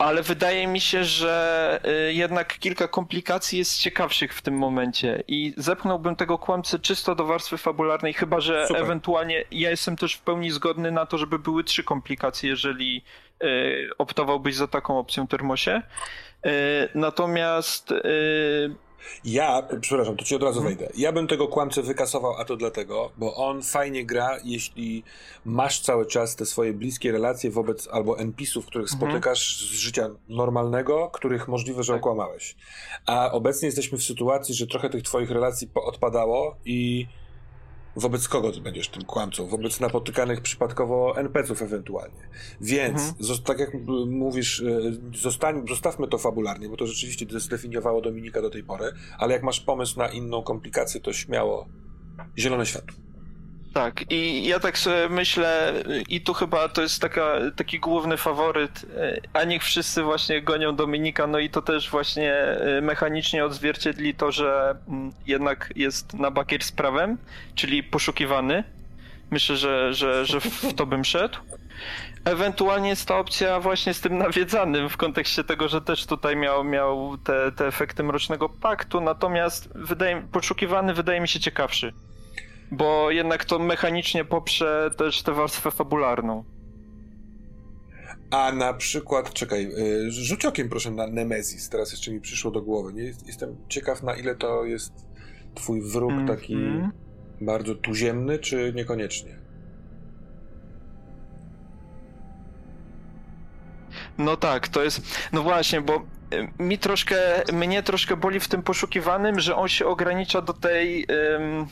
[0.01, 1.79] Ale wydaje mi się, że
[2.09, 7.25] y, jednak kilka komplikacji jest ciekawszych w tym momencie i zepchnąłbym tego kłamcę czysto do
[7.25, 8.83] warstwy fabularnej, chyba że Super.
[8.83, 13.03] ewentualnie ja jestem też w pełni zgodny na to, żeby były trzy komplikacje, jeżeli
[13.43, 15.81] y, optowałbyś za taką opcją Termosie.
[16.45, 16.49] Y,
[16.95, 17.93] natomiast
[19.23, 20.77] ja, przepraszam, to ci od razu mhm.
[20.77, 20.93] wejdę.
[20.97, 25.03] Ja bym tego kłamcę wykasował, a to dlatego, bo on fajnie gra, jeśli
[25.45, 29.11] masz cały czas te swoje bliskie relacje wobec albo NPC-ów, których mhm.
[29.11, 32.01] spotykasz z życia normalnego, których możliwe, że tak.
[32.01, 32.55] okłamałeś.
[33.05, 37.07] A obecnie jesteśmy w sytuacji, że trochę tych twoich relacji odpadało i
[37.95, 39.47] Wobec kogo ty będziesz tym kłamcą?
[39.47, 42.29] Wobec napotykanych przypadkowo NPC-ów ewentualnie.
[42.61, 43.39] Więc, mhm.
[43.43, 43.69] tak jak
[44.07, 49.33] mówisz, e, zostań, zostawmy to fabularnie, bo to rzeczywiście zdefiniowało Dominika do tej pory, ale
[49.33, 51.67] jak masz pomysł na inną komplikację, to śmiało
[52.37, 53.10] zielone światło.
[53.73, 55.73] Tak, i ja tak sobie myślę,
[56.09, 60.75] i tu chyba to jest taka, taki główny faworyt, e, a niech wszyscy właśnie gonią
[60.75, 66.31] Dominika, no i to też właśnie e, mechanicznie odzwierciedli to, że mm, jednak jest na
[66.31, 67.17] bakier z prawem,
[67.55, 68.63] czyli poszukiwany.
[69.31, 71.37] Myślę, że, że, że w to bym szedł.
[72.25, 76.63] Ewentualnie jest ta opcja właśnie z tym nawiedzanym w kontekście tego, że też tutaj miał,
[76.63, 81.93] miał te, te efekty Mrocznego Paktu, natomiast wydaje, poszukiwany wydaje mi się ciekawszy.
[82.71, 86.43] Bo jednak to mechanicznie poprze też tę warstwę fabularną.
[88.31, 89.65] A na przykład, czekaj,
[90.07, 92.93] y, rzuć okiem proszę na Nemezis, teraz jeszcze mi przyszło do głowy.
[92.93, 93.03] Nie?
[93.03, 94.93] Jestem ciekaw, na ile to jest
[95.55, 96.27] twój wróg Mhm.
[96.27, 96.57] taki
[97.41, 99.35] bardzo tuziemny, czy niekoniecznie?
[104.17, 105.01] No tak, to jest.
[105.33, 105.95] No właśnie, bo
[106.33, 107.17] y, mi troszkę,
[107.53, 111.05] mnie troszkę boli w tym poszukiwanym, że on się ogranicza do tej.
[111.35, 111.67] ym,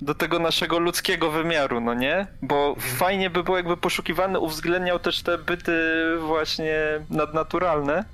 [0.00, 2.26] do tego naszego ludzkiego wymiaru, no nie?
[2.42, 5.72] Bo fajnie by było, jakby poszukiwany uwzględniał też te byty
[6.18, 6.76] właśnie
[7.10, 8.04] nadnaturalne.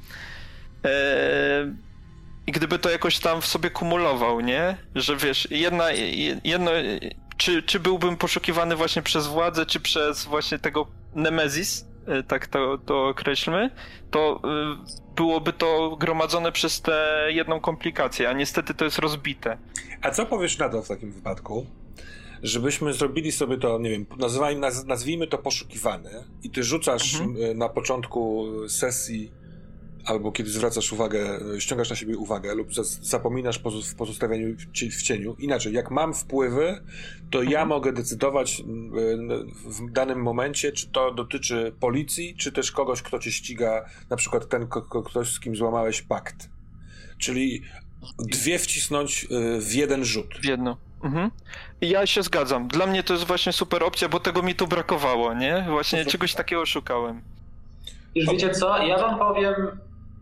[0.85, 1.73] Eee,
[2.47, 4.77] I gdyby to jakoś tam w sobie kumulował, nie?
[4.95, 5.85] Że wiesz, jedna,
[6.45, 6.71] jedno,
[7.37, 11.94] czy, czy byłbym poszukiwany właśnie przez władzę, czy przez właśnie tego Nemezis, e,
[12.29, 13.71] tak to, to określmy,
[14.11, 19.59] to y, byłoby to gromadzone przez tę jedną komplikację, a niestety to jest rozbite.
[20.03, 21.67] A co powiesz na to w takim wypadku?
[22.43, 26.11] Żebyśmy zrobili sobie to, nie wiem, nazwijmy, naz, nazwijmy to poszukiwane
[26.43, 27.37] i ty rzucasz Mhm.
[27.51, 29.33] y, na początku sesji
[30.05, 32.69] albo kiedy zwracasz uwagę, y, ściągasz na siebie uwagę lub
[33.03, 33.59] zapominasz
[33.89, 35.37] w pozostawieniu w cie- w cieniu.
[35.39, 36.81] Inaczej, jak mam wpływy,
[37.31, 37.69] to ja Mhm.
[37.69, 38.65] mogę decydować y,
[39.71, 44.49] w danym momencie, czy to dotyczy policji, czy też kogoś, kto cię ściga, na przykład
[44.49, 44.67] ten
[45.05, 46.49] ktoś, z kim złamałeś pakt.
[47.19, 47.63] Czyli
[48.19, 50.35] dwie wcisnąć y, w jeden rzut.
[50.43, 50.77] W jedno.
[51.05, 51.31] Mhm.
[51.81, 52.69] I Ja się zgadzam.
[52.69, 55.65] Dla mnie to jest właśnie super opcja, bo tego mi tu brakowało, nie?
[55.71, 57.23] Właśnie czegoś takiego szukałem.
[58.15, 58.79] Już wiecie co?
[58.87, 59.55] Ja wam powiem,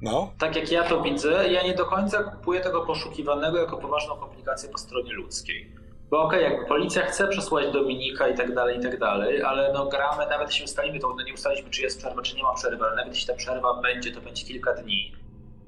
[0.02, 4.16] No, tak jak ja to widzę, ja nie do końca kupuję tego poszukiwanego jako poważną
[4.16, 5.72] komplikację po stronie ludzkiej.
[6.10, 9.86] Bo okej, jakby policja chce przesłać Dominika i tak dalej, i tak dalej, ale no
[9.86, 12.84] gramy, nawet jeśli ustalimy to, no nie ustaliliśmy czy jest przerwa, czy nie ma przerwy,
[12.84, 15.12] ale nawet jeśli ta przerwa będzie, to będzie kilka dni.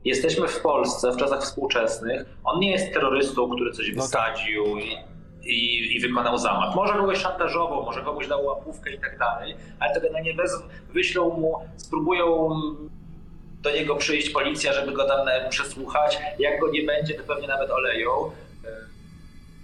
[0.04, 2.24] Jesteśmy w Polsce, w czasach współczesnych.
[2.44, 4.96] On nie jest terrorystą, który coś No wysadził i,
[5.42, 6.74] i, i wykonał zamach.
[6.74, 10.62] Może kogoś szantażował, może kogoś dał łapówkę i tak dalej, ale to generalnie bez,
[10.92, 12.50] wyślą mu, spróbują
[13.64, 16.18] do niego przyjść policja, żeby go tam e, przesłuchać.
[16.38, 18.30] Jak go nie będzie, to pewnie nawet oleją.
[18.64, 18.68] E,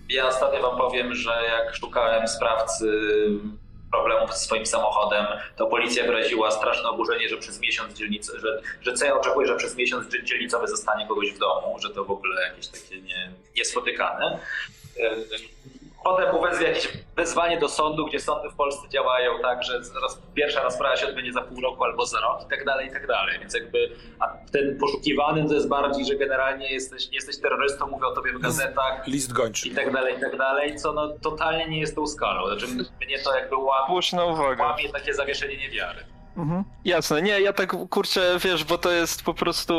[0.09, 2.87] Ja ostatnio wam powiem, że jak szukałem sprawcy
[3.93, 8.93] problemów ze swoim samochodem, to policja wyraziła straszne oburzenie, że przez miesiąc dzielnic, że, że
[8.93, 12.11] co ja oczekuję, że przez miesiąc dzie- dzielnicowy zostanie kogoś w domu, że to w
[12.11, 14.39] ogóle jakieś takie nie, niespotykane.
[16.05, 20.63] Potem uwezwie jakieś wezwanie do sądu, gdzie sądy w Polsce działają tak, że roz, pierwsza
[20.63, 23.39] rozprawa się odbędzie za pół roku albo za rok i tak dalej, i tak dalej.
[23.41, 23.91] Więc jakby
[24.21, 28.39] a ten poszukiwany to jest bardziej, że generalnie jesteś, jesteś terrorystą, mówią o tobie w
[28.41, 29.69] gazetach list gończy.
[29.69, 32.47] i tak dalej, i tak dalej, co no totalnie nie jest tą skalą.
[32.47, 32.67] Znaczy
[33.07, 34.65] mnie to jakby łapie, Słuszna uwaga.
[34.65, 36.05] łapie takie zawieszenie niewiary.
[36.37, 36.65] Mhm.
[36.85, 39.75] Jasne, nie, ja tak kurczę, wiesz, bo to jest po prostu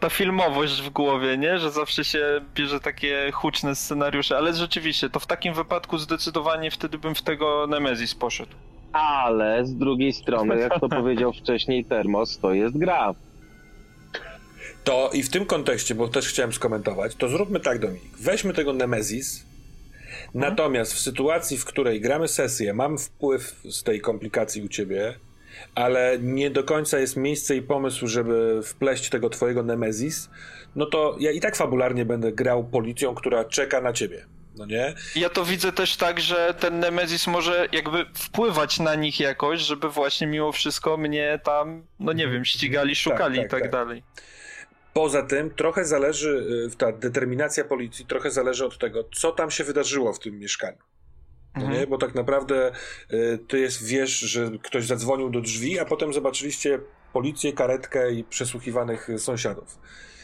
[0.00, 1.58] ta filmowość w głowie, nie?
[1.58, 6.98] Że zawsze się bierze takie huczne scenariusze, ale rzeczywiście, to w takim wypadku zdecydowanie wtedy
[6.98, 8.52] bym w tego Nemezis poszedł.
[8.92, 13.14] Ale z drugiej strony, jak to powiedział wcześniej Termos, to jest gra.
[14.84, 18.18] To i w tym kontekście, bo też chciałem skomentować, to zróbmy tak, Dominik.
[18.20, 19.46] Weźmy tego Nemezis,
[20.34, 25.14] natomiast w sytuacji, w której gramy sesję, mam wpływ z tej komplikacji u ciebie,
[25.74, 30.30] ale nie do końca jest miejsce i pomysł, żeby wpleść tego twojego Nemezis,
[30.76, 34.26] no to ja i tak fabularnie będę grał policją, która czeka na ciebie.
[34.56, 34.94] No nie?
[35.16, 39.88] Ja to widzę też tak, że ten Nemezis może jakby wpływać na nich jakoś, żeby
[39.88, 43.70] właśnie mimo wszystko mnie tam, no nie wiem, ścigali, szukali tak, i tak, tak.
[43.70, 44.02] dalej.
[44.92, 49.64] Poza tym trochę zależy, y, ta determinacja policji trochę zależy od tego, co tam się
[49.64, 50.78] wydarzyło w tym mieszkaniu.
[51.56, 51.80] No Mhm.
[51.80, 51.86] nie?
[51.86, 52.72] Bo tak naprawdę
[53.12, 56.78] y, ty jest, wiesz, że ktoś zadzwonił do drzwi, a potem zobaczyliście
[57.12, 59.78] policję, karetkę i przesłuchiwanych y, sąsiadów.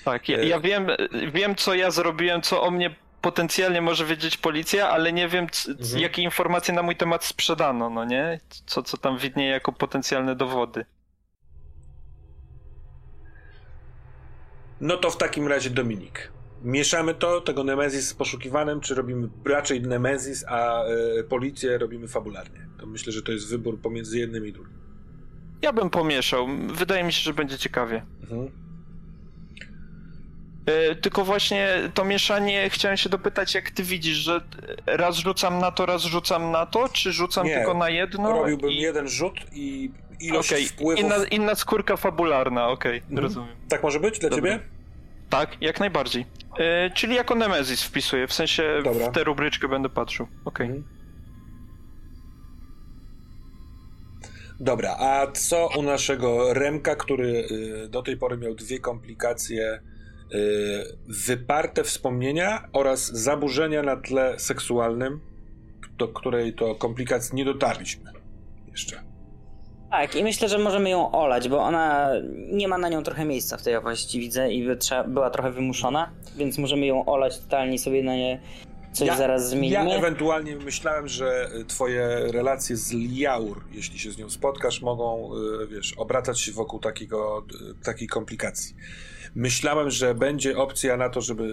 [0.05, 0.87] Tak, ja, E- ja wiem,
[1.33, 5.71] wiem, co ja zrobiłem, co o mnie potencjalnie może wiedzieć policja, ale nie wiem, c-
[5.71, 5.99] Mhm.
[5.99, 8.41] jakie informacje na mój temat sprzedano, no nie?
[8.67, 10.85] Co, co tam widnieje jako potencjalne dowody.
[14.81, 16.33] No to w takim razie Dominik.
[16.65, 20.85] Mieszamy to, tego Nemezis z poszukiwanym, czy robimy raczej Nemezis, a
[21.21, 22.67] y, policję robimy fabularnie?
[22.81, 24.73] To myślę, że to jest wybór pomiędzy jednym i drugim.
[25.63, 26.47] Ja bym pomieszał.
[26.75, 28.03] Wydaje mi się, że będzie ciekawie.
[28.23, 28.51] Mhm.
[30.67, 34.41] E, Tylko właśnie to mieszanie, chciałem się dopytać, jak ty widzisz, że
[34.87, 38.33] raz rzucam na to, raz rzucam na to, czy rzucam Nie, tylko na jedno?
[38.33, 38.77] Robiłbym i...
[38.77, 39.91] jeden rzut i
[40.21, 41.05] ilość Okej, wpływów.
[41.05, 43.19] inna, inna skórka fabularna, okej, Mhm.
[43.19, 43.57] rozumiem.
[43.69, 44.53] Tak może być dla Dobra.
[44.53, 44.65] ciebie?
[45.33, 46.27] Tak, jak najbardziej.
[46.59, 49.11] E, czyli jako Nemezis wpisuję, w sensie Dobra.
[49.11, 50.27] w tę rubryczkę będę patrzył.
[50.45, 50.67] Okej.
[50.67, 50.85] Mhm.
[54.61, 57.49] Dobra, a co u naszego Remka, który
[57.85, 59.81] y, do tej pory miał dwie komplikacje,
[60.35, 60.39] y,
[61.09, 65.21] wyparte wspomnienia oraz zaburzenia na tle seksualnym,
[65.99, 68.13] do której to komplikacji nie dotarliśmy
[68.71, 69.12] jeszcze.
[69.93, 72.11] Tak, i myślę, że możemy ją olać, bo ona
[72.51, 75.51] nie ma na nią trochę miejsca w tej opowieści, widzę, i by trzeba, była trochę
[75.51, 78.41] wymuszona, więc możemy ją olać totalnie sobie na nie
[78.93, 79.91] coś Ja- zaraz zmienimy.
[79.91, 85.31] Ja ewentualnie myślałem, że y, twoje relacje z Liaur, jeśli się z nią spotkasz, mogą,
[85.63, 87.45] y, wiesz, obracać się wokół takiego,
[87.81, 88.75] y, takiej komplikacji.
[89.35, 91.53] Myślałem, że będzie opcja na to, żeby.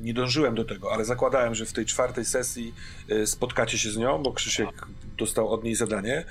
[0.00, 2.74] Nie dążyłem do tego, ale zakładałem, że w tej czwartej sesji
[3.24, 4.68] spotkacie się z nią, bo Krzysiek
[5.18, 6.24] dostał od niej zadanie.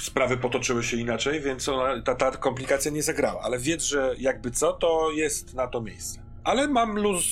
[0.00, 3.40] Sprawy potoczyły się inaczej, więc ona, ta, ta komplikacja nie zagrała.
[3.42, 6.20] Ale wiedz, że jakby co, to jest na to miejsce.
[6.44, 7.24] Ale mam luz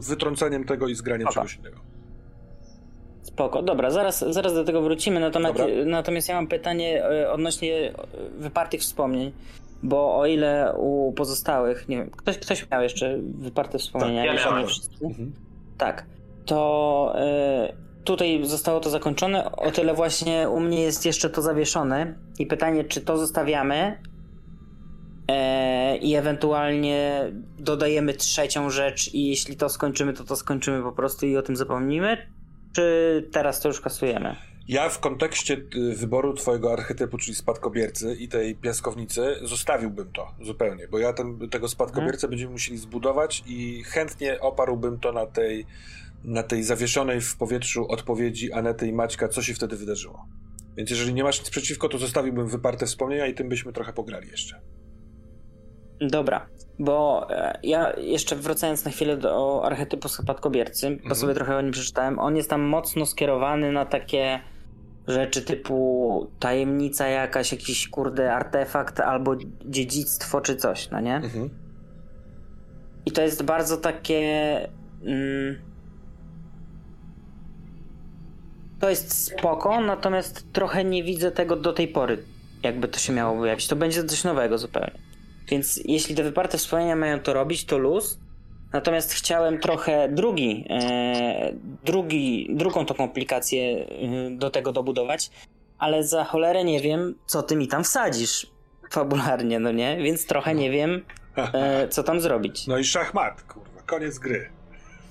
[0.00, 1.34] z wytrąceniem tego i zgraniem Spoko.
[1.34, 1.80] czegoś innego.
[3.22, 5.74] Spoko, dobra, zaraz, zaraz do tego wrócimy, natomiast, Dobra.
[5.86, 7.94] natomiast ja mam pytanie e, odnośnie e,
[8.38, 9.32] wypartych wspomnień,
[9.82, 14.50] bo o ile u pozostałych, nie wiem, ktoś, ktoś miał jeszcze wyparte wspomnienia, Tak, ja
[14.50, 14.66] miałem.
[15.02, 15.32] Mhm.
[15.78, 16.06] Tak,
[16.46, 17.72] to e,
[18.04, 22.14] tutaj zostało to zakończone, o tyle właśnie u mnie jest jeszcze to zawieszone.
[22.38, 23.98] I pytanie, czy to zostawiamy?
[25.28, 31.26] E, i ewentualnie dodajemy trzecią rzecz i jeśli to skończymy, to to skończymy po prostu
[31.26, 32.30] i o tym zapomnimy,
[32.72, 34.36] czy teraz to już kasujemy?
[34.68, 40.88] Ja w kontekście y, wyboru twojego archetypu, czyli spadkobiercy i tej piaskownicy, zostawiłbym to zupełnie,
[40.88, 45.66] bo ja ten, tego spadkobiercę będziemy musieli zbudować i chętnie oparłbym to na tej,
[46.24, 50.26] na tej zawieszonej w powietrzu odpowiedzi Anety i Maćka, co się wtedy wydarzyło.
[50.76, 54.28] Więc jeżeli nie masz nic przeciwko, to zostawiłbym wyparte wspomnienia i tym byśmy trochę pograli
[54.28, 54.60] jeszcze.
[56.00, 56.46] Dobra,
[56.78, 61.14] bo e, ja jeszcze wracając na chwilę do archetypu spadkobiercy, bo Mhm.
[61.14, 64.40] sobie trochę o nim przeczytałem, on jest tam mocno skierowany na takie
[65.08, 71.16] rzeczy typu tajemnica jakaś, jakiś kurde artefakt albo dziedzictwo czy coś, no nie?
[71.16, 71.50] Mhm.
[73.06, 74.20] I to jest bardzo takie.
[75.04, 75.73] Mm,
[78.84, 82.24] to jest spoko, natomiast trochę nie widzę tego do tej pory,
[82.62, 83.68] jakby to się miało pojawić.
[83.68, 84.98] To będzie coś nowego zupełnie.
[85.48, 88.18] Więc jeśli te wyparte wspomnienia mają to robić, to luz.
[88.72, 91.52] Natomiast chciałem trochę drugi, e,
[91.84, 93.86] drugi, drugą tą komplikację e,
[94.30, 95.30] do tego dobudować,
[95.78, 98.46] ale za cholerę nie wiem, co ty mi tam wsadzisz
[98.90, 99.96] fabularnie, no nie?
[99.96, 101.04] Więc trochę nie wiem,
[101.36, 102.66] e, co tam zrobić.
[102.66, 104.53] No i szachmat, kurwa, koniec gry.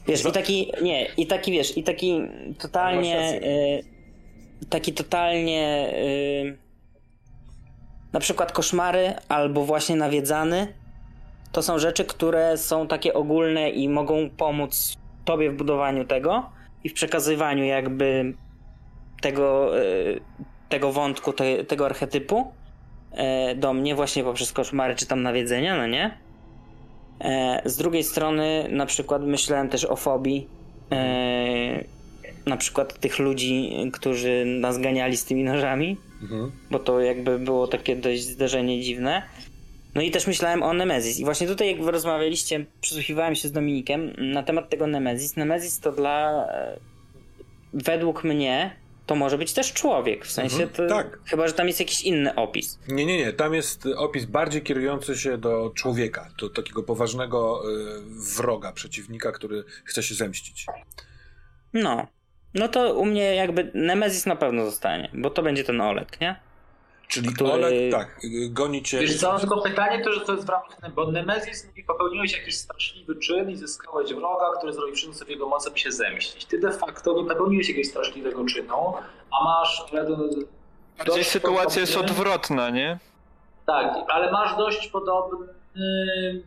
[0.07, 2.21] Wiesz, i taki, nie, i taki, wiesz, i taki
[2.59, 3.83] totalnie, y,
[4.69, 6.57] taki totalnie, y,
[8.13, 10.73] na przykład koszmary albo właśnie nawiedzany,
[11.51, 16.49] to są rzeczy, które są takie ogólne i mogą pomóc tobie w budowaniu tego
[16.83, 18.33] i w przekazywaniu jakby
[19.21, 20.21] tego, y,
[20.69, 22.51] tego wątku, te, tego archetypu
[23.51, 26.17] y, do mnie właśnie poprzez koszmary czy tam nawiedzenia, no nie?
[27.23, 30.47] E, Z drugiej strony, na przykład myślałem też o fobii.
[30.91, 31.83] E,
[32.45, 36.51] na przykład tych ludzi, którzy nas ganiali z tymi nożami, Mhm.
[36.71, 39.21] bo to jakby było takie dość zderzenie dziwne.
[39.95, 41.19] No i też myślałem o Nemezis.
[41.19, 45.35] I właśnie tutaj, jak wy rozmawialiście, przysłuchiwałem się z Dominikiem na temat tego Nemezis.
[45.37, 46.45] Nemezis to dla.
[46.49, 46.77] e,
[47.73, 50.25] Według mnie to może być też człowiek.
[50.25, 50.95] W sensie Mhm, to.
[50.95, 51.19] tak.
[51.25, 52.79] Chyba, że tam jest jakiś inny opis.
[52.87, 53.33] Nie, nie, nie.
[53.33, 58.01] Tam jest opis bardziej kierujący się do człowieka, do takiego poważnego y,
[58.35, 60.65] wroga, przeciwnika, który chce się zemścić.
[61.73, 62.07] No.
[62.53, 66.35] No to u mnie jakby Nemezis na pewno zostanie, bo to będzie ten Olek, nie?
[67.13, 68.19] Czyli Który- Olek, tak,
[68.49, 68.99] goni cię.
[68.99, 72.57] Wiesz co, tylko pytanie to, że to jest w ramach, bo Nemezis mówi, popełniłeś jakiś
[72.57, 74.95] straszliwy czyn i zyskałeś wroga, który zrobił
[75.25, 76.45] w jego mocy, by się zemścić.
[76.45, 78.93] Ty de facto nie popełniłeś jakiegoś straszliwego czynu,
[79.31, 79.85] a masz...
[79.91, 80.45] Bardziej
[81.05, 82.99] dość sytuacja jest odwrotna, nie?
[83.65, 85.47] Tak, ale masz dość podobny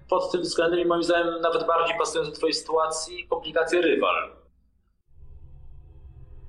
[0.08, 4.30] pod tym względem i moim zdaniem nawet bardziej pasujący do twojej sytuacji komplikację rywal.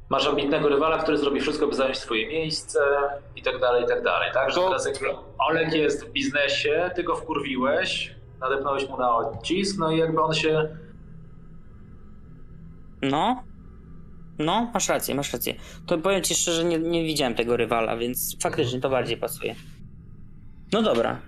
[0.10, 2.80] Masz ambitnego rywala, który zrobi wszystko, by zająć swoje miejsce
[3.36, 4.32] i tak dalej, i tak dalej.
[4.34, 4.96] Tak, że To- teraz jak
[5.38, 10.34] Olek jest w biznesie, ty go wkurwiłeś, nadepnąłeś mu na odcisk, no i jakby on
[10.34, 10.78] się...
[13.02, 13.44] No.
[14.40, 15.54] No, masz rację, masz rację.
[15.88, 19.56] To powiem ci szczerze, nie, nie widziałem tego rywala, więc faktycznie to bardziej pasuje.
[20.74, 21.20] No dobra.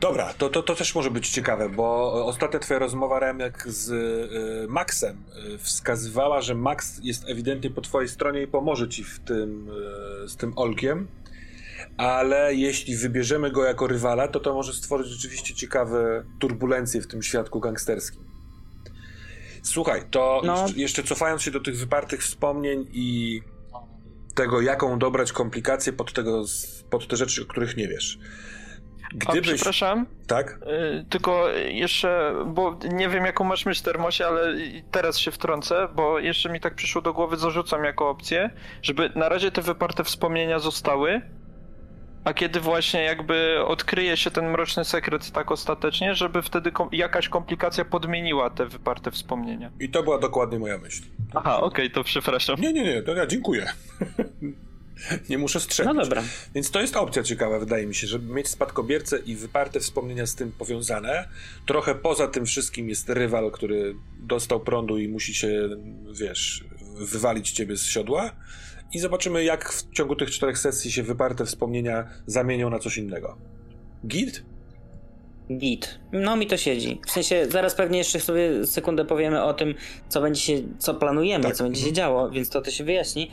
[0.00, 4.68] Dobra, to, to, to też może być ciekawe, bo ostatnia twoja rozmowa, Remek, z y,
[4.68, 5.16] Maxem
[5.54, 9.68] y, wskazywała, że Max jest ewidentnie po twojej stronie i pomoże ci w tym,
[10.24, 11.06] y, z tym Olkiem,
[11.96, 17.22] ale jeśli wybierzemy go jako rywala, to to może stworzyć rzeczywiście ciekawe turbulencje w tym
[17.22, 18.24] świadku gangsterskim.
[19.62, 20.62] Słuchaj, to No.
[20.62, 23.40] jeszcze, jeszcze cofając się do tych wypartych wspomnień i
[24.34, 26.44] tego, jaką dobrać komplikację pod, tego,
[26.90, 28.18] pod te rzeczy, o których nie wiesz.
[29.14, 29.50] Gdybyś...
[29.50, 30.06] A przepraszam?
[30.26, 30.58] Tak?
[30.66, 34.54] Yy, tylko jeszcze, bo nie wiem jaką masz myśl Termosie, ale
[34.90, 38.50] teraz się wtrącę, bo jeszcze mi tak przyszło do głowy, zarzucam jako opcję,
[38.82, 41.22] żeby na razie te wyparte wspomnienia zostały,
[42.24, 47.28] a kiedy właśnie jakby odkryje się ten mroczny sekret tak ostatecznie, żeby wtedy kom jakaś
[47.28, 49.70] komplikacja podmieniła te wyparte wspomnienia.
[49.80, 51.02] I to była dokładnie moja myśl.
[51.34, 52.60] Aha, okej, okay, to przepraszam.
[52.60, 53.66] Nie, nie, nie, to ja dziękuję.
[55.30, 55.94] nie muszę strzelić.
[55.94, 56.22] No dobra.
[56.54, 60.34] Więc to jest opcja ciekawa, wydaje mi się, żeby mieć spadkobiercę i wyparte wspomnienia z
[60.34, 61.28] tym powiązane.
[61.66, 65.68] Trochę poza tym wszystkim jest rywal, który dostał prądu i musi się,
[66.12, 66.64] wiesz,
[66.98, 68.30] wywalić ciebie z siodła
[68.92, 73.38] i zobaczymy, jak w ciągu tych czterech sesji się wyparte wspomnienia zamienią na coś innego.
[74.06, 74.44] Git?
[75.58, 76.00] Git.
[76.12, 77.00] No mi to siedzi.
[77.06, 79.74] W sensie zaraz pewnie jeszcze sobie sekundę powiemy o tym,
[80.08, 81.56] co będzie się, co planujemy, tak.
[81.56, 81.96] co będzie się mhm.
[81.96, 83.30] działo, więc to to się wyjaśni.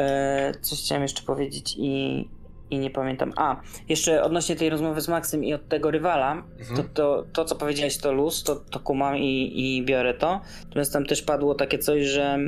[0.00, 2.28] Eee, coś chciałem jeszcze powiedzieć i,
[2.70, 3.32] i nie pamiętam.
[3.36, 6.76] A, jeszcze odnośnie tej rozmowy z Maxem i od tego rywala, mhm.
[6.76, 10.40] to, to, to co powiedziałeś to luz, to, to kumam i, i biorę to.
[10.64, 12.38] Natomiast tam też padło takie coś, że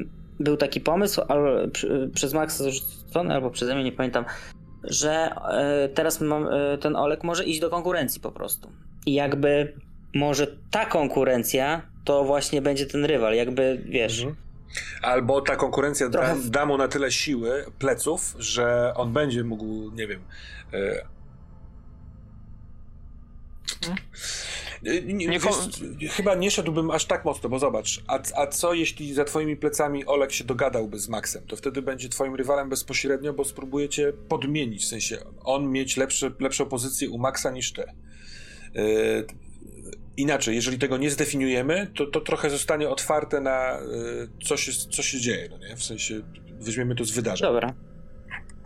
[0.40, 1.68] był taki pomysł ale,
[2.14, 4.24] przez Maxa zarzucony, albo przeze mnie, nie pamiętam,
[4.84, 8.68] że e, teraz mam, e, ten Olek może iść do konkurencji po prostu.
[9.06, 9.72] I jakby
[10.14, 14.18] może ta konkurencja to właśnie będzie ten rywal, jakby wiesz.
[14.22, 14.51] Mhm.
[15.02, 20.06] Albo ta konkurencja da, da, mu na tyle siły, pleców, że on będzie mógł, nie
[20.06, 20.20] wiem.
[24.82, 25.54] Nie, nie wiesz,
[26.10, 30.06] chyba nie szedłbym aż tak mocno, bo zobacz, a, a co jeśli za twoimi plecami
[30.06, 31.46] Olek się dogadałby z Maxem?
[31.46, 36.66] To wtedy będzie twoim rywalem bezpośrednio, bo spróbujecie podmienić, w sensie on mieć lepsze, lepszą
[36.66, 37.84] pozycję u Maxa niż ty.
[38.74, 39.26] Yy,
[40.16, 45.02] inaczej, jeżeli tego nie zdefiniujemy, to, to trochę zostanie otwarte na yy, co, się, co
[45.02, 45.76] się dzieje, no nie?
[45.76, 46.20] W sensie
[46.60, 47.48] weźmiemy to z wydarzeń.
[47.48, 47.74] Dobra.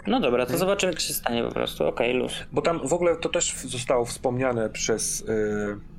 [0.07, 0.61] No dobra, to hmm.
[0.61, 1.87] zobaczymy, co się stanie po prostu.
[1.87, 2.33] Okej, okay, luz.
[2.53, 5.25] Bo tam w ogóle to też zostało wspomniane przez.
[5.29, 5.97] Yy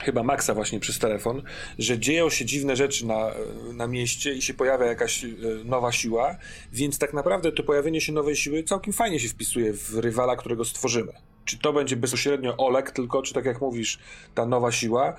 [0.00, 1.42] chyba Maxa właśnie przez telefon,
[1.78, 3.30] że dzieją się dziwne rzeczy na,
[3.72, 5.28] na mieście i się pojawia jakaś e,
[5.64, 6.36] nowa siła,
[6.72, 10.64] więc tak naprawdę to pojawienie się nowej siły całkiem fajnie się wpisuje w rywala, którego
[10.64, 11.12] stworzymy.
[11.44, 13.98] Czy to będzie bezpośrednio Olek tylko, czy tak jak mówisz,
[14.34, 15.16] ta nowa siła,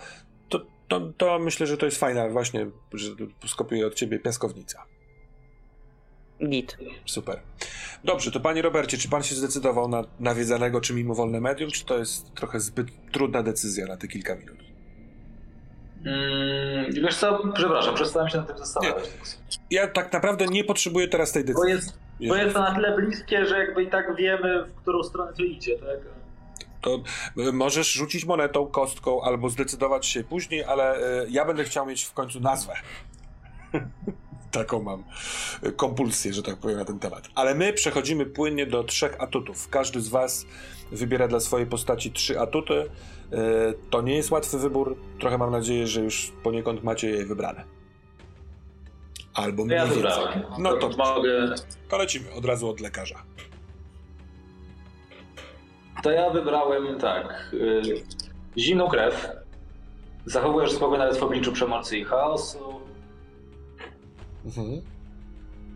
[0.50, 3.12] to, to, to myślę, że to jest fajne właśnie, że
[3.48, 4.86] skopiuję od ciebie piaskownica.
[6.50, 6.78] Git.
[7.06, 7.40] Super.
[8.04, 11.98] Dobrze, to panie Robercie, czy pan się zdecydował na nawiedzanego czy mimowolne medium, czy to
[11.98, 14.58] jest trochę zbyt trudna decyzja na te kilka minut?
[16.06, 19.04] Mm, wiesz co, przepraszam, przestałem się na tym zastanawiać.
[19.06, 19.78] Nie.
[19.78, 21.64] Ja tak naprawdę nie potrzebuję teraz tej decyzji.
[21.64, 25.04] Bo jest, bo jest to na tyle bliskie, że jakby i tak wiemy, w którą
[25.04, 26.00] stronę to idzie, tak?
[26.84, 27.04] To
[27.38, 32.04] e, możesz rzucić monetą, kostką albo zdecydować się później, ale e, ja będę chciał mieć
[32.04, 32.74] w końcu nazwę.
[34.52, 35.04] Taką mam
[35.64, 37.28] e, kompulsję, że tak powiem, na ten temat.
[37.36, 39.70] Ale my przechodzimy płynnie do trzech atutów.
[39.70, 40.46] Każdy z Was
[40.92, 42.90] wybiera dla swojej postaci trzy atuty.
[43.90, 44.98] To nie jest łatwy wybór.
[45.20, 47.64] Trochę mam nadzieję, że już poniekąd macie je wybrane.
[49.34, 50.42] Albo mniej ja wybrałem.
[50.60, 51.56] No to, mogę.
[51.90, 53.24] To lecimy od razu od lekarza.
[56.04, 57.50] To ja wybrałem tak.
[57.54, 58.04] Y,
[58.58, 59.30] zimną krew.
[60.26, 62.82] Zachowujesz spokój nawet w obliczu przemocy i chaosu.
[64.46, 64.82] Mhm.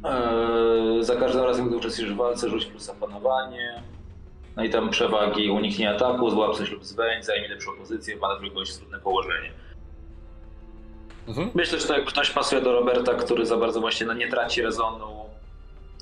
[0.06, 3.84] E, za każdym razem, gdy uczestniczysz w walce, rzuć plus zapanowanie.
[4.56, 8.72] No i tam przewagi uniknie ataku, złap coś lub zwędź, zajmie lepszą pozycję, manewruj kogoś
[8.72, 9.52] w trudne położenie.
[11.28, 11.52] Mhm.
[11.56, 14.62] Myślę, że to jak ktoś pasuje do Roberta, który za bardzo właśnie no, nie traci
[14.62, 15.26] rezonu,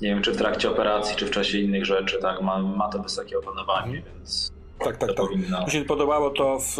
[0.00, 3.02] nie wiem, czy w trakcie operacji, czy w czasie innych rzeczy, tak, ma, ma to
[3.02, 4.14] wysokie opanowanie, mhm.
[4.14, 5.30] więc tak, tak, tak.
[5.66, 6.76] Mi się podobało to w,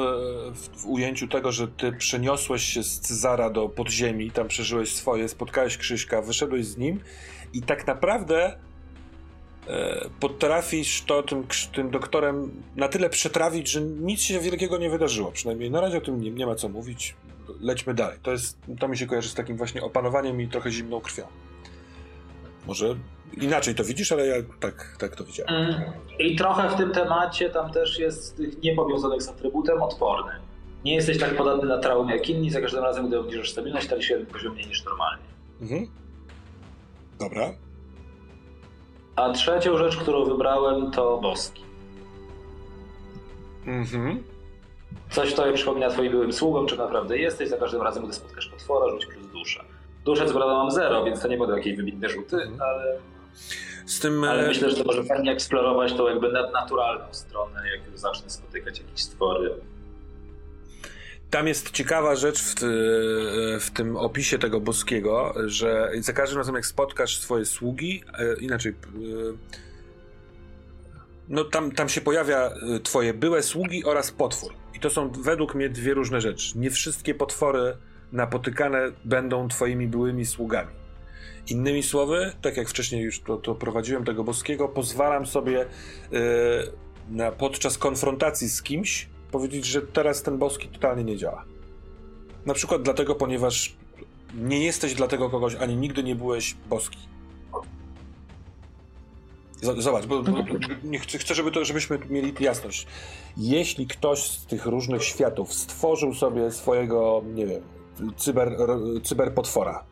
[0.53, 5.29] w, w, ujęciu tego, że ty przeniosłeś się z Cezara do podziemi, tam przeżyłeś swoje,
[5.29, 7.01] spotkałeś Krzyśka, wyszedłeś z nim
[7.53, 8.57] i tak naprawdę
[9.69, 15.33] E, potrafisz to tym, tym doktorem na tyle przetrawić, że nic się wielkiego nie wydarzyło.
[15.33, 17.15] Przynajmniej na razie o tym nie, nie ma co mówić.
[17.61, 18.19] Lećmy dalej.
[18.23, 21.27] To, jest, to mi się kojarzy z takim właśnie opanowaniem i trochę zimną krwią.
[22.67, 22.97] Może
[23.33, 25.55] inaczej to widzisz, ale ja tak, tak to widziałem.
[25.55, 25.83] Mm.
[26.19, 30.33] I trochę w tym temacie tam też jest tych niepowiązanych z atrybutem odporny.
[30.85, 34.03] Nie jesteś tak podatny na traumę jak inni, za każdym razem, gdy obniżysz stabilność, stali
[34.03, 35.25] się poziom mniej niż normalnie.
[35.61, 35.87] Mhm.
[37.19, 37.51] Dobra.
[39.17, 41.63] A trzecią rzecz, którą wybrałem, to boski.
[43.67, 44.25] Mhm.
[45.11, 47.49] Coś, co przypomina twoim byłym sługom, czy naprawdę jesteś.
[47.49, 49.65] Za każdym razem, gdy spotkasz potwora, rzuć plus duszę.
[50.05, 52.61] Duszę co mam zero, więc to nie będą jakieś wybitne rzuty, mhm.
[52.63, 52.99] ale...
[53.87, 54.25] Z tym...
[54.25, 58.31] Ale e, myślę, że to może fajnie eksplorować tą jakby nadnaturalną stronę, jak już zacznę
[58.31, 59.55] spotykać jakieś stwory.
[61.31, 62.67] tam jest ciekawa rzecz w, ty,
[63.61, 68.73] w tym opisie tego boskiego, że za każdym razem jak spotkasz swoje sługi, e, inaczej,
[68.73, 69.66] e,
[71.29, 74.53] no tam, tam się pojawia e, twoje byłe sługi oraz potwór.
[74.75, 76.59] I to są według mnie dwie różne rzeczy.
[76.59, 77.77] Nie wszystkie potwory
[78.13, 80.71] napotykane będą twoimi byłymi sługami.
[81.49, 85.67] Innymi słowy, tak jak wcześniej już to, to prowadziłem tego boskiego, pozwalam sobie
[86.13, 86.21] yy,
[87.11, 91.45] na, podczas konfrontacji z kimś powiedzieć, że teraz ten boski totalnie nie działa.
[92.47, 93.77] Na przykład dlatego, ponieważ
[94.35, 96.99] nie jesteś dla tego kogoś, ani nigdy nie byłeś boski.
[99.63, 100.33] Zobacz, bo, bo
[100.85, 102.87] nie chcę, chcę żeby to, żebyśmy mieli jasność.
[103.37, 107.63] Jeśli ktoś z tych różnych światów stworzył sobie swojego, nie wiem,
[108.17, 108.57] cyber,
[109.05, 109.85] cyberpotwora,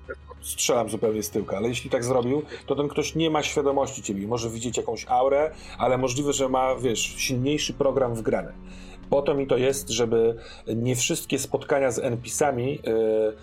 [0.42, 4.26] strzelam zupełnie z tyłka, ale jeśli tak zrobił, to ten ktoś nie ma świadomości ciebie.
[4.26, 8.52] Może widzieć jakąś aurę, ale możliwe, że ma, wiesz, silniejszy program wgrany.
[9.10, 10.36] Po to mi to jest, żeby
[10.76, 13.36] nie wszystkie spotkania z NPC-ami yy,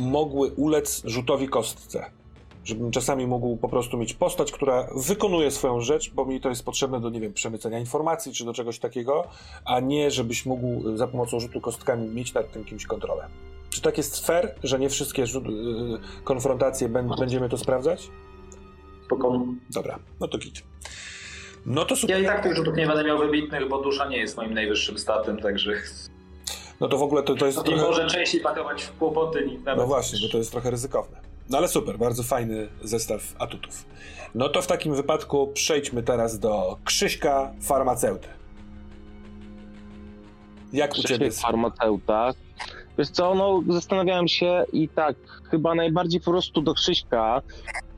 [0.00, 2.10] mogły ulec rzutowi kostce.
[2.64, 6.64] Żebym czasami mógł po prostu mieć postać, która wykonuje swoją rzecz, bo mi to jest
[6.64, 9.24] potrzebne do, nie wiem, przemycenia informacji czy do czegoś takiego,
[9.64, 13.28] a nie żebyś mógł za pomocą rzutu kostkami mieć nad tym kimś kontrolę.
[13.70, 18.10] Czy tak jest fair, że nie wszystkie rzut, yy, konfrontacje będziemy to sprawdzać?
[19.06, 19.46] Spokojnie.
[19.70, 20.62] Dobra, no to git.
[21.66, 22.16] No to super.
[22.16, 24.98] Ja i tak tych rzutów nie będę miał wybitnych, bo dusza nie jest moim najwyższym
[24.98, 25.72] statem, także...
[26.80, 27.58] No to w ogóle to, to jest...
[27.58, 27.82] No trochę...
[27.82, 29.76] może częściej pakować w kłopoty niż nawet...
[29.76, 31.31] No właśnie, bo to jest trochę ryzykowne.
[31.52, 33.84] No ale super, bardzo fajny zestaw atutów.
[34.34, 38.28] No to w takim wypadku przejdźmy teraz do Krzyśka farmaceuty.
[40.72, 41.30] Jak Krzysiek u ciebie?
[41.30, 42.30] farmaceuta.
[42.98, 45.16] Wiesz co, no zastanawiałem się i tak,
[45.50, 47.42] chyba najbardziej po prostu do Krzyśka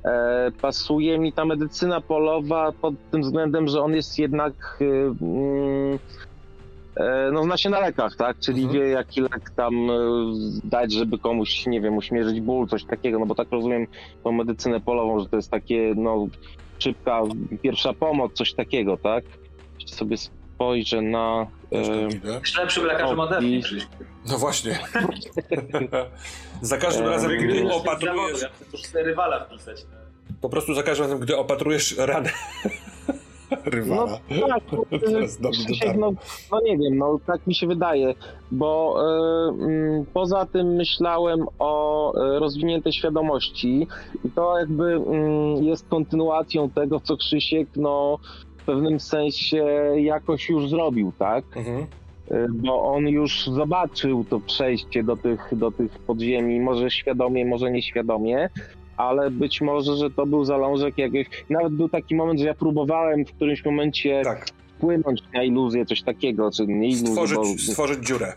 [0.05, 5.95] e, pasuje mi ta medycyna polowa pod tym względem, że on jest jednak y, mm,
[5.95, 5.99] e,
[7.33, 8.39] no zna się na lekach, tak?
[8.39, 8.81] Czyli Mhm.
[8.83, 9.95] wie jaki lek tam e,
[10.65, 13.87] dać, żeby komuś, nie wiem, uśmierzyć ból, coś takiego, no bo tak rozumiem
[14.25, 16.27] tą medycynę polową, że to jest takie, no
[16.79, 17.23] szybka
[17.63, 19.25] pierwsza pomoc, coś takiego, tak?
[19.75, 21.47] Jeśli sobie spojrzę na...
[21.73, 23.61] E, Lepszym lekarzem ode mnie.
[24.29, 24.79] No właśnie.
[26.63, 28.43] za każdym E, razem, gdy opatrujesz,
[28.95, 29.87] Ja rywala wpisać.
[30.41, 32.31] po prostu za każdym razem, gdy opatrujesz ranę
[33.65, 34.19] rywala.
[34.49, 34.63] tak,
[35.41, 36.13] no, Krzysiek, dotarło.
[36.13, 36.13] no,
[36.53, 38.15] no nie wiem, no tak mi się wydaje,
[38.51, 38.97] bo
[40.01, 43.87] y, poza tym myślałem o y, rozwiniętej świadomości
[44.25, 48.19] i to jakby mm, jest kontynuacją tego, co Krzysiek no
[48.57, 49.65] w pewnym sensie
[49.97, 51.45] jakoś już zrobił, tak?
[51.57, 51.87] Mhm.
[52.31, 57.71] Y, Bo on już zobaczył to przejście do tych, do tych podziemi, może świadomie, może
[57.71, 58.49] nieświadomie,
[58.97, 61.45] ale być może, że to był zalążek jakiegoś...
[61.51, 64.47] Nawet był taki moment, że ja próbowałem w którymś momencie Tak,
[64.77, 68.33] wpłynąć na iluzję, coś takiego, czy nie iluzję, stworzyć, bo, stworzyć dziurę.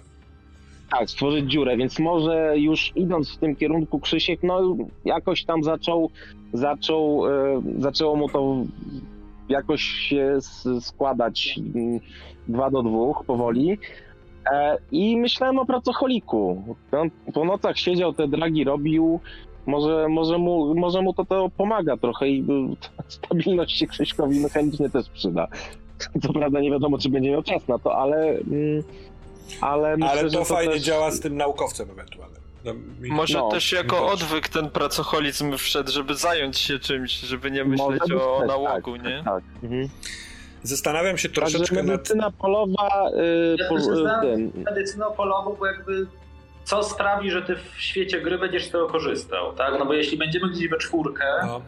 [0.91, 6.09] tak, stworzyć dziurę, więc może już idąc w tym kierunku Krzysiek, no jakoś tam zaczął,
[6.53, 8.55] zaczął, e, zaczęło mu to
[9.49, 10.37] jakoś się
[10.81, 11.99] składać mm,
[12.47, 13.77] dwa do dwóch powoli.
[14.51, 16.63] E, I myślałem o pracocholiku.
[17.33, 19.19] Po nocach siedział, te dragi robił,
[19.67, 22.43] może, może, mu, może mu to, to pomaga trochę i y,
[23.07, 25.47] stabilność się Krzyśkowi mechanicznie też przyda.
[26.23, 28.17] Co prawda nie wiadomo, czy będzie miał czas na to, ale...
[28.27, 28.83] mm,
[29.61, 30.81] ale myślę, Ale że to fajnie też...
[30.83, 32.41] działa z tym naukowcem ewentualnym.
[32.65, 34.13] No, mi- Może No, też jako też.
[34.13, 39.05] odwyk ten pracoholizm wszedł, żeby zająć się czymś, żeby nie myśleć o też, nałogu, tak,
[39.05, 39.21] nie?
[39.25, 39.43] Tak.
[39.63, 39.89] Mhm.
[40.63, 41.85] Zastanawiam się Także troszeczkę nad...
[41.85, 43.85] medycyna polowa y, Ja po, też
[44.21, 46.07] ten, medycyną polową, bo jakby
[46.67, 49.79] co sprawi, że ty w świecie gry będziesz z tego korzystał, tak?
[49.79, 51.61] No bo jeśli będziemy gdzieś we czwórkę, No,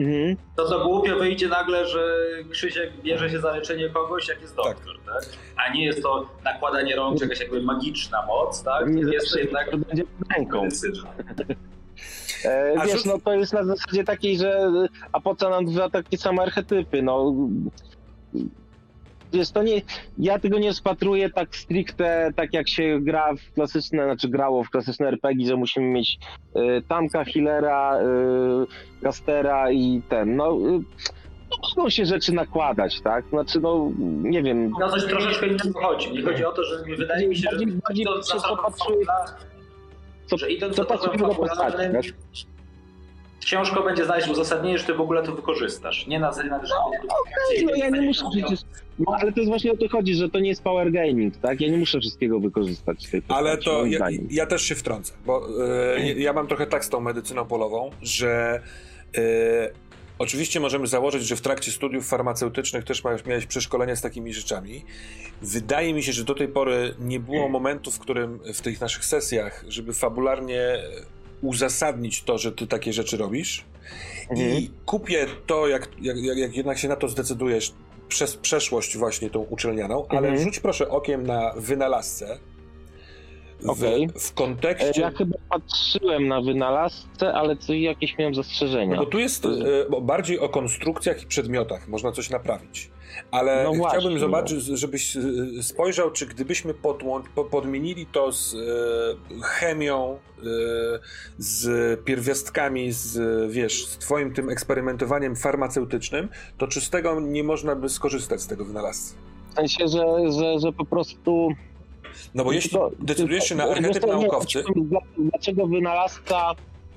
[0.00, 0.36] mhm.
[0.56, 2.16] to to głupio wyjdzie nagle, że
[2.50, 5.24] Krzysiek bierze się za leczenie kogoś, jak jest doktor, tak?
[5.56, 8.88] A nie jest to nakładanie rąk, jakaś jakby magiczna moc, tak?
[8.88, 10.04] Nie jest to jednak to będzie
[10.36, 10.68] ręką.
[12.44, 14.70] E, wiesz, rzut- no to jest na zasadzie takiej, że
[15.12, 17.34] a po co nam dwa takie same archetypy, no
[19.32, 19.82] Wiesz, to nie,
[20.18, 24.70] ja tego nie spatruję tak stricte, tak jak się gra w klasyczne, znaczy grało w
[24.70, 26.18] klasyczne RPG, że musimy mieć
[26.56, 30.80] y, tanka, healera, y, castera i ten, no, y,
[31.50, 33.24] no mogą się rzeczy nakładać, tak?
[33.28, 33.90] Znaczy, no,
[34.22, 36.12] nie wiem, No coś troszeczkę innego chodzi.
[36.12, 39.46] Nie chodzi o to, że wydaje mi się, że Bardziej- bardziej idąc tropem popatruje- fabularnym,
[40.26, 42.02] co, że idąc co za tropem pasuje
[43.40, 46.06] ciężko będzie znaleźć uzasadnienie, że ty w ogóle to wykorzystasz.
[46.06, 48.60] Nie na zasadzie, że Okej, no ja nie muszę przecież.
[48.98, 51.60] No, ale to jest właśnie o to chodzi, że to nie jest power gaming, tak?
[51.60, 55.46] Ja nie muszę wszystkiego wykorzystać w tej Ale to ja, ja też się wtrącę, bo
[55.96, 58.60] e, ja mam trochę tak z tą medycyną polową, że
[59.16, 59.70] e,
[60.20, 64.84] Oczywiście możemy założyć, że w trakcie studiów farmaceutycznych też miałeś, miałeś przeszkolenia z takimi rzeczami.
[65.42, 69.04] Wydaje mi się, że do tej pory nie było momentu, w którym w tych naszych
[69.04, 70.78] sesjach, żeby fabularnie
[71.42, 73.64] uzasadnić to, że ty takie rzeczy robisz.
[74.30, 74.58] Mhm.
[74.58, 77.72] I kupię to, jak, jak, jak, jednak się na to zdecydujesz,
[78.08, 80.38] przez przeszłość właśnie tą uczelnianą, ale Mhm.
[80.38, 82.38] rzuć proszę okiem na wynalazcę.
[83.60, 84.08] W, Okej.
[84.18, 85.00] w E, kontekście.
[85.00, 88.96] Ja chyba patrzyłem na wynalazcę, ale co jakieś miałem zastrzeżenia.
[88.96, 89.48] No bo tu jest e,
[89.90, 92.90] bo bardziej o konstrukcjach i przedmiotach, można coś naprawić.
[93.30, 94.20] Ale No właśnie, chciałbym no.
[94.20, 95.20] zobaczyć, żebyś e,
[95.62, 98.58] spojrzał, czy gdybyśmy podłą- podmienili to z e,
[99.42, 100.42] chemią, e,
[101.38, 103.18] z pierwiastkami, z,
[103.52, 106.28] wiesz, z twoim tym eksperymentowaniem farmaceutycznym,
[106.58, 109.14] to czy z tego nie można by skorzystać z tego wynalazcy?
[109.50, 111.48] W sensie, że, że, że po prostu...
[112.34, 116.50] No bo jeśli Tylko- decydujesz się na archetyp naukowcy, dla- Dlaczego wynalazca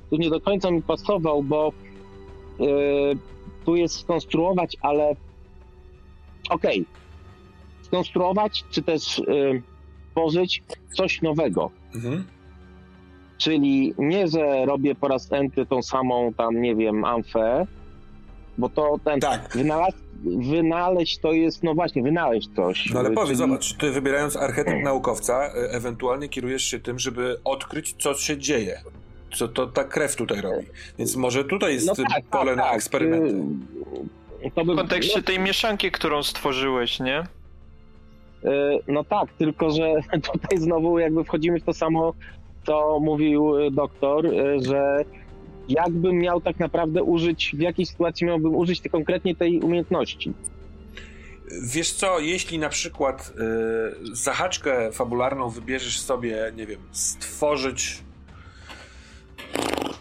[0.09, 1.71] tu nie do końca mi pasował, bo
[2.59, 2.67] yy,
[3.65, 5.15] tu jest skonstruować, ale
[6.49, 6.85] okej,
[7.81, 9.61] skonstruować, czy też yy,
[10.11, 10.63] tworzyć
[10.97, 11.71] coś nowego.
[11.95, 12.23] mhm.
[13.37, 17.67] Czyli nie, że robię po raz enty tą samą tam, nie wiem, amfę,
[18.57, 19.49] bo to ten tak.
[19.55, 19.93] wynalaz,
[20.25, 22.89] wynaleźć to jest, no właśnie, wynaleźć coś.
[22.93, 27.37] No ale powiedz, czyli- zobacz, ty wybierając archetyp naukowca, e, ewentualnie kierujesz się tym, żeby
[27.43, 28.81] odkryć, co się dzieje.
[29.35, 30.65] Co to ta krew tutaj robi.
[30.99, 32.75] Więc może tutaj jest No tak, pole tak, na tak.
[32.75, 33.35] eksperymenty.
[34.55, 37.23] To by, W kontekście tej mieszanki, którą stworzyłeś, nie?
[38.43, 39.93] no, yy, no tak, tylko że
[40.33, 42.13] tutaj znowu jakby wchodzimy w to samo,
[42.65, 45.05] co mówił yy, doktor, yy, że
[45.69, 50.33] jakbym miał tak naprawdę użyć, w jakiej sytuacji miałbym użyć te, konkretnie tej umiejętności.
[51.61, 53.33] Wiesz co, jeśli na przykład
[54.11, 57.97] y, zahaczkę fabularną wybierzesz sobie, nie wiem, stworzyć.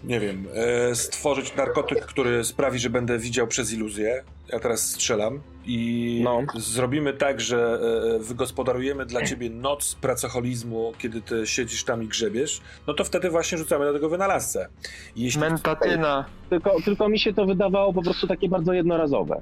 [0.04, 0.46] Nie wiem,
[0.90, 4.24] y, stworzyć narkotyk, który sprawi, że będę widział przez iluzję.
[4.48, 6.40] Ja teraz strzelam i No.
[6.56, 7.80] zrobimy tak, że
[8.16, 13.30] y, wygospodarujemy dla ciebie noc pracoholizmu, kiedy ty siedzisz tam i grzebiesz, no to wtedy
[13.30, 14.68] właśnie rzucamy do tego wynalazcę.
[15.16, 16.24] Jeśli, Mentatyna.
[16.50, 19.40] Tylko, tylko mi się to wydawało po prostu takie bardzo jednorazowe.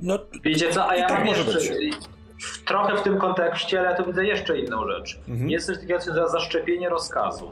[0.00, 1.74] no, Wiecie co, a ja tak mam może jeszcze...
[1.74, 1.94] być.
[2.66, 5.18] Trochę w tym kontekście, ale ja tu widzę jeszcze inną rzecz.
[5.28, 5.50] Mhm.
[5.50, 7.50] Jest coś takiego za zaszczepienie rozkazu.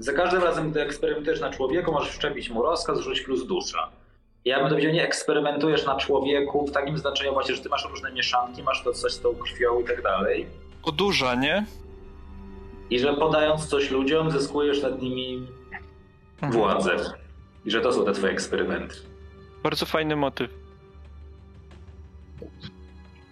[0.00, 3.88] Za każdym razem, gdy eksperymentujesz na człowieku, możesz wszczepić mu rozkaz, rzuć plus dusza.
[4.44, 7.88] Ja bym to wziął, nie eksperymentujesz na człowieku w takim znaczeniu właśnie, że ty masz
[7.90, 10.46] różne mieszanki, masz to coś z tą krwią i tak dalej.
[10.82, 11.66] Odurza, nie?
[12.90, 15.46] I że podając coś ludziom, zyskujesz nad nimi
[16.42, 16.96] władzę.
[17.64, 18.94] I że to są te twoje eksperymenty.
[19.62, 20.50] Bardzo fajny motyw.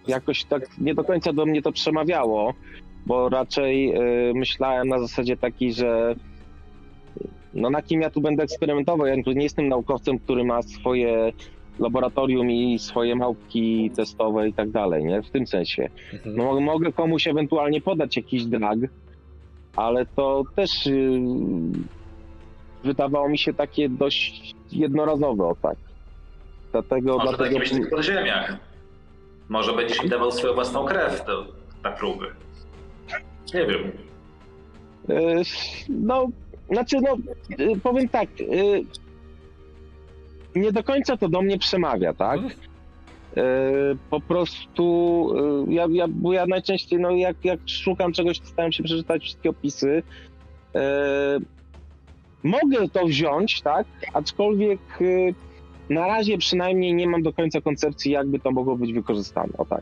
[0.07, 2.53] jakoś tak nie do końca do mnie to przemawiało,
[3.05, 3.95] bo raczej
[4.29, 6.15] y, myślałem na zasadzie takiej, że
[7.53, 9.07] no na kim ja tu będę eksperymentował?
[9.07, 11.33] Ja tu nie jestem naukowcem, który ma swoje
[11.79, 15.21] laboratorium i swoje małpki testowe i tak dalej, nie?
[15.21, 15.89] W tym sensie.
[16.13, 16.35] Mhm.
[16.35, 18.79] No, mo- mogę komuś ewentualnie podać jakiś drag,
[19.75, 21.21] ale to też y,
[22.83, 25.77] wydawało mi się takie dość jednorazowe, o tak.
[26.71, 27.59] Dlatego, Może to dlatego...
[27.59, 28.57] jakimś tych podziemiach.
[29.49, 31.45] Może będziesz im dawał swoją własną krew do,
[31.83, 32.25] na próby.
[33.53, 33.91] Nie wiem.
[35.09, 35.41] Y,
[35.89, 36.27] No,
[36.71, 37.17] znaczy, no,
[37.59, 38.29] y, powiem tak.
[38.41, 38.85] y,
[40.55, 42.39] Nie do końca to do mnie przemawia, tak?
[42.39, 42.59] Mhm.
[43.37, 44.85] Y, Po prostu
[45.67, 49.49] ja, ja, bo ja najczęściej, no, jak, jak szukam czegoś, to staram się przeczytać wszystkie
[49.49, 50.03] opisy.
[52.43, 53.87] Mogę to wziąć, tak?
[54.13, 54.79] Aczkolwiek
[55.89, 59.53] na razie przynajmniej nie mam do końca koncepcji, jakby to mogło być wykorzystane.
[59.57, 59.81] O tak.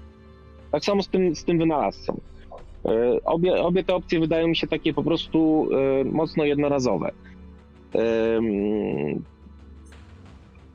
[0.72, 2.20] Tak samo z tym, z tym wynalazcą.
[2.88, 5.70] E, Obie, obie te opcje wydają mi się takie po prostu
[6.02, 7.12] e, mocno jednorazowe.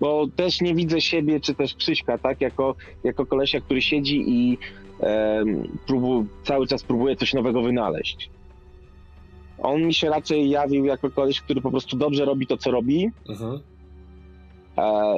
[0.01, 2.75] Bo też nie widzę siebie, czy też Krzyśka, tak, jako,
[3.05, 4.59] jako kolesia, który siedzi i
[5.87, 8.31] próbu, cały czas próbuje coś nowego wynaleźć.
[9.59, 13.11] On mi się raczej jawił jako koleś, który po prostu dobrze robi to, co robi.
[13.29, 13.61] Mhm.
[14.79, 15.15] E,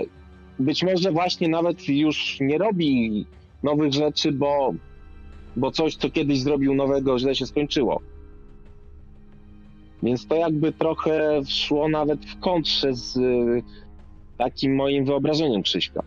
[0.58, 3.26] Być może właśnie nawet już nie robi
[3.62, 4.74] nowych rzeczy, bo,
[5.56, 8.00] bo coś, co kiedyś zrobił nowego, źle się skończyło.
[10.02, 13.62] Więc to jakby trochę szło nawet w kontrze z y,
[14.38, 16.02] takim moim wyobrażeniem Krzyśka.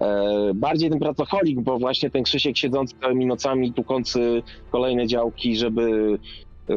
[0.00, 6.18] E, bardziej ten pracocholik, bo właśnie ten Krzysiek siedzący całymi nocami, tukący kolejne działki, żeby,
[6.70, 6.74] y,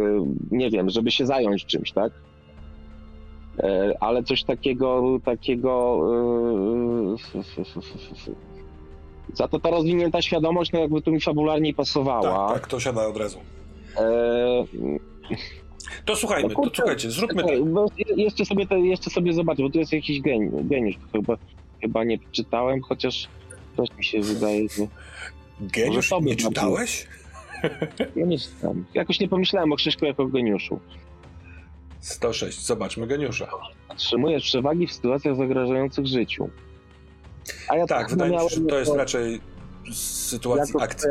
[0.52, 2.14] nie wiem, żeby się zająć czymś, tak?
[3.60, 6.00] E, ale coś takiego, takiego.
[9.34, 12.48] Za to ta rozwinięta świadomość, no jakby tu mi fabularnie pasowała.
[12.48, 13.40] Tak, tak, to siada od razu.
[13.98, 14.66] E,
[16.06, 17.52] To słuchajmy, No to kurczę, słuchajcie, zróbmy tak.
[18.18, 21.38] Jeszcze sobie, te, jeszcze sobie zobaczę, bo tu jest jakiś geni, geniusz, chyba,
[21.82, 23.28] chyba nie czytałem, chociaż
[23.78, 24.88] też mi się wydaje, że
[25.62, 27.08] Geniusz, nie czytałeś?
[28.16, 28.86] ja nie czytam.
[28.94, 30.80] Jakoś nie pomyślałem o Krzyśku jako geniuszu.
[32.00, 33.48] 106, zobaczmy geniusza.
[33.90, 36.50] Otrzymujesz przewagi w sytuacjach zagrażających życiu.
[37.70, 39.42] A ja Tak, tak wydaje mi się, że to jest raczej
[39.92, 41.10] z sytuacji jako akcji.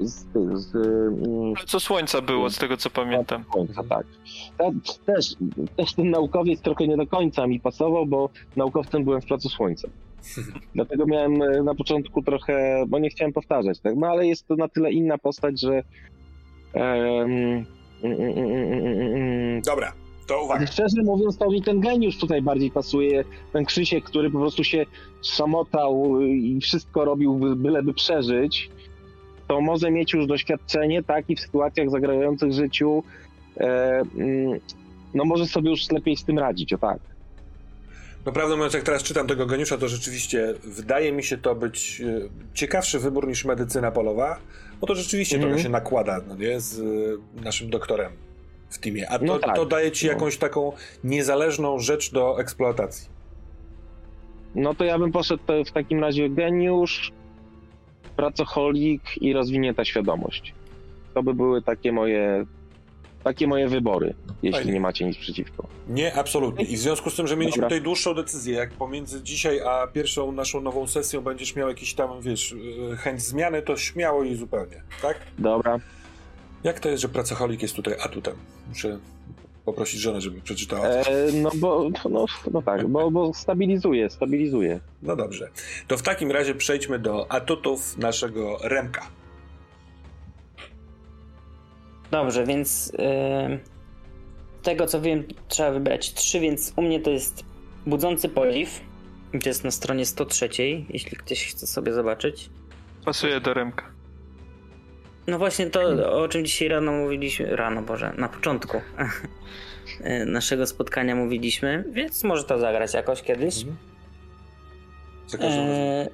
[0.00, 3.44] z, tych, z, mm, co słońca było, z tego co pamiętam.
[3.44, 4.06] końca, tak.
[4.58, 4.70] Ja
[5.06, 5.34] też,
[5.76, 9.88] też ten naukowiec trochę nie do końca mi pasował, bo naukowcem byłem w Placu Słońca.
[10.74, 13.96] Dlatego miałem e, na początku trochę, bo nie chciałem powtarzać, tak?
[13.96, 15.82] No ale jest to na tyle inna postać, że
[16.72, 17.64] mm,
[18.02, 19.62] mm, mm, mm.
[19.62, 19.92] Dobra,
[20.26, 20.58] to uwaga.
[20.58, 23.24] Ale szczerze mówiąc, to mi ten geniusz tutaj bardziej pasuje.
[23.52, 24.86] Ten Krzysiek, który po prostu się
[25.22, 28.70] szamotał i wszystko robił, by- byleby przeżyć,
[29.48, 33.02] to może mieć już doświadczenie, tak, i w sytuacjach zagrażających życiu,
[33.56, 34.60] e, mm,
[35.14, 36.98] no może sobie już lepiej z tym radzić, o tak.
[38.26, 42.00] No prawdę mówiąc, jak teraz czytam tego geniusza, to rzeczywiście wydaje mi się to być
[42.00, 44.38] e, ciekawszy wybór niż medycyna polowa,
[44.80, 45.52] bo to rzeczywiście Mhm.
[45.52, 46.78] trochę się nakłada, no nie, z
[47.38, 48.12] e, naszym doktorem
[48.70, 49.08] w teamie.
[49.10, 49.56] A to, No tak.
[49.56, 50.12] to daje ci No.
[50.12, 50.72] jakąś taką
[51.04, 53.08] niezależną rzecz do eksploatacji.
[54.54, 57.12] No to ja bym poszedł w takim razie geniusz,
[58.16, 60.54] pracocholik i rozwinięta świadomość.
[61.14, 62.46] To by były takie moje,
[63.24, 64.72] takie moje wybory, jeśli Fajnie.
[64.72, 65.66] nie macie nic przeciwko.
[65.88, 66.64] Nie, absolutnie.
[66.64, 67.68] I w związku z tym, że mieliśmy Dobra.
[67.68, 72.20] tutaj dłuższą decyzję, jak pomiędzy dzisiaj a pierwszą naszą nową sesją będziesz miał jakiś tam,
[72.22, 72.54] wiesz,
[72.92, 75.20] e, chęć zmiany, to śmiało i zupełnie, tak?
[75.38, 75.78] Dobra.
[76.64, 78.34] Jak to jest, że pracocholik jest tutaj atutem?
[78.68, 78.98] Muszę
[79.64, 80.86] poprosić żonę, żeby przeczytała.
[80.86, 84.80] E, no bo, no, no tak, bo, bo stabilizuje, stabilizuje.
[85.02, 85.50] No dobrze.
[85.86, 89.06] To w takim razie przejdźmy do atutów naszego Remka.
[92.10, 92.98] Dobrze, więc yy,
[94.60, 97.44] z tego co wiem, trzeba wybrać trzy, więc u mnie to jest
[97.86, 98.80] budzący podziw.
[99.42, 100.48] To jest na stronie 103,
[100.88, 102.50] jeśli ktoś chce sobie zobaczyć.
[103.04, 103.95] Pasuje do Remka.
[105.26, 105.80] No właśnie to,
[106.22, 108.80] o czym dzisiaj rano mówiliśmy, rano Boże, na początku
[110.26, 113.54] naszego spotkania mówiliśmy, więc może to zagrać jakoś kiedyś.
[115.26, 115.64] Za każdym.
[115.64, 116.08] E,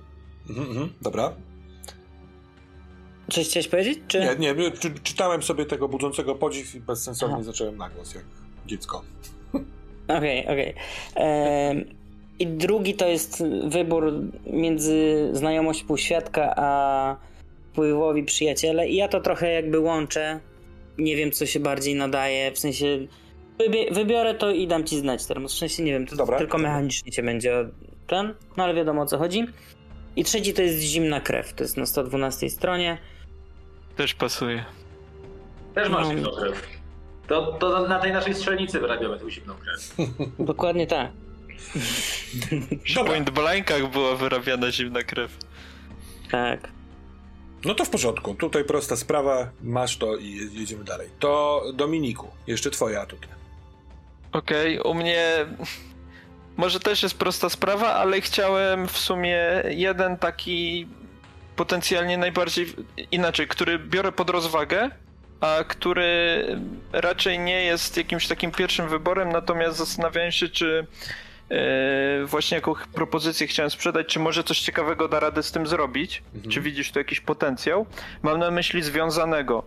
[0.50, 1.32] Mhm, mhm, dobra.
[3.30, 3.98] coś chciałeś powiedzieć?
[4.08, 4.36] Czy...
[4.38, 7.44] Nie, nie, czy, czytałem sobie tego budzącego podziw i bezsensownie Aha.
[7.44, 8.24] zacząłem na głos, jak
[8.66, 9.02] dziecko.
[10.08, 10.74] Okej, okej.
[11.14, 11.84] Em,
[12.38, 14.12] I drugi to jest wybór
[14.46, 17.16] między znajomość półświadka a
[17.72, 18.88] wpływowi przyjaciele.
[18.88, 20.40] I ja to trochę jakby łączę.
[20.98, 22.52] Nie wiem, co się bardziej nadaje.
[22.52, 22.86] W sensie
[23.90, 25.52] wybiorę to i dam ci znać teraz.
[25.52, 26.38] W sensie nie wiem, to Dobra.
[26.38, 27.68] tylko mechanicznie cię będzie
[28.06, 29.46] ten, no ale wiadomo o co chodzi.
[30.16, 31.52] I trzeci to jest zimna krew.
[31.52, 32.98] To jest na 112 stronie.
[33.96, 34.64] Też pasuje.
[35.74, 36.10] Też masz No.
[36.14, 36.66] zimną krew.
[37.28, 39.94] To, to na tej naszej strzelnicy wyrabiamy tą zimną krew.
[40.38, 41.10] Dokładnie tak.
[42.96, 43.12] Dobra.
[43.12, 45.36] point blankach była wyrabiana zimna krew.
[46.30, 46.68] Tak.
[47.64, 48.34] No to w porządku.
[48.34, 51.08] Tutaj prosta sprawa, masz to i je- jedziemy dalej.
[51.18, 53.28] To Dominiku, jeszcze twoje atuty.
[54.32, 55.26] Okej, u mnie
[56.56, 60.86] może też jest prosta sprawa, ale chciałem w sumie jeden taki
[61.56, 62.66] potencjalnie najbardziej
[63.10, 64.90] inaczej, który biorę pod rozwagę,
[65.40, 66.46] a który
[66.92, 70.86] raczej nie jest jakimś takim pierwszym wyborem, natomiast zastanawiałem się, czy
[72.26, 76.50] właśnie jaką propozycję chciałem sprzedać, czy może coś ciekawego da radę z tym zrobić, Mhm.
[76.52, 77.86] czy widzisz tu jakiś potencjał.
[78.22, 79.62] Mam na myśli związanego.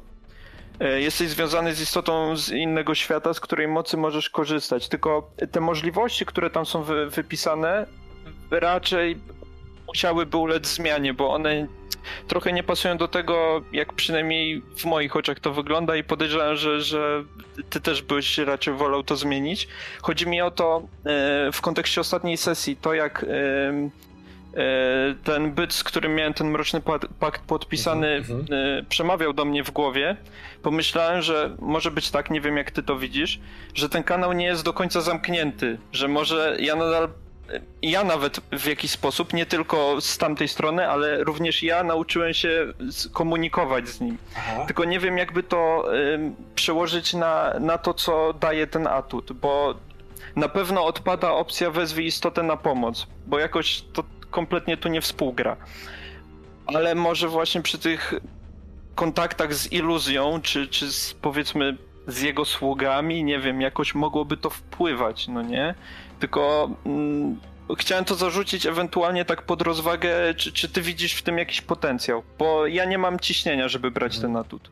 [0.80, 4.90] E, Jesteś związany z istotą z innego świata, z której mocy możesz korzystać.
[4.90, 7.86] Tylko te możliwości, które tam są wy, wypisane,
[8.52, 9.18] raczej
[9.96, 11.68] musiałyby ulec zmianie, bo one
[12.28, 16.82] trochę nie pasują do tego, jak przynajmniej w moich oczach to wygląda i podejrzewam, że,
[16.82, 17.24] że
[17.70, 19.68] ty też byś raczej wolał to zmienić.
[20.02, 23.28] Chodzi mi o to e, w kontekście ostatniej sesji, to jak e,
[24.62, 26.82] e, ten byt, z którym miałem ten mroczny
[27.20, 30.18] pakt podpisany, Mhm, e, przemawiał do mnie w głowie,
[30.64, 33.40] pomyślałem, że może być tak, nie wiem jak ty to widzisz,
[33.74, 37.10] że ten kanał nie jest do końca zamknięty, że może ja nadal
[37.82, 42.74] ja nawet w jakiś sposób, nie tylko z tamtej strony, ale również ja nauczyłem się
[43.14, 44.18] komunikować z nim.
[44.38, 44.66] Aha.
[44.66, 45.86] Tylko nie wiem, jakby to
[46.56, 49.76] przełożyć na, na to, co daje ten atut, bo
[50.36, 55.58] na pewno odpada opcja wezwij istotę na pomoc, bo jakoś to kompletnie tu nie współgra.
[56.66, 58.14] Ale może właśnie przy tych
[58.96, 61.78] kontaktach z iluzją, czy, czy z, powiedzmy
[62.08, 65.76] z jego sługami, nie wiem, jakoś mogłoby to wpływać, no nie?
[66.26, 67.40] Tylko mm,
[67.78, 72.24] chciałem to zarzucić ewentualnie tak pod rozwagę, czy, czy ty widzisz w tym jakiś potencjał?
[72.38, 74.72] Bo ja nie mam ciśnienia, żeby brać ten atut.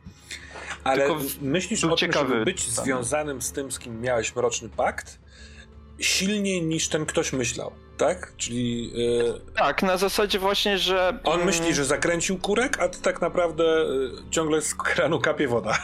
[0.84, 2.84] Ale Tylko myślisz o tym, ciekawy żeby być tam.
[2.84, 5.18] związanym z tym, z kim miałeś mroczny pakt,
[6.00, 8.32] silniej niż ten ktoś myślał, tak?
[8.36, 8.92] Czyli
[9.46, 11.18] y, Tak, na zasadzie właśnie, że...
[11.24, 15.48] on mm, myśli, że zakręcił kurek, a ty tak naprawdę y, ciągle z kranu kapie
[15.48, 15.78] woda.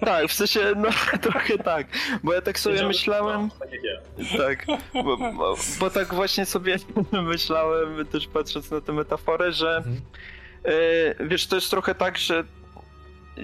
[0.00, 0.88] Tak, w sensie, no
[1.30, 1.86] trochę tak,
[2.22, 3.50] bo ja tak sobie myślałem...
[4.38, 6.76] Tak, bo, bo, bo tak właśnie sobie
[7.12, 9.96] myślałem, też patrząc na tę metaforę, że Mhm.
[11.20, 12.44] e, wiesz, to jest trochę tak, że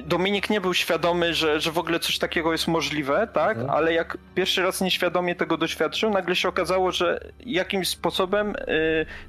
[0.05, 3.57] Dominik nie był świadomy, że, że w ogóle coś takiego jest możliwe, tak?
[3.57, 3.71] Mhm.
[3.71, 8.65] Ale jak pierwszy raz nieświadomie tego doświadczył, nagle się okazało, że jakimś sposobem e,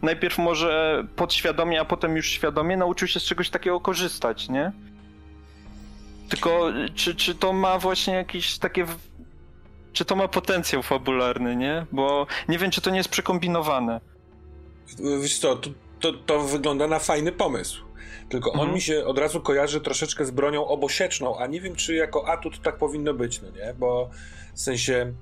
[0.02, 4.72] najpierw może podświadomie, a potem już świadomie nauczył się z czegoś takiego korzystać, nie?
[6.30, 8.86] Tylko czy, czy to ma właśnie jakieś takie
[9.94, 11.86] czy to ma potencjał fabularny, nie?
[11.92, 14.02] Bo nie wiem, czy to nie jest przekombinowane.
[15.22, 17.84] Wiesz co, to, to, to wygląda na fajny pomysł.
[18.30, 18.76] Tylko on Mhm.
[18.76, 22.62] mi się od razu kojarzy troszeczkę z bronią obosieczną, a nie wiem, czy jako atut
[22.62, 23.74] tak powinno być, no nie?
[23.74, 24.10] Bo
[24.54, 25.14] w sensie...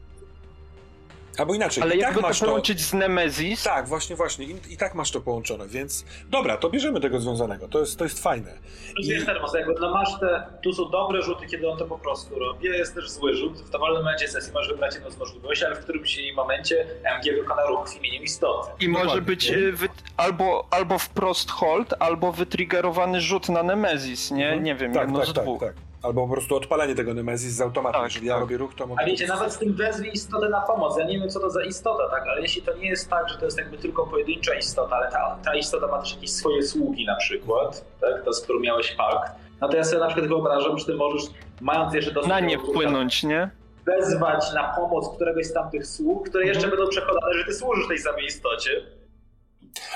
[1.38, 2.46] Albo inaczej, Ale i tak to masz to...
[2.46, 4.46] połączyć z Nemezis, Tak, właśnie, właśnie.
[4.46, 7.68] I, I tak masz to połączone, więc dobra, to bierzemy tego związanego.
[7.68, 8.52] To jest, to jest fajne.
[8.96, 11.98] Plus wiesz, Termos, jakby no masz te, tu są dobre rzuty, kiedy on to po
[11.98, 13.58] prostu robi, jest też zły rzut.
[13.62, 16.86] W dowolnym momencie sesji możesz wybrać jedną z możliwości, ale w którymś momencie
[17.18, 18.70] MG wykona ruch w imieniu istoty.
[18.80, 19.26] i może Dokładnie.
[19.26, 19.88] być e, wy...
[20.18, 24.46] albo, albo wprost hold, albo wytriggerowany rzut na Nemezis, nie?
[24.46, 24.64] Mhm.
[24.64, 25.60] Nie wiem, tak, jedno tak, z tak, dwóch.
[25.60, 25.74] tak.
[26.06, 28.00] Albo po prostu odpalenie tego Nemezis z automatu.
[28.00, 28.42] Tak, Jeżeli ja tak.
[28.42, 29.04] robię ruch, to mogę...
[29.04, 30.98] A wiecie, nawet z tym wezwij istotę na pomoc.
[30.98, 32.28] Ja nie wiem, co to za istota, tak?
[32.28, 35.38] Ale jeśli to nie jest tak, że to jest jakby tylko pojedyncza istota, ale ta,
[35.46, 38.24] ta istota ma też jakieś swoje sługi na przykład, tak?
[38.26, 41.24] To, z którą miałeś pakt, no to ja sobie na przykład wyobrażam, że ty możesz,
[41.62, 42.30] mając jeszcze dosyć...
[42.30, 43.50] Na nie wpłynąć, nie?
[43.86, 48.00] wezwać na pomoc któregoś z tamtych sług, które jeszcze będą przekonane, że ty służysz tej
[48.00, 48.70] samej istocie.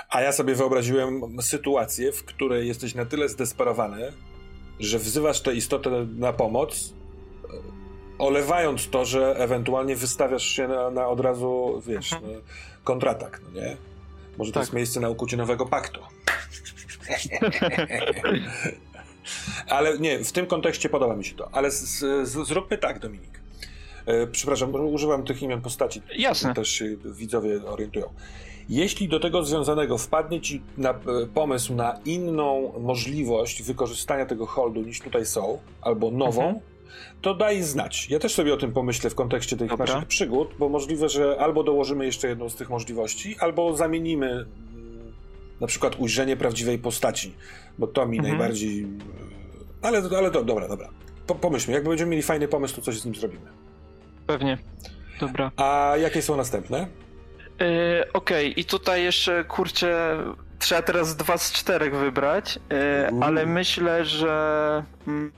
[0.09, 4.13] A ja sobie wyobraziłem sytuację, w której jesteś na tyle zdesperowany,
[4.79, 6.93] że wzywasz tę istotę na pomoc,
[8.19, 12.33] olewając to, że ewentualnie wystawiasz się na, na od razu, wiesz, Mhm.
[12.33, 12.39] na
[12.83, 13.77] kontratak, no nie?
[14.37, 14.61] Może to Tak.
[14.63, 15.99] jest miejsce na ukucie nowego paktu.
[19.67, 21.49] Ale nie, w tym kontekście podoba mi się to.
[21.51, 21.99] Ale z,
[22.29, 23.39] z, zróbmy tak, Dominik.
[24.05, 26.01] E, przepraszam, używam tych imion postaci.
[26.17, 26.53] Jasne.
[26.53, 28.13] Też się widzowie orientują.
[28.69, 30.95] Jeśli do tego związanego wpadnie ci na e,
[31.33, 36.59] pomysł na inną możliwość wykorzystania tego holdu niż tutaj są, albo nową, Mhm.
[37.21, 38.09] to daj znać.
[38.09, 39.85] Ja też sobie o tym pomyślę w kontekście tych Dobra.
[39.85, 45.13] naszych przygód, bo możliwe, że albo dołożymy jeszcze jedną z tych możliwości, albo zamienimy mm,
[45.61, 47.33] na przykład ujrzenie prawdziwej postaci,
[47.77, 48.37] bo to mi Mhm.
[48.37, 48.81] najbardziej...
[48.83, 48.87] e,
[49.81, 50.89] Ale, ale to, dobra, dobra.
[51.27, 53.45] Po, pomyślmy, jakby będziemy mieli fajny pomysł, to coś z nim zrobimy.
[54.27, 54.57] Pewnie.
[55.19, 55.51] Dobra.
[55.55, 56.87] A jakie są następne?
[57.61, 60.17] E, Okej, i tutaj jeszcze, kurczę,
[60.59, 62.59] trzeba teraz dwa z czterech wybrać,
[63.11, 63.23] Uuu.
[63.23, 64.83] ale myślę, że...
[65.07, 65.31] mm,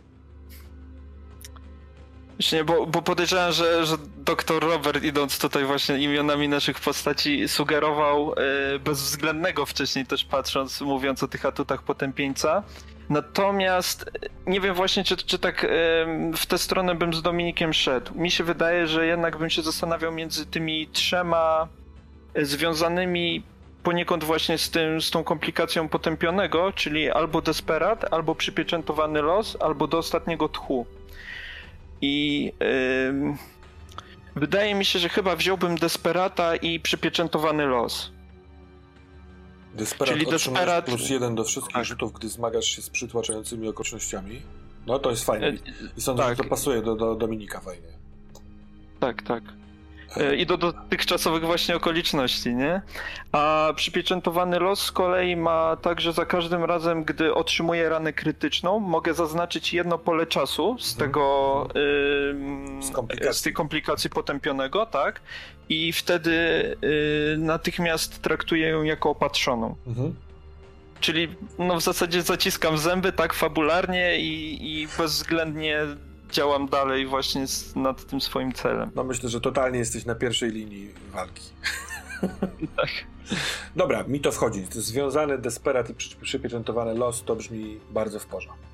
[2.39, 8.34] Właśnie, bo, bo podejrzewam, że, że doktor Robert, idąc tutaj właśnie imionami naszych postaci, sugerował
[8.76, 12.64] e, bezwzględnego wcześniej też patrząc, mówiąc o tych atutach potępieńca.
[13.10, 14.11] Natomiast
[14.45, 18.15] nie wiem właśnie, czy, czy tak em, w tę stronę bym z Dominikiem szedł.
[18.15, 21.68] Mi się wydaje, że jednak bym się zastanawiał między tymi trzema
[22.36, 23.44] związanymi
[23.84, 29.88] poniekąd właśnie z, tym, z tą komplikacją potępionego, czyli albo desperat, albo przypieczętowany los, albo
[29.88, 30.86] do ostatniego tchu.
[32.02, 32.52] I
[33.08, 33.38] ym,
[34.36, 38.12] wydaje mi się, że chyba wziąłbym desperata i przypieczętowany los.
[39.76, 41.86] Desperat Czyli desperat- plus jeden do wszystkich Tak.
[41.86, 44.41] rzutów, gdy zmagasz się z przytłaczającymi okolicznościami.
[44.88, 45.48] No to jest fajne.
[45.48, 45.53] E,
[45.98, 46.38] I sądzę, tak.
[46.38, 47.88] że to pasuje do, do Dominika fajnie.
[48.99, 49.44] Tak, tak.
[50.17, 52.81] E, I do dotychczasowych właśnie okoliczności, nie?
[53.31, 58.79] A przypieczętowany los z kolei ma tak, że za każdym razem, gdy otrzymuję ranę krytyczną,
[58.79, 61.09] mogę zaznaczyć jedno pole czasu z Mhm.
[61.11, 61.67] tego,
[63.31, 65.21] Z z tej komplikacji potępionego, tak?
[65.69, 66.31] I wtedy
[66.83, 69.75] y, natychmiast traktuję ją jako opatrzoną.
[69.88, 70.15] Mhm.
[70.99, 71.27] Czyli
[71.59, 75.79] no w zasadzie zaciskam zęby tak fabularnie i, i bezwzględnie
[76.32, 78.91] działam dalej właśnie z, nad tym swoim celem.
[78.95, 81.44] No myślę, że totalnie jesteś na pierwszej linii walki.
[82.78, 82.90] Tak.
[83.76, 84.66] Dobra, mi to wchodzi.
[84.70, 88.66] Związany desperat i przy, przypieczętowany los to brzmi bardzo w porządku.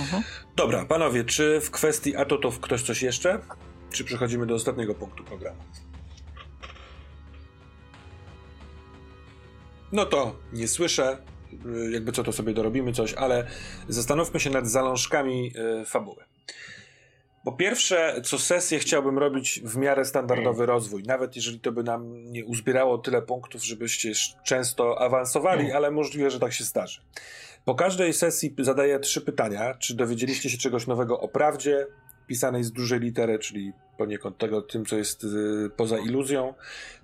[0.00, 0.22] Mhm.
[0.56, 3.40] Dobra, panowie, czy w kwestii atutów ktoś coś jeszcze?
[3.90, 5.62] Czy przechodzimy do ostatniego punktu programu?
[9.92, 11.18] No to nie słyszę,
[11.66, 13.46] y, jakby co to sobie dorobimy coś, ale
[13.88, 15.52] zastanówmy się nad zalążkami
[15.82, 16.24] y, fabuły.
[17.44, 22.32] Po pierwsze, co sesję chciałbym robić w miarę standardowy rozwój, nawet jeżeli to by nam
[22.32, 24.12] nie uzbierało tyle punktów, żebyście
[24.44, 27.00] często awansowali, ale możliwe, że tak się zdarzy.
[27.64, 29.74] Po każdej sesji zadaję trzy pytania.
[29.74, 31.86] Czy dowiedzieliście się czegoś nowego o prawdzie,
[32.26, 36.54] pisanej z dużej litery, czyli poniekąd tego, tym, co jest y, poza iluzją?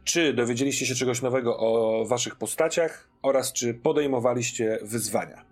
[0.04, 5.44] Czy dowiedzieliście się czegoś nowego o waszych postaciach oraz czy podejmowaliście wyzwania?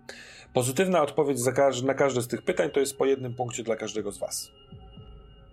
[0.57, 4.11] Pozytywna odpowiedź każ- na każde z tych pytań to jest po jednym punkcie dla każdego
[4.11, 4.51] z was.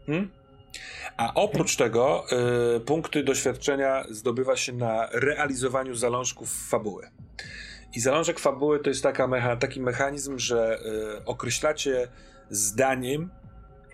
[0.07, 0.31] Hmm?
[1.17, 2.25] A oprócz tego
[2.77, 7.11] y, punkty doświadczenia zdobywa się na realizowaniu zalążków fabuły.
[7.95, 10.79] I zalążek fabuły to jest taka mecha, taki mechanizm, że
[11.19, 12.09] y, określacie
[12.51, 13.31] zdaniem,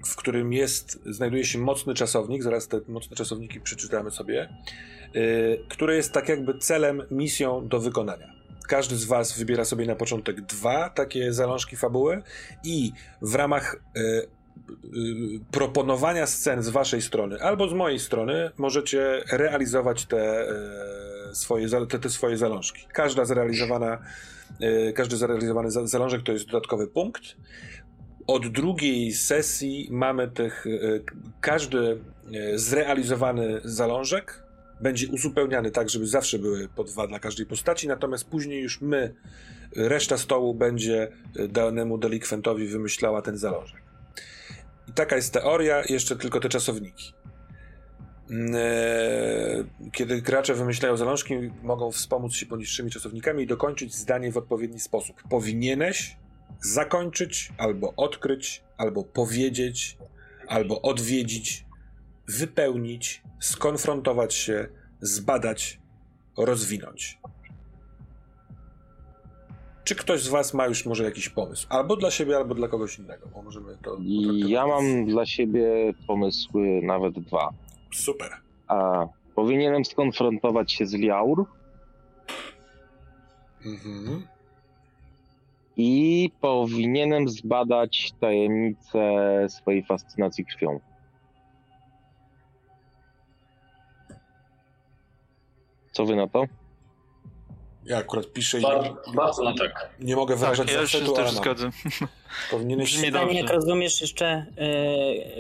[0.06, 4.48] w którym jest, znajduje się mocny czasownik, zaraz te mocne czasowniki przeczytamy sobie,
[5.16, 8.39] y, które jest tak jakby celem, misją do wykonania.
[8.70, 12.22] Każdy z Was wybiera sobie na początek dwa takie zalążki fabuły
[12.64, 12.92] i
[13.22, 14.28] w ramach y,
[15.50, 20.48] proponowania scen z Waszej strony albo z mojej strony możecie realizować te,
[21.30, 22.86] y, swoje, te, te swoje zalążki.
[22.92, 23.98] Każda zrealizowana,
[24.94, 27.22] każdy zrealizowany za- zalążek to jest dodatkowy punkt.
[28.26, 30.64] Od drugiej sesji mamy tych,
[31.40, 31.98] każdy
[32.54, 34.42] zrealizowany zalążek
[34.80, 39.14] będzie uzupełniany tak, żeby zawsze były po dwa dla każdej postaci, natomiast później już my,
[39.76, 41.08] reszta stołu będzie
[41.38, 43.82] y, danemu delikwentowi wymyślała ten zalążek.
[44.88, 47.12] I taka jest teoria, jeszcze tylko te czasowniki.
[48.30, 54.36] Mm, e, Kiedy gracze wymyślają zalążki, mogą wspomóc się poniższymi czasownikami i dokończyć zdanie w
[54.36, 55.22] odpowiedni sposób.
[55.30, 56.16] Powinieneś
[56.60, 59.98] zakończyć, albo odkryć, albo powiedzieć,
[60.48, 61.64] albo odwiedzić,
[62.38, 64.68] wypełnić, skonfrontować się,
[65.00, 65.78] zbadać,
[66.38, 67.18] rozwinąć.
[69.84, 71.66] Czy ktoś z Was ma już może jakiś pomysł?
[71.70, 73.28] Albo dla siebie, albo dla kogoś innego.
[73.34, 73.96] Bo możemy to.
[74.46, 77.50] Ja mam dla siebie pomysły nawet dwa.
[77.94, 78.30] Super.
[78.68, 81.44] A powinienem skonfrontować się z Liaur
[83.66, 84.26] Mhm.
[85.76, 89.00] i powinienem zbadać tajemnicę
[89.48, 90.80] swojej fascynacji krwią.
[95.92, 96.44] Co wy na to?
[97.84, 99.90] Ja akurat piszę i Bardzo, bardzo na tak.
[100.00, 101.42] nie mogę wyrażać Tak, ja się zachwytu, też ale mam.
[101.44, 101.70] zgadzam.
[102.50, 104.64] Powinieneś Pytanie, jak rozumiesz jeszcze, yy,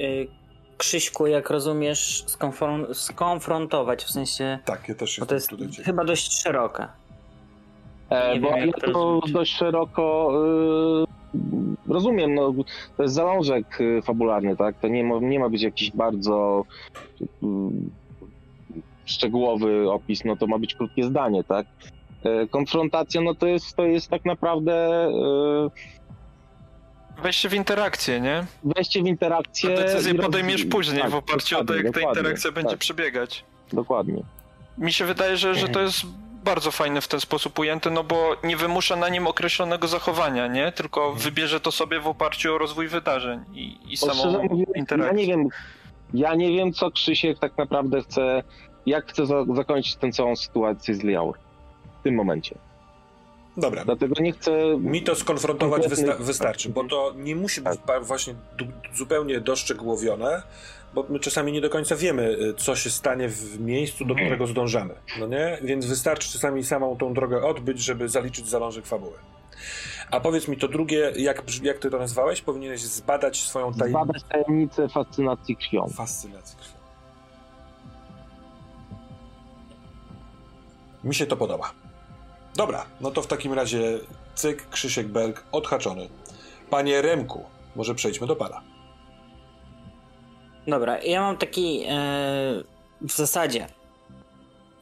[0.02, 0.28] yy,
[0.76, 5.84] Krzyśku, jak rozumiesz skonfron- skonfrontować, w sensie, Tak, ja też bo to jestem jest tutaj
[5.84, 6.86] chyba dość szerokie.
[8.10, 10.32] E, Nie bo wiem, ja to to dość szeroko
[11.88, 12.52] y, rozumiem, no,
[12.96, 14.78] to jest zalążek y, fabularny, tak?
[14.80, 16.64] To nie, ma- nie ma być jakiś bardzo
[19.10, 21.66] szczegółowy opis, no to ma być krótkie zdanie, tak?
[22.24, 26.00] E, konfrontacja, no to jest, to jest tak naprawdę y,
[27.22, 28.44] Wejście w interakcję, nie?
[28.64, 29.74] wejście w interakcję.
[29.74, 33.44] A decyzję podejmiesz później tak, w oparciu o to, jak ta interakcja będzie tak, przebiegać.
[33.72, 34.22] Dokładnie.
[34.78, 36.06] Mi się wydaje, że, że to jest
[36.44, 40.72] bardzo fajne w ten sposób ujęte, no bo nie wymusza na nim określonego zachowania, nie?
[40.72, 45.16] Tylko wybierze to sobie w oparciu o rozwój wydarzeń i, i samą mówiąc, ja interakcję.
[45.16, 45.48] nie wiem,
[46.14, 48.42] ja nie wiem, co Krzysiek tak naprawdę chce,
[48.86, 51.38] jak chce za, zakończyć tę całą sytuację z Liaur
[52.00, 52.54] w tym momencie.
[53.56, 54.52] Dobra, Dlatego nie chcę.
[54.78, 58.34] Mi to skonfrontować wysta- wystarczy, bo to nie musi być ba- właśnie
[58.94, 60.42] zupełnie doszczegółowione,
[60.94, 64.46] bo my czasami nie do końca wiemy, y, co się stanie w miejscu, do którego
[64.46, 64.94] zdążamy.
[65.20, 65.58] No nie?
[65.62, 69.12] Więc wystarczy czasami samą tą drogę odbyć, żeby zaliczyć zalążek fabuły.
[70.10, 72.42] A powiedz mi to drugie, jak, jak ty to nazwałeś?
[72.42, 74.04] Powinieneś zbadać swoją tajemnicę.
[74.04, 75.88] Zbadać tajemnicę fascynacji krwią.
[75.88, 76.79] Fascynacji krwią.
[81.04, 81.70] Mi się to podoba.
[82.56, 83.98] Dobra, no to w takim razie
[84.34, 86.08] cyk, Krzysiek Belk, odhaczony.
[86.70, 87.44] Panie Remku,
[87.76, 88.60] może przejdźmy do pana.
[90.66, 91.92] Dobra, ja mam taki e,
[93.00, 93.66] w zasadzie.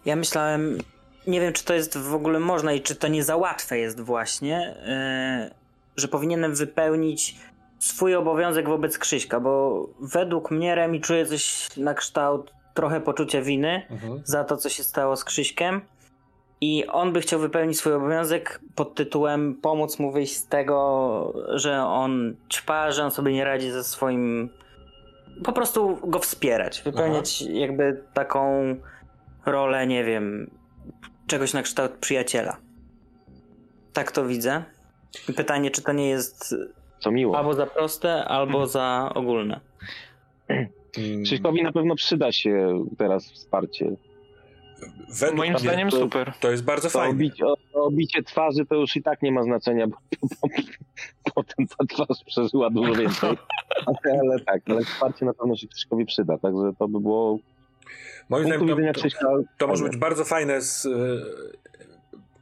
[0.05, 0.79] Ja myślałem,
[1.27, 4.01] nie wiem czy to jest w ogóle można i czy to nie za łatwe jest
[4.01, 5.51] właśnie, e,
[5.97, 7.37] że powinienem wypełnić
[7.79, 13.87] swój obowiązek wobec Krzyśka, bo według mnie Remi czuje coś na kształt trochę poczucia winy
[13.91, 14.23] Mhm.
[14.25, 15.81] za to, co się stało z Krzyśkiem.
[16.61, 21.83] I on by chciał wypełnić swój obowiązek pod tytułem pomóc mu wyjść z tego, że
[21.83, 24.49] on ćpa, że on sobie nie radzi ze swoim.
[25.45, 26.83] Po prostu go wspierać.
[26.83, 28.77] Wypełniać jakby taką
[29.47, 30.51] rolę, nie wiem,
[31.27, 32.57] czegoś na kształt przyjaciela.
[33.93, 34.63] Tak to widzę.
[35.29, 36.55] I Pytanie, czy to nie jest
[36.99, 37.39] Co miło.
[37.39, 39.61] albo za proste, albo za ogólne.
[41.25, 43.91] Krzyśkowi na pewno przyda się teraz wsparcie.
[45.21, 46.33] Według Moim mnie zdaniem to- super.
[46.41, 47.15] to jest bardzo To fajne.
[47.15, 50.49] obicie, o, obicie twarzy to już i tak nie ma znaczenia, bo, bo
[51.35, 53.31] potem ta twarz przeżyła dużo więcej.
[53.87, 57.39] Ale, ale tak, ale wsparcie na pewno się Krzyśkowi przyda, także to by było
[58.29, 59.27] Moim zdaniem to, Krzyśka...
[59.59, 60.89] to może być bardzo fajne z, e,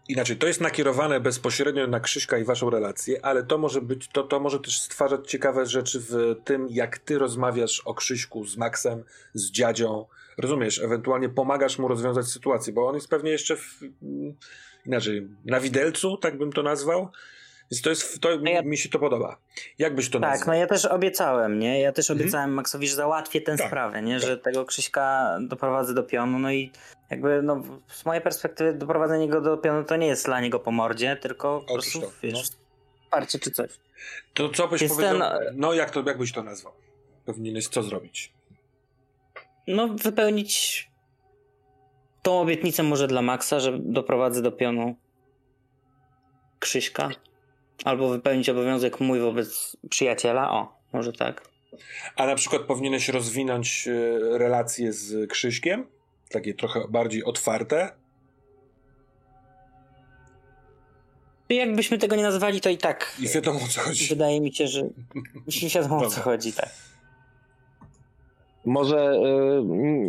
[0.08, 4.22] inaczej, to jest nakierowane bezpośrednio na Krzyśka i waszą relację, ale to może być, to,
[4.22, 9.04] to może też stwarzać ciekawe rzeczy w tym, jak ty rozmawiasz o Krzyśku z Maxem,
[9.34, 10.04] z dziadzią,
[10.38, 13.80] rozumiesz, ewentualnie pomagasz mu rozwiązać sytuację, bo on jest pewnie jeszcze w,
[14.86, 17.08] inaczej, na widelcu, tak bym to nazwał,
[17.70, 19.36] więc to jest, to, No ja- mi się to podoba.
[19.78, 20.48] Jak byś to Tak, nazwał?
[20.54, 21.80] no ja też obiecałem, nie?
[21.80, 22.20] Ja też Mhm.
[22.24, 24.20] obiecałem Maxowi, że załatwię tę Tak, sprawę, nie?
[24.20, 26.72] Że tego Krzyśka doprowadzę do pionu, no i
[27.10, 30.70] jakby, no z mojej perspektywy doprowadzenie go do pionu to nie jest dla niego po
[30.70, 32.40] mordzie, tylko po prostu, to, wiesz, no.
[33.04, 33.70] wsparcie czy coś.
[34.34, 35.22] To co byś powiedział, ten-
[35.54, 36.72] no jak to, jak byś to nazwał?
[37.24, 38.32] Powinieneś co zrobić?
[39.66, 40.86] No wypełnić
[42.22, 44.96] tą obietnicę może dla Maxa, że doprowadzę do pionu
[46.58, 47.10] Krzyśka.
[47.84, 50.50] Albo wypełnić obowiązek mój wobec przyjaciela.
[50.50, 51.48] O, może tak.
[52.16, 55.86] A na przykład powinieneś rozwinąć e, relacje z Krzyśkiem?
[56.30, 57.92] Takie trochę bardziej otwarte?
[61.48, 64.06] Jakbyśmy tego nie nazwali, to i tak I wiadomo o co chodzi.
[64.08, 64.82] wydaje mi się, że
[65.62, 66.70] nie wiadomo o co chodzi, tak.
[68.66, 69.12] Może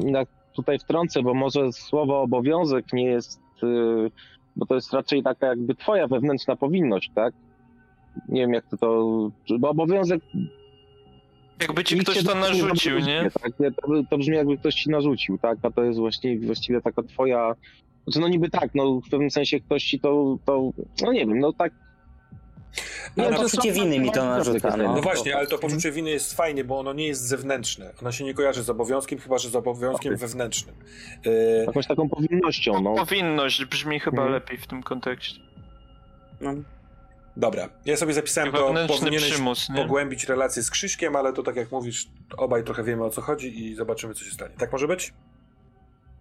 [0.04, 0.24] y, na,
[0.54, 4.12] tutaj wtrącę, bo może słowo obowiązek nie jest, y,
[4.56, 7.34] bo to jest raczej taka jakby twoja wewnętrzna powinność, tak?
[8.30, 10.22] Nie wiem jak to to, bo obowiązek...
[11.62, 13.32] Jakby ci ktoś to narzucił, nie?
[13.42, 13.52] Tak?
[13.58, 15.58] To, to brzmi jakby ktoś ci narzucił, tak?
[15.62, 17.56] A to jest właśnie, właściwie taka twoja...
[18.04, 20.72] Znaczy no niby tak, no w pewnym sensie ktoś ci to, to
[21.02, 21.74] no nie wiem, no tak...
[23.18, 24.96] No, wiem, no, to poczucie winy mi to narzuca, No, no.
[24.96, 27.94] No właśnie, ale to poczucie winy jest fajnie, bo ono nie jest zewnętrzne.
[28.02, 30.76] Ono się nie kojarzy z obowiązkiem, chyba że z obowiązkiem wewnętrznym.
[31.26, 32.96] E, Jakąś taką powinnością, no.
[32.96, 34.32] Powinność brzmi chyba Mhm.
[34.34, 35.40] lepiej w tym kontekście.
[36.42, 36.54] No.
[37.38, 41.72] dobra, ja sobie zapisałem to, powinieneś przymus, pogłębić relacje z Krzyśkiem, ale to tak jak
[41.72, 42.08] mówisz,
[42.38, 44.54] obaj trochę wiemy o co chodzi i zobaczymy co się stanie.
[44.58, 45.14] Tak może być?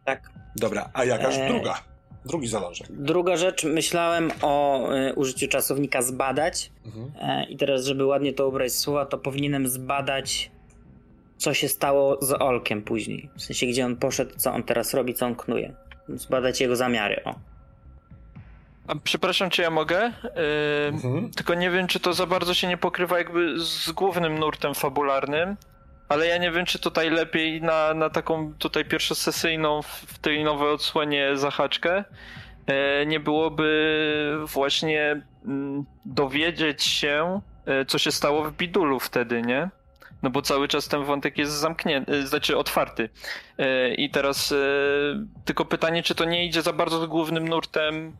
[0.04, 0.30] Tak.
[0.56, 1.82] Dobra, a jakaż E, druga?
[2.26, 2.86] Drugi zalążek.
[2.90, 7.10] Druga rzecz, myślałem o y, użyciu czasownika zbadać Mhm.
[7.20, 10.50] e, i teraz, żeby ładnie to ubrać słowa, to powinienem zbadać,
[11.36, 13.30] co się stało z Olkiem później.
[13.36, 15.74] W sensie, gdzie on poszedł, co on teraz robi, co on knuje.
[16.08, 17.34] Zbadać jego zamiary, o.
[18.86, 20.12] A przepraszam, czy ja mogę?
[20.24, 20.30] Yy,
[20.88, 21.30] Mhm.
[21.30, 25.56] Tylko nie wiem, czy to za bardzo się nie pokrywa jakby z głównym nurtem fabularnym,
[26.08, 30.68] ale ja nie wiem, czy tutaj lepiej na, na taką tutaj pierwszosesyjną w tej nowej
[30.68, 32.04] odsłonie zahaczkę
[32.66, 39.70] e, nie byłoby właśnie mm, dowiedzieć się, e, co się stało w Bidulu wtedy, nie?
[40.22, 43.08] No bo cały czas ten wątek jest zamknięty, znaczy otwarty.
[43.58, 44.56] E, I teraz e,
[45.44, 48.16] tylko pytanie, czy to nie idzie za bardzo z głównym nurtem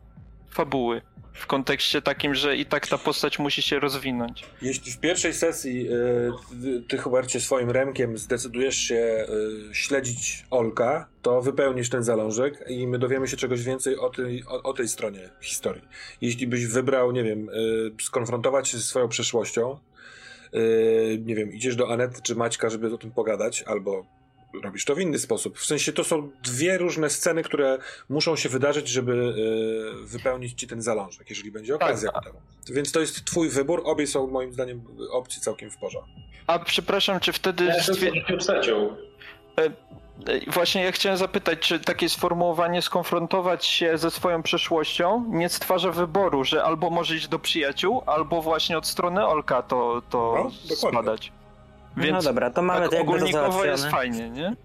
[0.49, 1.01] fabuły.
[1.37, 4.43] W kontekście takim, że i tak ta postać musi się rozwinąć.
[4.61, 9.25] Jeśli w pierwszej sesji y, ty- Hubercie, swoim remkiem zdecydujesz się
[9.71, 14.43] y, śledzić Olka, to wypełnisz ten zalążek i my dowiemy się czegoś więcej o tej,
[14.47, 15.83] o, o tej stronie historii.
[16.21, 19.79] Jeśli byś wybrał, nie wiem, y, skonfrontować się ze swoją przeszłością,
[21.19, 24.05] nie wiem, idziesz do Anety czy Maćka, żeby o tym pogadać, albo
[24.63, 25.57] robisz to w inny sposób.
[25.59, 27.77] W sensie to są dwie różne sceny, które
[28.09, 29.11] muszą się wydarzyć, żeby
[30.03, 32.39] y, wypełnić ci ten zalążek, jeżeli będzie okazja ku temu.
[32.69, 33.81] Więc to jest twój wybór.
[33.85, 36.11] Obie są moim zdaniem opcje całkiem w porządku.
[36.47, 37.63] A przepraszam, czy wtedy.
[37.65, 38.95] Ja stwier- trzecią.
[39.59, 39.69] e,
[40.47, 46.43] Właśnie ja chciałem zapytać, czy takie sformułowanie skonfrontować się ze swoją przeszłością nie stwarza wyboru,
[46.43, 50.33] że albo może iść do przyjaciół, albo właśnie od strony Olka to, to
[50.69, 51.29] No, dokładnie.
[51.97, 54.55] No Więc dobra, to mamy tak to jakby to ogólnikowo jest fajnie, nie?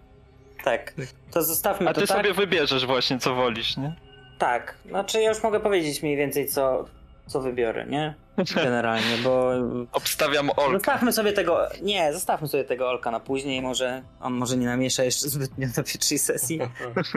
[0.64, 0.94] Tak,
[1.30, 2.16] to zostawmy A to ty tak.
[2.16, 3.94] sobie wybierzesz właśnie, co wolisz, nie?
[4.38, 6.84] Tak, znaczy ja już mogę powiedzieć mniej więcej, co,
[7.26, 8.14] co wybiorę, nie?
[8.54, 9.50] Generalnie, bo...
[9.92, 10.72] Obstawiam Olka.
[10.72, 15.04] Zostawmy sobie tego, nie, zostawmy sobie tego Olka na później, może on może nie namiesza
[15.04, 16.60] jeszcze zbytnio do pierwszej sesji.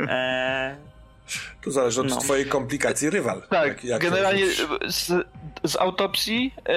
[0.10, 0.76] Eee,
[1.64, 2.15] To zależy od No.
[2.18, 3.41] twojej komplikacji rywal.
[3.49, 4.45] Tak, Jak- jak generalnie
[4.88, 5.11] z,
[5.64, 6.73] z autopsji e,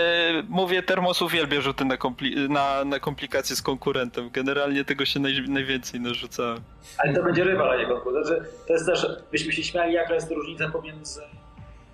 [0.48, 4.30] mówię, Termos uwielbia rzuty na, kompli- na, na komplikacje z konkurentem.
[4.30, 6.60] Generalnie tego się naj, najwięcej narzucałem.
[6.98, 8.26] Ale to będzie rywal, a nie konkurent.
[8.26, 11.20] Znaczy, To jest też, byśmy się śmiali, jaka jest różnica pomiędzy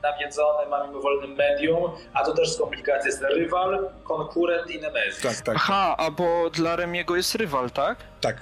[0.02, 5.20] nawiedzonym a mimowolnym medium, a to też z komplikacji jest rywal, konkurent i nemezis.
[5.22, 7.98] Tak, tak, Aha, a bo dla Remiego jest rywal, tak?
[8.20, 8.40] tak.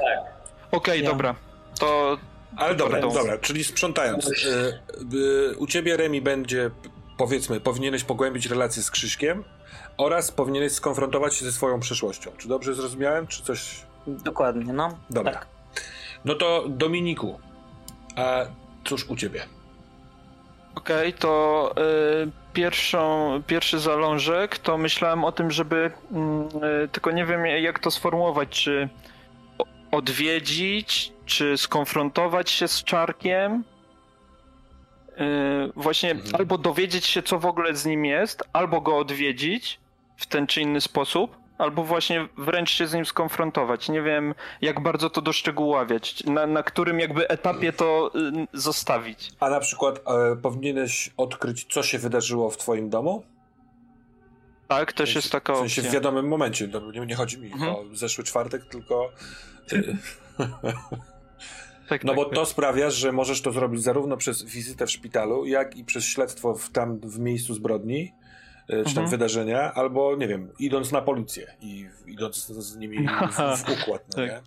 [0.71, 1.11] Okej, Ja.
[1.11, 1.35] dobra.
[1.81, 2.19] To
[2.57, 3.15] Ale dobra, Pardon.
[3.15, 4.27] dobra, czyli sprzątając.
[4.27, 4.79] Y,
[5.15, 6.71] y, u ciebie Remi będzie,
[7.19, 9.45] powiedzmy, powinieneś pogłębić relacje z Krzyśkiem
[9.97, 12.31] oraz powinieneś skonfrontować się ze swoją przeszłością.
[12.39, 13.83] Czy dobrze zrozumiałem, czy coś...
[14.07, 14.99] dokładnie, no.
[15.11, 15.33] Dobra.
[15.33, 15.47] Tak.
[16.25, 17.41] No to Dominiku,
[18.17, 18.45] a
[18.85, 19.43] cóż u ciebie?
[20.75, 21.75] Okej, to
[22.25, 26.49] y, pierwszą, pierwszy zalążek to myślałem o tym, żeby mm,
[26.85, 28.89] y, tylko nie wiem jak to sformułować, czy
[29.93, 33.65] odwiedzić, czy skonfrontować się z Czarkiem.
[35.19, 36.35] Yy, właśnie Mhm.
[36.37, 39.81] albo dowiedzieć się, co w ogóle z nim jest, albo go odwiedzić
[40.17, 43.89] w ten czy inny sposób, albo właśnie wręcz się z nim skonfrontować.
[43.89, 49.31] Nie wiem, jak bardzo to doszczegóławiać, na, na którym jakby etapie to yy, zostawić.
[49.41, 53.25] A na przykład e, powinieneś odkryć, co się wydarzyło w twoim domu?
[54.69, 55.91] Tak, też W sensie- jest taka W sensie opcja.
[55.91, 56.67] w wiadomym momencie.
[56.73, 57.73] No, nie, nie chodzi mi Mhm.
[57.75, 59.11] o zeszły czwartek, tylko...
[59.73, 59.97] y,
[61.89, 62.35] Tak, No tak, bo tak.
[62.35, 66.55] to sprawia, że możesz to zrobić zarówno przez wizytę w szpitalu, jak i przez śledztwo
[66.55, 69.09] w, tam w miejscu zbrodni, y, czy tam Mhm.
[69.09, 72.99] wydarzenia, albo nie wiem, idąc na policję i idąc z, z nimi
[73.33, 74.31] w, w układ, no Tak.
[74.31, 74.41] nie?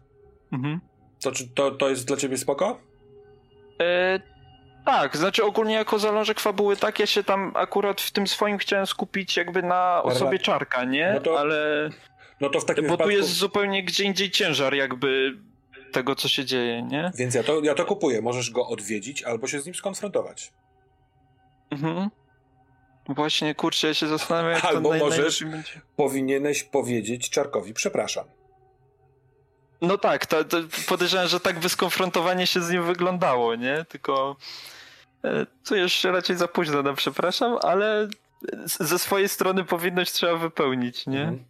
[0.58, 0.80] Mhm.
[1.24, 2.80] To, czy to, to jest dla ciebie spoko?
[3.82, 4.20] E,
[4.86, 8.86] tak, znaczy ogólnie jako zalążek fabuły, tak, ja się tam akurat w tym swoim chciałem
[8.86, 11.12] skupić jakby na osobie czarka, nie?
[11.14, 11.90] No to Ale.
[12.42, 13.12] No to w takim Bo tu wypadku...
[13.12, 15.38] jest zupełnie gdzie indziej ciężar jakby
[15.92, 17.12] tego, co się dzieje, nie?
[17.16, 18.22] Więc ja to, ja to kupuję.
[18.22, 20.54] Możesz go odwiedzić albo się z nim skonfrontować.
[21.70, 22.10] Mhm.
[23.10, 25.82] Właśnie, kurczę, ja się zastanawiam, jak Albo to naj, możesz- będzie.
[25.96, 28.26] Powinieneś powiedzieć Czarkowi przepraszam.
[29.82, 30.58] No tak, to, to
[30.88, 33.86] podejrzewam, że tak by skonfrontowanie się z nim wyglądało, nie?
[33.90, 34.36] Tylko
[35.24, 38.08] e, tu już raczej za późno, no przepraszam, ale
[38.66, 41.22] ze swojej strony powinność trzeba wypełnić, nie?
[41.22, 41.46] Mhm.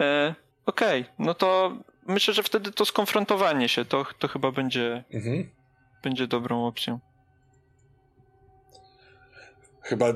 [0.00, 0.34] E,
[0.66, 1.76] Okej, no to
[2.06, 5.48] myślę, że wtedy to skonfrontowanie się to, to chyba będzie, Mhm.
[6.02, 6.98] będzie dobrą opcją.
[9.82, 10.06] Chyba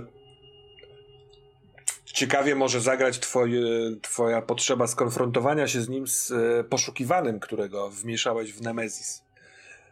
[2.05, 3.61] ciekawie może zagrać twoje,
[4.03, 9.23] twoja potrzeba skonfrontowania się z nim z e, poszukiwanym, którego wmieszałeś w Nemezis.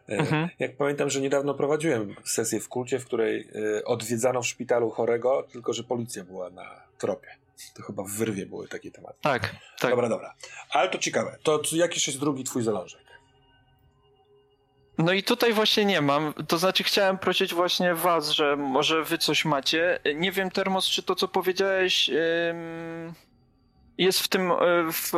[0.09, 0.49] E, Mhm.
[0.59, 3.47] Jak pamiętam, że niedawno prowadziłem sesję w kulcie, w której
[3.79, 7.27] e, odwiedzano w szpitalu chorego, tylko że policja była na tropie.
[7.75, 9.17] To chyba w wyrwie były takie tematy.
[9.21, 9.91] Tak, tak.
[9.91, 10.33] Dobra, dobra.
[10.69, 11.37] Ale to ciekawe.
[11.43, 13.01] To jakiś jest drugi twój zalążek?
[14.97, 16.33] No i tutaj właśnie nie mam.
[16.47, 19.99] To znaczy chciałem prosić właśnie was, że może wy coś macie.
[20.15, 22.09] Nie wiem, Termos, czy to co powiedziałeś
[23.97, 24.55] jest w tym e,
[24.91, 25.17] w e,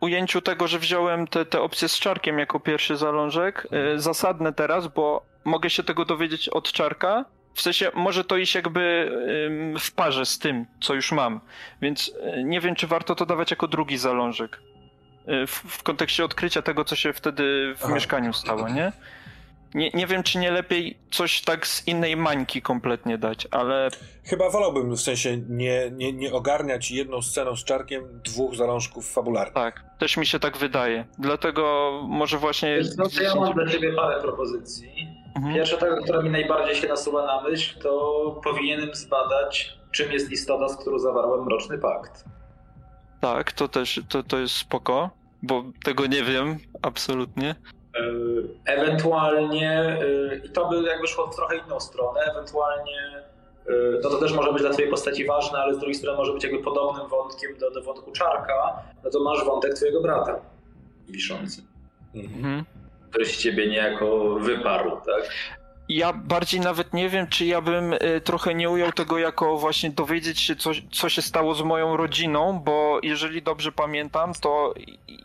[0.00, 3.66] ujęciu tego, że wziąłem te, te opcje z czarkiem jako pierwszy zalążek.
[3.70, 7.24] e, Zasadne teraz, bo mogę się tego dowiedzieć od czarka.
[7.56, 9.10] W sensie może to iść jakby
[9.80, 11.40] w parze z tym, co już mam.
[11.82, 14.60] Więc e, nie wiem, czy warto to dawać jako drugi zalążek.
[15.26, 17.94] E, W, w kontekście odkrycia tego, co się wtedy w Aha.
[17.94, 18.92] mieszkaniu stało, nie?
[19.74, 19.90] nie?
[19.94, 23.88] Nie wiem, czy nie lepiej coś tak z innej mańki kompletnie dać, ale
[24.24, 29.54] Chyba wolałbym w sensie nie, nie, nie ogarniać jedną sceną z czarkiem dwóch zalążków fabularnych.
[29.54, 31.04] tak, też mi się tak wydaje.
[31.18, 32.84] Dlatego może właśnie.
[32.84, 35.15] Co, to ja mam dla ciebie parę propozycji.
[35.36, 35.54] Mhm.
[35.54, 37.90] Pierwsza taka, która mi najbardziej się nasuwa na myśl, to
[38.44, 42.24] powinienem zbadać, czym jest istota, z którą zawarłem Mroczny Pakt.
[43.20, 45.10] Tak, to też to, to jest spoko,
[45.42, 47.54] bo tego nie wiem absolutnie.
[47.94, 53.24] Yy, Ewentualnie, yy, i to by jakby szło w trochę inną stronę, ewentualnie,
[53.68, 56.32] yy, no to też może być dla twojej postaci ważne, ale z drugiej strony może
[56.32, 60.40] być jakby podobnym wątkiem do, do wątku Czarka, no to masz wątek twojego brata
[61.08, 61.62] wiszący,
[62.14, 62.64] Mhm.
[63.24, 65.30] Z ciebie niejako wyparł, tak?
[65.88, 69.90] Ja bardziej nawet nie wiem, czy ja bym y, trochę nie ujął tego jako właśnie
[69.90, 74.74] dowiedzieć się, co, co się stało z moją rodziną, bo jeżeli dobrze pamiętam, to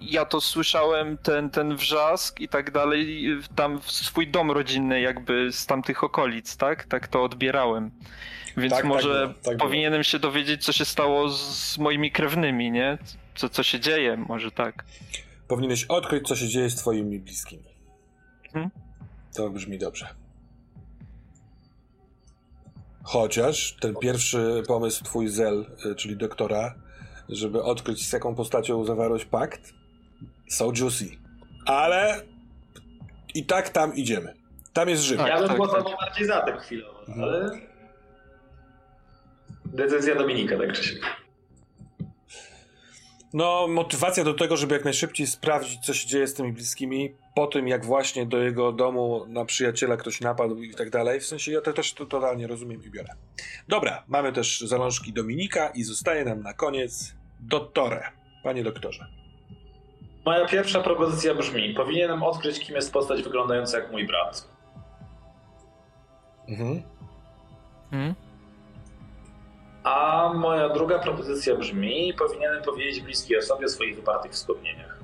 [0.02, 5.52] ja to słyszałem, ten, ten wrzask i tak dalej, tam w swój dom rodzinny jakby
[5.52, 6.84] z tamtych okolic, tak?
[6.84, 7.92] Tak to odbierałem.
[8.58, 9.70] Więc Tak, tak może było, tak było.
[9.70, 12.98] powinienem się dowiedzieć, co się stało z, z moimi krewnymi, nie?
[13.36, 14.84] Co, co się dzieje, może tak.
[15.48, 17.71] Powinieneś odkryć, co się dzieje z twoimi bliskimi.
[18.54, 18.70] Mhm.
[19.36, 20.08] To brzmi dobrze.
[23.04, 26.76] Chociaż ten pierwszy pomysł, twój Zel, y, czyli doktora,
[27.30, 29.74] żeby odkryć z jaką postacią zawarłeś pakt,
[30.50, 31.06] so juicy.
[31.66, 32.22] Ale
[33.36, 34.34] i tak tam idziemy.
[34.74, 35.24] Tam jest żywe.
[35.24, 37.24] Tak, ja bym tak, głosował bardziej za tym chwilowo, Mhm.
[37.24, 37.50] ale
[39.66, 41.21] decyzja Dominika, tak czy siak.
[43.34, 47.48] No, motywacja do tego, żeby jak najszybciej sprawdzić, co się dzieje z tymi bliskimi, po
[47.48, 51.20] tym jak właśnie do jego domu na przyjaciela ktoś napadł i tak dalej.
[51.20, 53.10] W sensie ja to też to totalnie rozumiem i biorę.
[53.68, 58.04] Dobra, mamy też zalążki Dominika i zostaje nam na koniec Dottore.
[58.44, 59.08] Panie doktorze.
[60.26, 64.48] Moja pierwsza propozycja brzmi: powinienem odkryć, kim jest postać wyglądająca jak mój brat.
[66.48, 66.84] Mhm.
[67.92, 68.16] Mhm.
[69.84, 74.98] A moja druga propozycja brzmi: powinienem powiedzieć bliskiej osobie o swoich wypartych wspomnieniach.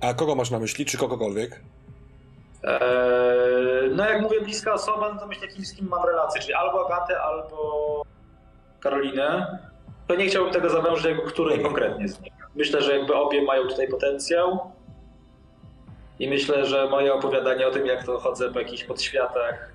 [0.00, 1.60] A kogo masz na myśli, czy kogokolwiek?
[2.64, 6.86] Eee, no, jak mówię bliska osoba, no to myślę, z kim mam relację, czyli albo
[6.86, 8.02] Agatę, albo
[8.80, 9.58] Karolinę.
[10.06, 12.32] To nie chciałbym tego zawężyć, jako której konkretnie z nich.
[12.54, 14.72] Myślę, że jakby obie mają tutaj potencjał.
[16.18, 19.72] I myślę, że moje opowiadanie o tym, jak to chodzę po jakichś podświatach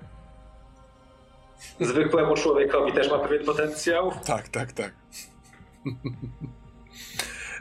[1.80, 4.12] zwykłemu człowiekowi też ma pewien potencjał.
[4.26, 4.92] Tak, tak, tak.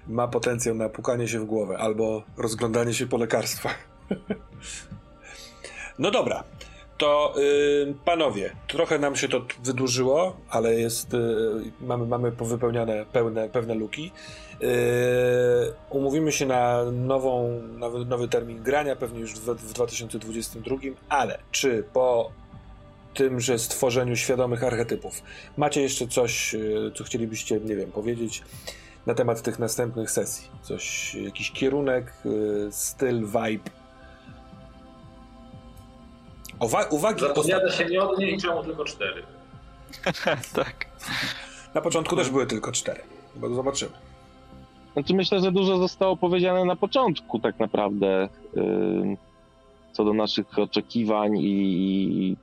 [0.08, 3.78] ma potencjał na pukanie się w głowę albo rozglądanie się po lekarstwach.
[6.00, 6.44] no dobra,
[6.98, 11.18] to y, panowie, trochę nam się to wydłużyło, ale jest, y,
[11.82, 14.12] mamy, mamy powypełniane pełne, pewne luki.
[14.62, 14.68] Y,
[15.90, 20.76] umówimy się na nową, nowy, nowy termin grania, pewnie już w, w 2022,
[21.10, 22.32] ale czy po
[23.14, 25.24] tymże stworzeniu świadomych archetypów
[25.58, 28.44] macie jeszcze coś, y, co chcielibyście, nie wiem, powiedzieć
[29.06, 30.48] na temat tych następnych sesji?
[30.62, 33.70] Coś, jakiś kierunek, y, styl, vibe?
[36.60, 39.24] Uwa uwagi Zapowiada się nie od niej, czemu tylko cztery.
[40.56, 40.86] tak.
[41.74, 43.02] Na początku też były tylko cztery,
[43.36, 43.92] bo zobaczymy.
[44.94, 49.18] Znaczy myślę, że dużo zostało powiedziane na początku tak naprawdę yy,
[49.92, 51.48] co do naszych oczekiwań i,
[52.24, 52.38] i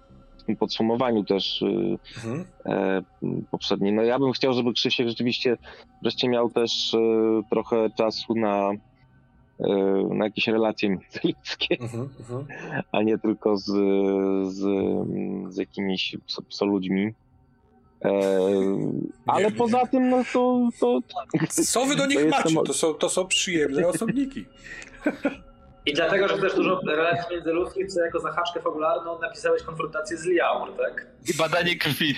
[0.56, 2.44] podsumowaniu też yy, Mhm.
[2.66, 3.02] e,
[3.50, 3.92] poprzedniej.
[3.92, 5.56] No ja bym chciał, żeby Krzysiek rzeczywiście
[6.02, 6.98] wreszcie miał też e,
[7.50, 8.70] trochę czasu na,
[9.60, 9.68] e,
[10.14, 12.46] na jakieś relacje międzyludzkie, Mhm, mhm.
[12.92, 13.64] a nie tylko z,
[14.54, 14.60] z,
[15.54, 17.12] z jakimiś pso, psoludźmi.
[18.04, 18.10] E,
[19.26, 19.56] ale nie.
[19.56, 21.00] poza tym, no to, to
[21.48, 22.54] Co wy do nich macie?
[22.66, 24.44] To są, to są przyjemne osobniki.
[25.86, 30.72] I dlatego, że też dużo relacji międzyludzkich, co jako zahaczkę fabularną napisałeś konfrontację z Liaur,
[30.76, 31.06] tak?
[31.34, 32.14] I badanie krwi.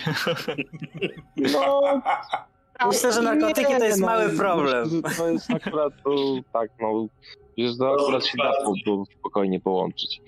[1.37, 1.83] no,
[2.87, 4.89] Myślę, że narkotyki to jest no, mały problem.
[5.19, 6.11] To jest akurat, to,
[6.53, 7.07] tak, no,
[7.59, 10.21] wiesz, to akurat się da po, po, spokojnie połączyć.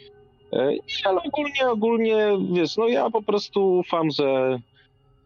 [1.04, 4.58] Ale ogólnie, ogólnie, wiesz, no ja po prostu ufam, że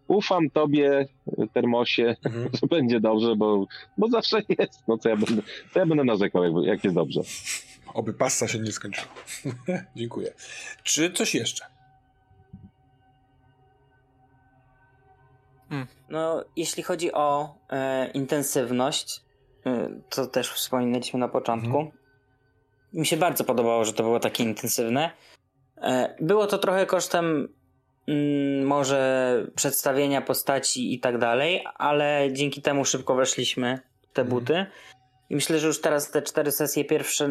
[0.09, 1.07] ufam tobie,
[1.55, 2.49] Termosie, Mhm.
[2.61, 3.67] że będzie dobrze, bo,
[3.99, 7.21] bo zawsze jest, no co ja będę, co ja będę narzekał, jak, jak jest dobrze.
[7.95, 9.09] Oby passa się nie skończyła.
[9.97, 10.33] Dziękuję.
[10.83, 11.65] Czy coś jeszcze?
[16.09, 19.21] No, jeśli chodzi o e, intensywność,
[19.67, 21.91] e, co też wspominaliśmy na początku, Mhm.
[22.93, 25.11] mi się bardzo podobało, że to było takie intensywne.
[25.83, 27.49] E, było to trochę kosztem
[28.09, 34.29] mm, może przedstawienia postaci i tak dalej, ale dzięki temu szybko weszliśmy w te Mhm.
[34.29, 34.67] buty.
[35.31, 37.29] I myślę, że już teraz te cztery sesje pierwsze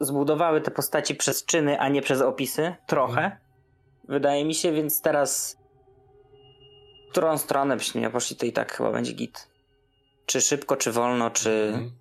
[0.00, 2.74] zbudowały te postaci przez czyny, a nie przez opisy.
[2.86, 3.38] Trochę.
[4.08, 5.56] Wydaje mi się, więc teraz
[7.08, 9.48] w którą stronę byśmy nie poszli, to i tak chyba będzie git.
[10.26, 11.50] Czy szybko, czy wolno, czy...
[11.50, 11.92] Mhm.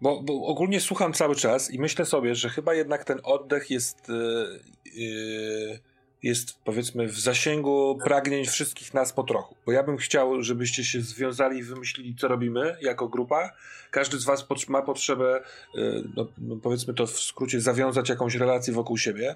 [0.00, 4.08] Bo, bo ogólnie słucham cały czas i myślę sobie, że chyba jednak ten oddech jest,
[4.08, 4.60] yy,
[4.94, 5.78] yy,
[6.26, 9.56] jest powiedzmy w zasięgu pragnień wszystkich nas po trochu.
[9.66, 13.52] Bo ja bym chciał, żebyście się związali i wymyślili, co robimy jako grupa.
[13.90, 15.42] Każdy z was ma potrzebę,
[15.74, 19.34] yy, no, no powiedzmy to w skrócie, zawiązać jakąś relację wokół siebie.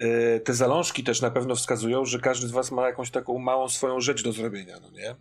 [0.00, 3.68] Yy, Te zalążki też na pewno wskazują, że każdy z was ma jakąś taką małą
[3.68, 5.14] swoją rzecz do zrobienia, no nie?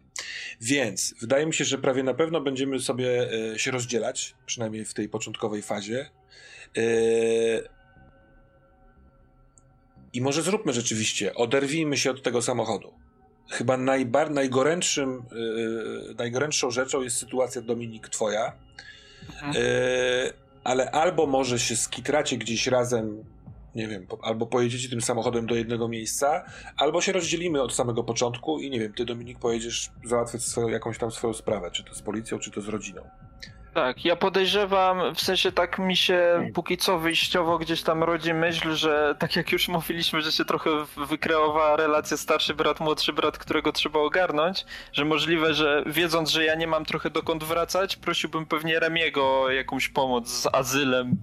[0.62, 4.94] Więc wydaje mi się, że prawie na pewno będziemy sobie e, się rozdzielać, przynajmniej w
[4.94, 6.10] tej początkowej fazie.
[10.14, 12.94] I może zróbmy rzeczywiście, oderwijmy się od tego samochodu.
[13.50, 15.24] Chyba najbar, najgorętszym,
[16.12, 18.54] e, najgorętszą rzeczą jest sytuacja Dominik twoja.
[19.30, 19.54] Mhm.
[19.56, 23.24] E, ale albo może się skitracie gdzieś razem,
[23.76, 26.46] nie wiem, po, albo pojedziecie tym samochodem do jednego miejsca,
[26.78, 30.98] albo się rozdzielimy od samego początku i nie wiem, ty Dominik pojedziesz załatwiać swoją, jakąś
[30.98, 33.02] tam swoją sprawę, czy to z policją, czy to z rodziną.
[33.78, 38.76] Tak, ja podejrzewam, w sensie tak mi się póki co wyjściowo gdzieś tam rodzi myśl,
[38.76, 40.70] że tak jak już mówiliśmy, że się trochę
[41.10, 46.56] wykreowała relacja starszy brat, młodszy brat, którego trzeba ogarnąć, że możliwe, że wiedząc, że ja
[46.56, 51.18] nie mam trochę dokąd wracać, prosiłbym pewnie Remiego o jakąś pomoc z azylem,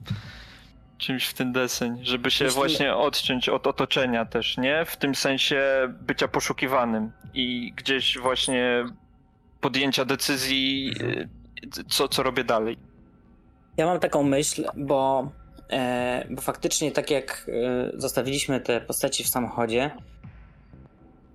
[0.98, 4.85] czymś w ten deseń, żeby się Jeśli- właśnie odciąć od otoczenia też, nie?
[4.85, 5.62] W tym sensie
[6.01, 8.85] bycia poszukiwanym i gdzieś właśnie
[9.60, 11.44] podjęcia decyzji, y,
[11.89, 12.76] co, co robię dalej.
[13.76, 15.31] Ja mam taką myśl, bo,
[15.70, 19.90] e, bo faktycznie tak jak e, zostawiliśmy te postaci w samochodzie,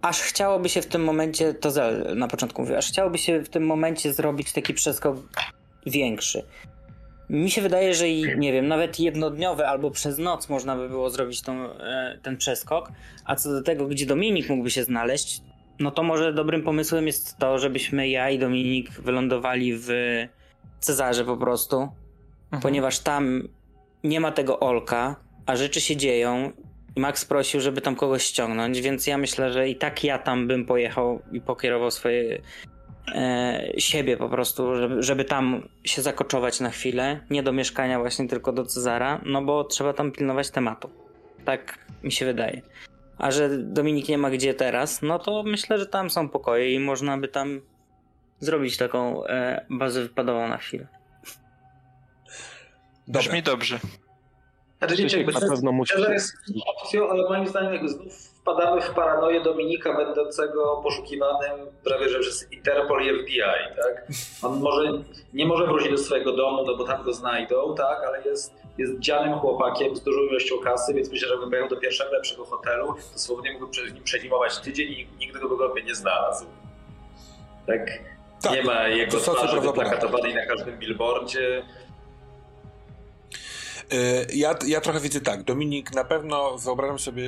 [0.01, 3.49] aż chciałoby się w tym momencie, to Zel na początku mówił, aż chciałoby się w
[3.49, 5.17] tym momencie zrobić taki przeskok
[5.85, 6.43] większy.
[7.29, 11.09] Mi się wydaje, że i nie wiem, nawet jednodniowy albo przez noc można by było
[11.09, 12.91] zrobić tą, e, ten przeskok,
[13.25, 15.41] a co do tego, gdzie Dominik mógłby się znaleźć,
[15.79, 19.89] no to może dobrym pomysłem jest to, żebyśmy ja i Dominik wylądowali w
[20.79, 21.89] Cezarze po prostu,
[22.45, 22.61] Mhm.
[22.61, 23.47] ponieważ tam
[24.03, 25.15] nie ma tego Olka,
[25.45, 26.51] a rzeczy się dzieją.
[26.95, 30.47] I Max prosił, żeby tam kogoś ściągnąć, więc ja myślę, że i tak ja tam
[30.47, 32.41] bym pojechał i pokierował swoje
[33.15, 37.19] e, siebie po prostu, żeby, żeby tam się zakoczować na chwilę.
[37.29, 40.89] Nie do mieszkania właśnie, tylko do Cezara, no bo trzeba tam pilnować tematu.
[41.45, 42.61] Tak mi się wydaje.
[43.19, 46.79] A że Dominik nie ma gdzie teraz, no to myślę, że tam są pokoje i
[46.79, 47.61] można by tam
[48.39, 50.87] zrobić taką e, bazę wypadową na chwilę.
[53.07, 53.21] Dobra.
[53.21, 53.79] Brzmi dobrze.
[54.77, 56.01] Znaczy, wiecie, jakby na pewno musi...
[56.01, 56.33] Jest
[56.65, 62.51] opcją, ale moim zdaniem jak znów wpadamy w paranoję Dominika będącego poszukiwanym prawie że przez
[62.51, 63.39] Interpol i FBI,
[63.75, 64.07] tak?
[64.43, 64.91] On może,
[65.33, 68.03] nie może wrócić do swojego domu, no bo tam go znajdą, tak?
[68.07, 71.77] Ale jest, jest dzianym chłopakiem z dużą ilością kasy, więc myślę, że jakby pojechał do
[71.77, 75.95] pierwszego lepszego hotelu, to swobodnie mógłby przez nim przezimować tydzień i nigdy go by nie
[75.95, 76.45] znalazł.
[77.67, 77.99] Tak?
[78.41, 81.63] Tak, nie ma jego twarzy wyplakatowanej na każdym billboardzie.
[83.93, 85.43] Y, Ja, ja trochę widzę tak.
[85.43, 87.23] Dominik, na pewno wyobrażam sobie,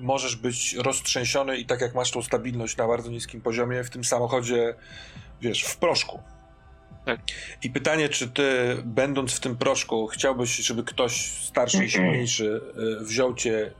[0.00, 4.04] możesz być roztrzęsiony i tak jak masz tą stabilność na bardzo niskim poziomie w tym
[4.04, 4.74] samochodzie,
[5.40, 6.20] wiesz, w proszku.
[7.06, 7.20] Tak.
[7.62, 12.60] I pytanie, czy ty, będąc w tym proszku, chciałbyś, żeby ktoś starszy i silniejszy
[13.00, 13.72] y, wziął cię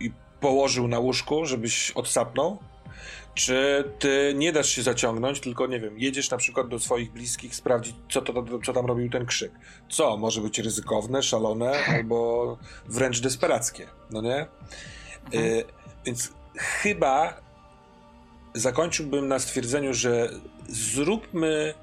[0.00, 2.58] i położył na łóżku, żebyś odsapnął?
[3.34, 7.54] Czy ty nie dasz się zaciągnąć, tylko nie wiem, jedziesz na przykład do swoich bliskich
[7.54, 9.52] sprawdzić, co, to, co tam robił ten krzyk?
[9.88, 14.46] Co może być ryzykowne, szalone albo wręcz desperackie, no nie?
[15.34, 15.64] Y,
[16.06, 17.40] więc chyba
[18.54, 20.30] zakończyłbym na stwierdzeniu, że
[20.68, 21.74] zróbmy,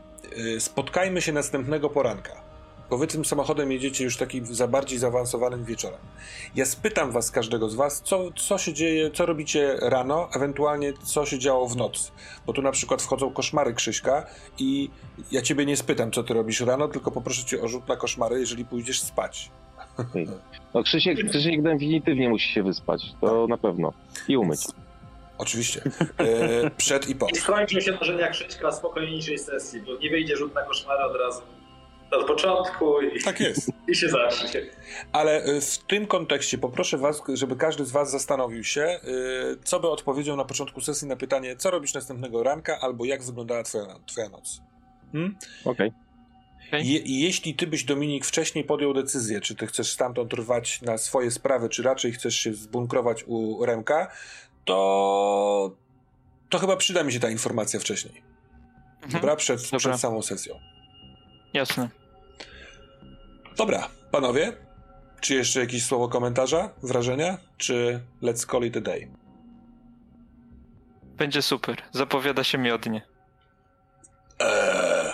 [0.60, 2.44] spotkajmy się następnego poranka.
[2.90, 6.00] Bo wy tym samochodem jedziecie już taki za bardziej zaawansowanym wieczorem.
[6.56, 11.26] Ja spytam was, każdego z was, co, co się dzieje, co robicie rano, ewentualnie co
[11.26, 12.12] się działo w nocy.
[12.46, 14.26] Bo tu na przykład wchodzą koszmary Krzyśka
[14.60, 14.90] i
[15.32, 18.40] ja ciebie nie spytam, co ty robisz rano, tylko poproszę cię o rzut na koszmary,
[18.40, 19.52] jeżeli pójdziesz spać.
[20.74, 23.94] No Krzysiek, Krzysiek definitywnie musi się wyspać, to na pewno.
[24.28, 24.62] I umyć.
[25.44, 25.82] Oczywiście.
[26.18, 27.28] E, przed i po.
[27.28, 31.16] I skończą się marzenia Krzyśka na spokojniejszej sesji, bo nie wyjdzie rzut na koszmary od
[31.16, 31.42] razu
[32.12, 33.72] od początku i, Tak jest.
[33.92, 34.62] i się zacznie.
[35.12, 39.80] Ale y, w tym kontekście poproszę was, żeby każdy z was zastanowił się, y, co
[39.80, 43.86] by odpowiedział na początku sesji na pytanie, co robisz następnego ranka, albo jak wyglądała twoja,
[44.06, 44.62] twoja noc.
[45.12, 45.36] Hmm?
[45.66, 45.92] Okej.
[46.72, 51.32] Je, jeśli ty byś, Dominik, wcześniej podjął decyzję, czy ty chcesz stamtąd rwać na swoje
[51.32, 54.12] sprawy, czy raczej chcesz się zbunkrować u Remka,
[54.66, 55.76] to,
[56.50, 58.24] to chyba przyda mi się ta informacja wcześniej.
[58.96, 59.12] Mhm.
[59.14, 59.36] Dobra?
[59.36, 59.80] Przed, Dobra.
[59.80, 60.60] przed samą sesją.
[61.54, 61.90] Jasne.
[63.58, 64.54] Dobra, panowie,
[65.22, 69.12] czy jeszcze jakieś słowo komentarza, wrażenia, czy let's call it a day?
[71.04, 71.82] Będzie super.
[71.92, 73.02] Zapowiada się miodnie.
[74.40, 75.14] Eee,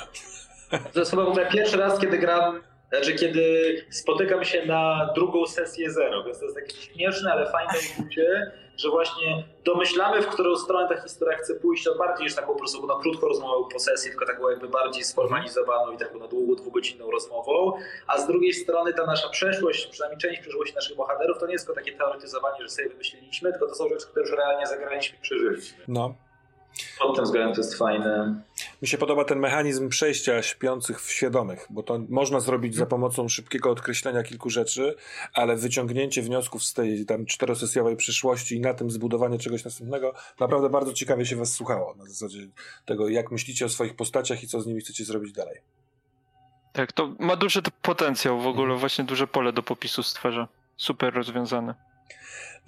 [0.93, 5.45] To jest chyba w ogóle pierwszy raz, kiedy gram, znaczy kiedy spotykam się na drugą
[5.45, 10.55] sesję zero, więc to jest takie śmieszne, ale fajne uczucie, że właśnie domyślamy, w którą
[10.55, 13.79] stronę ta historia chce pójść, to bardziej niż taką po prostu no, krótką rozmową po
[13.79, 17.73] sesji, tylko taką jakby bardziej sformalizowaną i taką na długą, dwugodzinną rozmową,
[18.07, 21.65] a z drugiej strony ta nasza przeszłość, przynajmniej część przeszłości naszych bohaterów, to nie jest
[21.65, 25.21] tylko takie teoretyzowanie, że sobie wymyśliliśmy, tylko to są rzeczy, które już realnie zagraliśmy i
[25.21, 25.83] przeżyliśmy.
[25.87, 26.15] no.
[26.99, 28.41] Pod tym względem to jest fajne.
[28.81, 33.29] Mi się podoba ten mechanizm przejścia śpiących w świadomych, bo to można zrobić za pomocą
[33.29, 34.95] szybkiego odkreślenia kilku rzeczy,
[35.33, 40.69] ale wyciągnięcie wniosków z tej tam czterosesjowej przyszłości i na tym zbudowanie czegoś następnego, naprawdę
[40.69, 41.95] bardzo ciekawie się was słuchało.
[41.95, 42.47] Na zasadzie
[42.85, 45.61] tego, jak myślicie o swoich postaciach i co z nimi chcecie zrobić dalej.
[46.73, 50.47] Tak, to ma duży potencjał w ogóle, właśnie duże pole do popisu stwarza.
[50.77, 51.88] Super rozwiązane.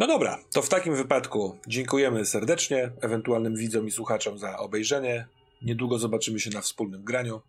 [0.01, 5.27] No dobra, to w takim wypadku dziękujemy serdecznie ewentualnym widzom i słuchaczom za obejrzenie.
[5.61, 7.41] Niedługo zobaczymy się na wspólnym graniu.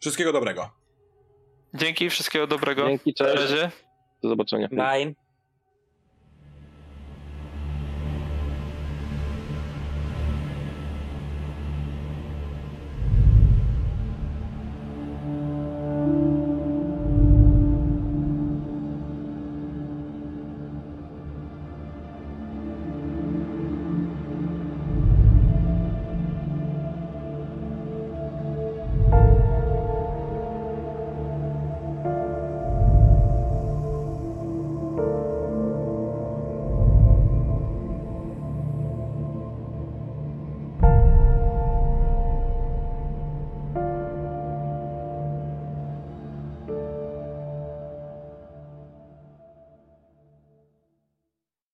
[0.00, 0.70] Wszystkiego dobrego.
[1.74, 2.86] Dzięki, wszystkiego dobrego.
[2.88, 3.52] Dzięki, cześć.
[4.22, 4.68] Do zobaczenia.
[4.68, 5.27] Bye.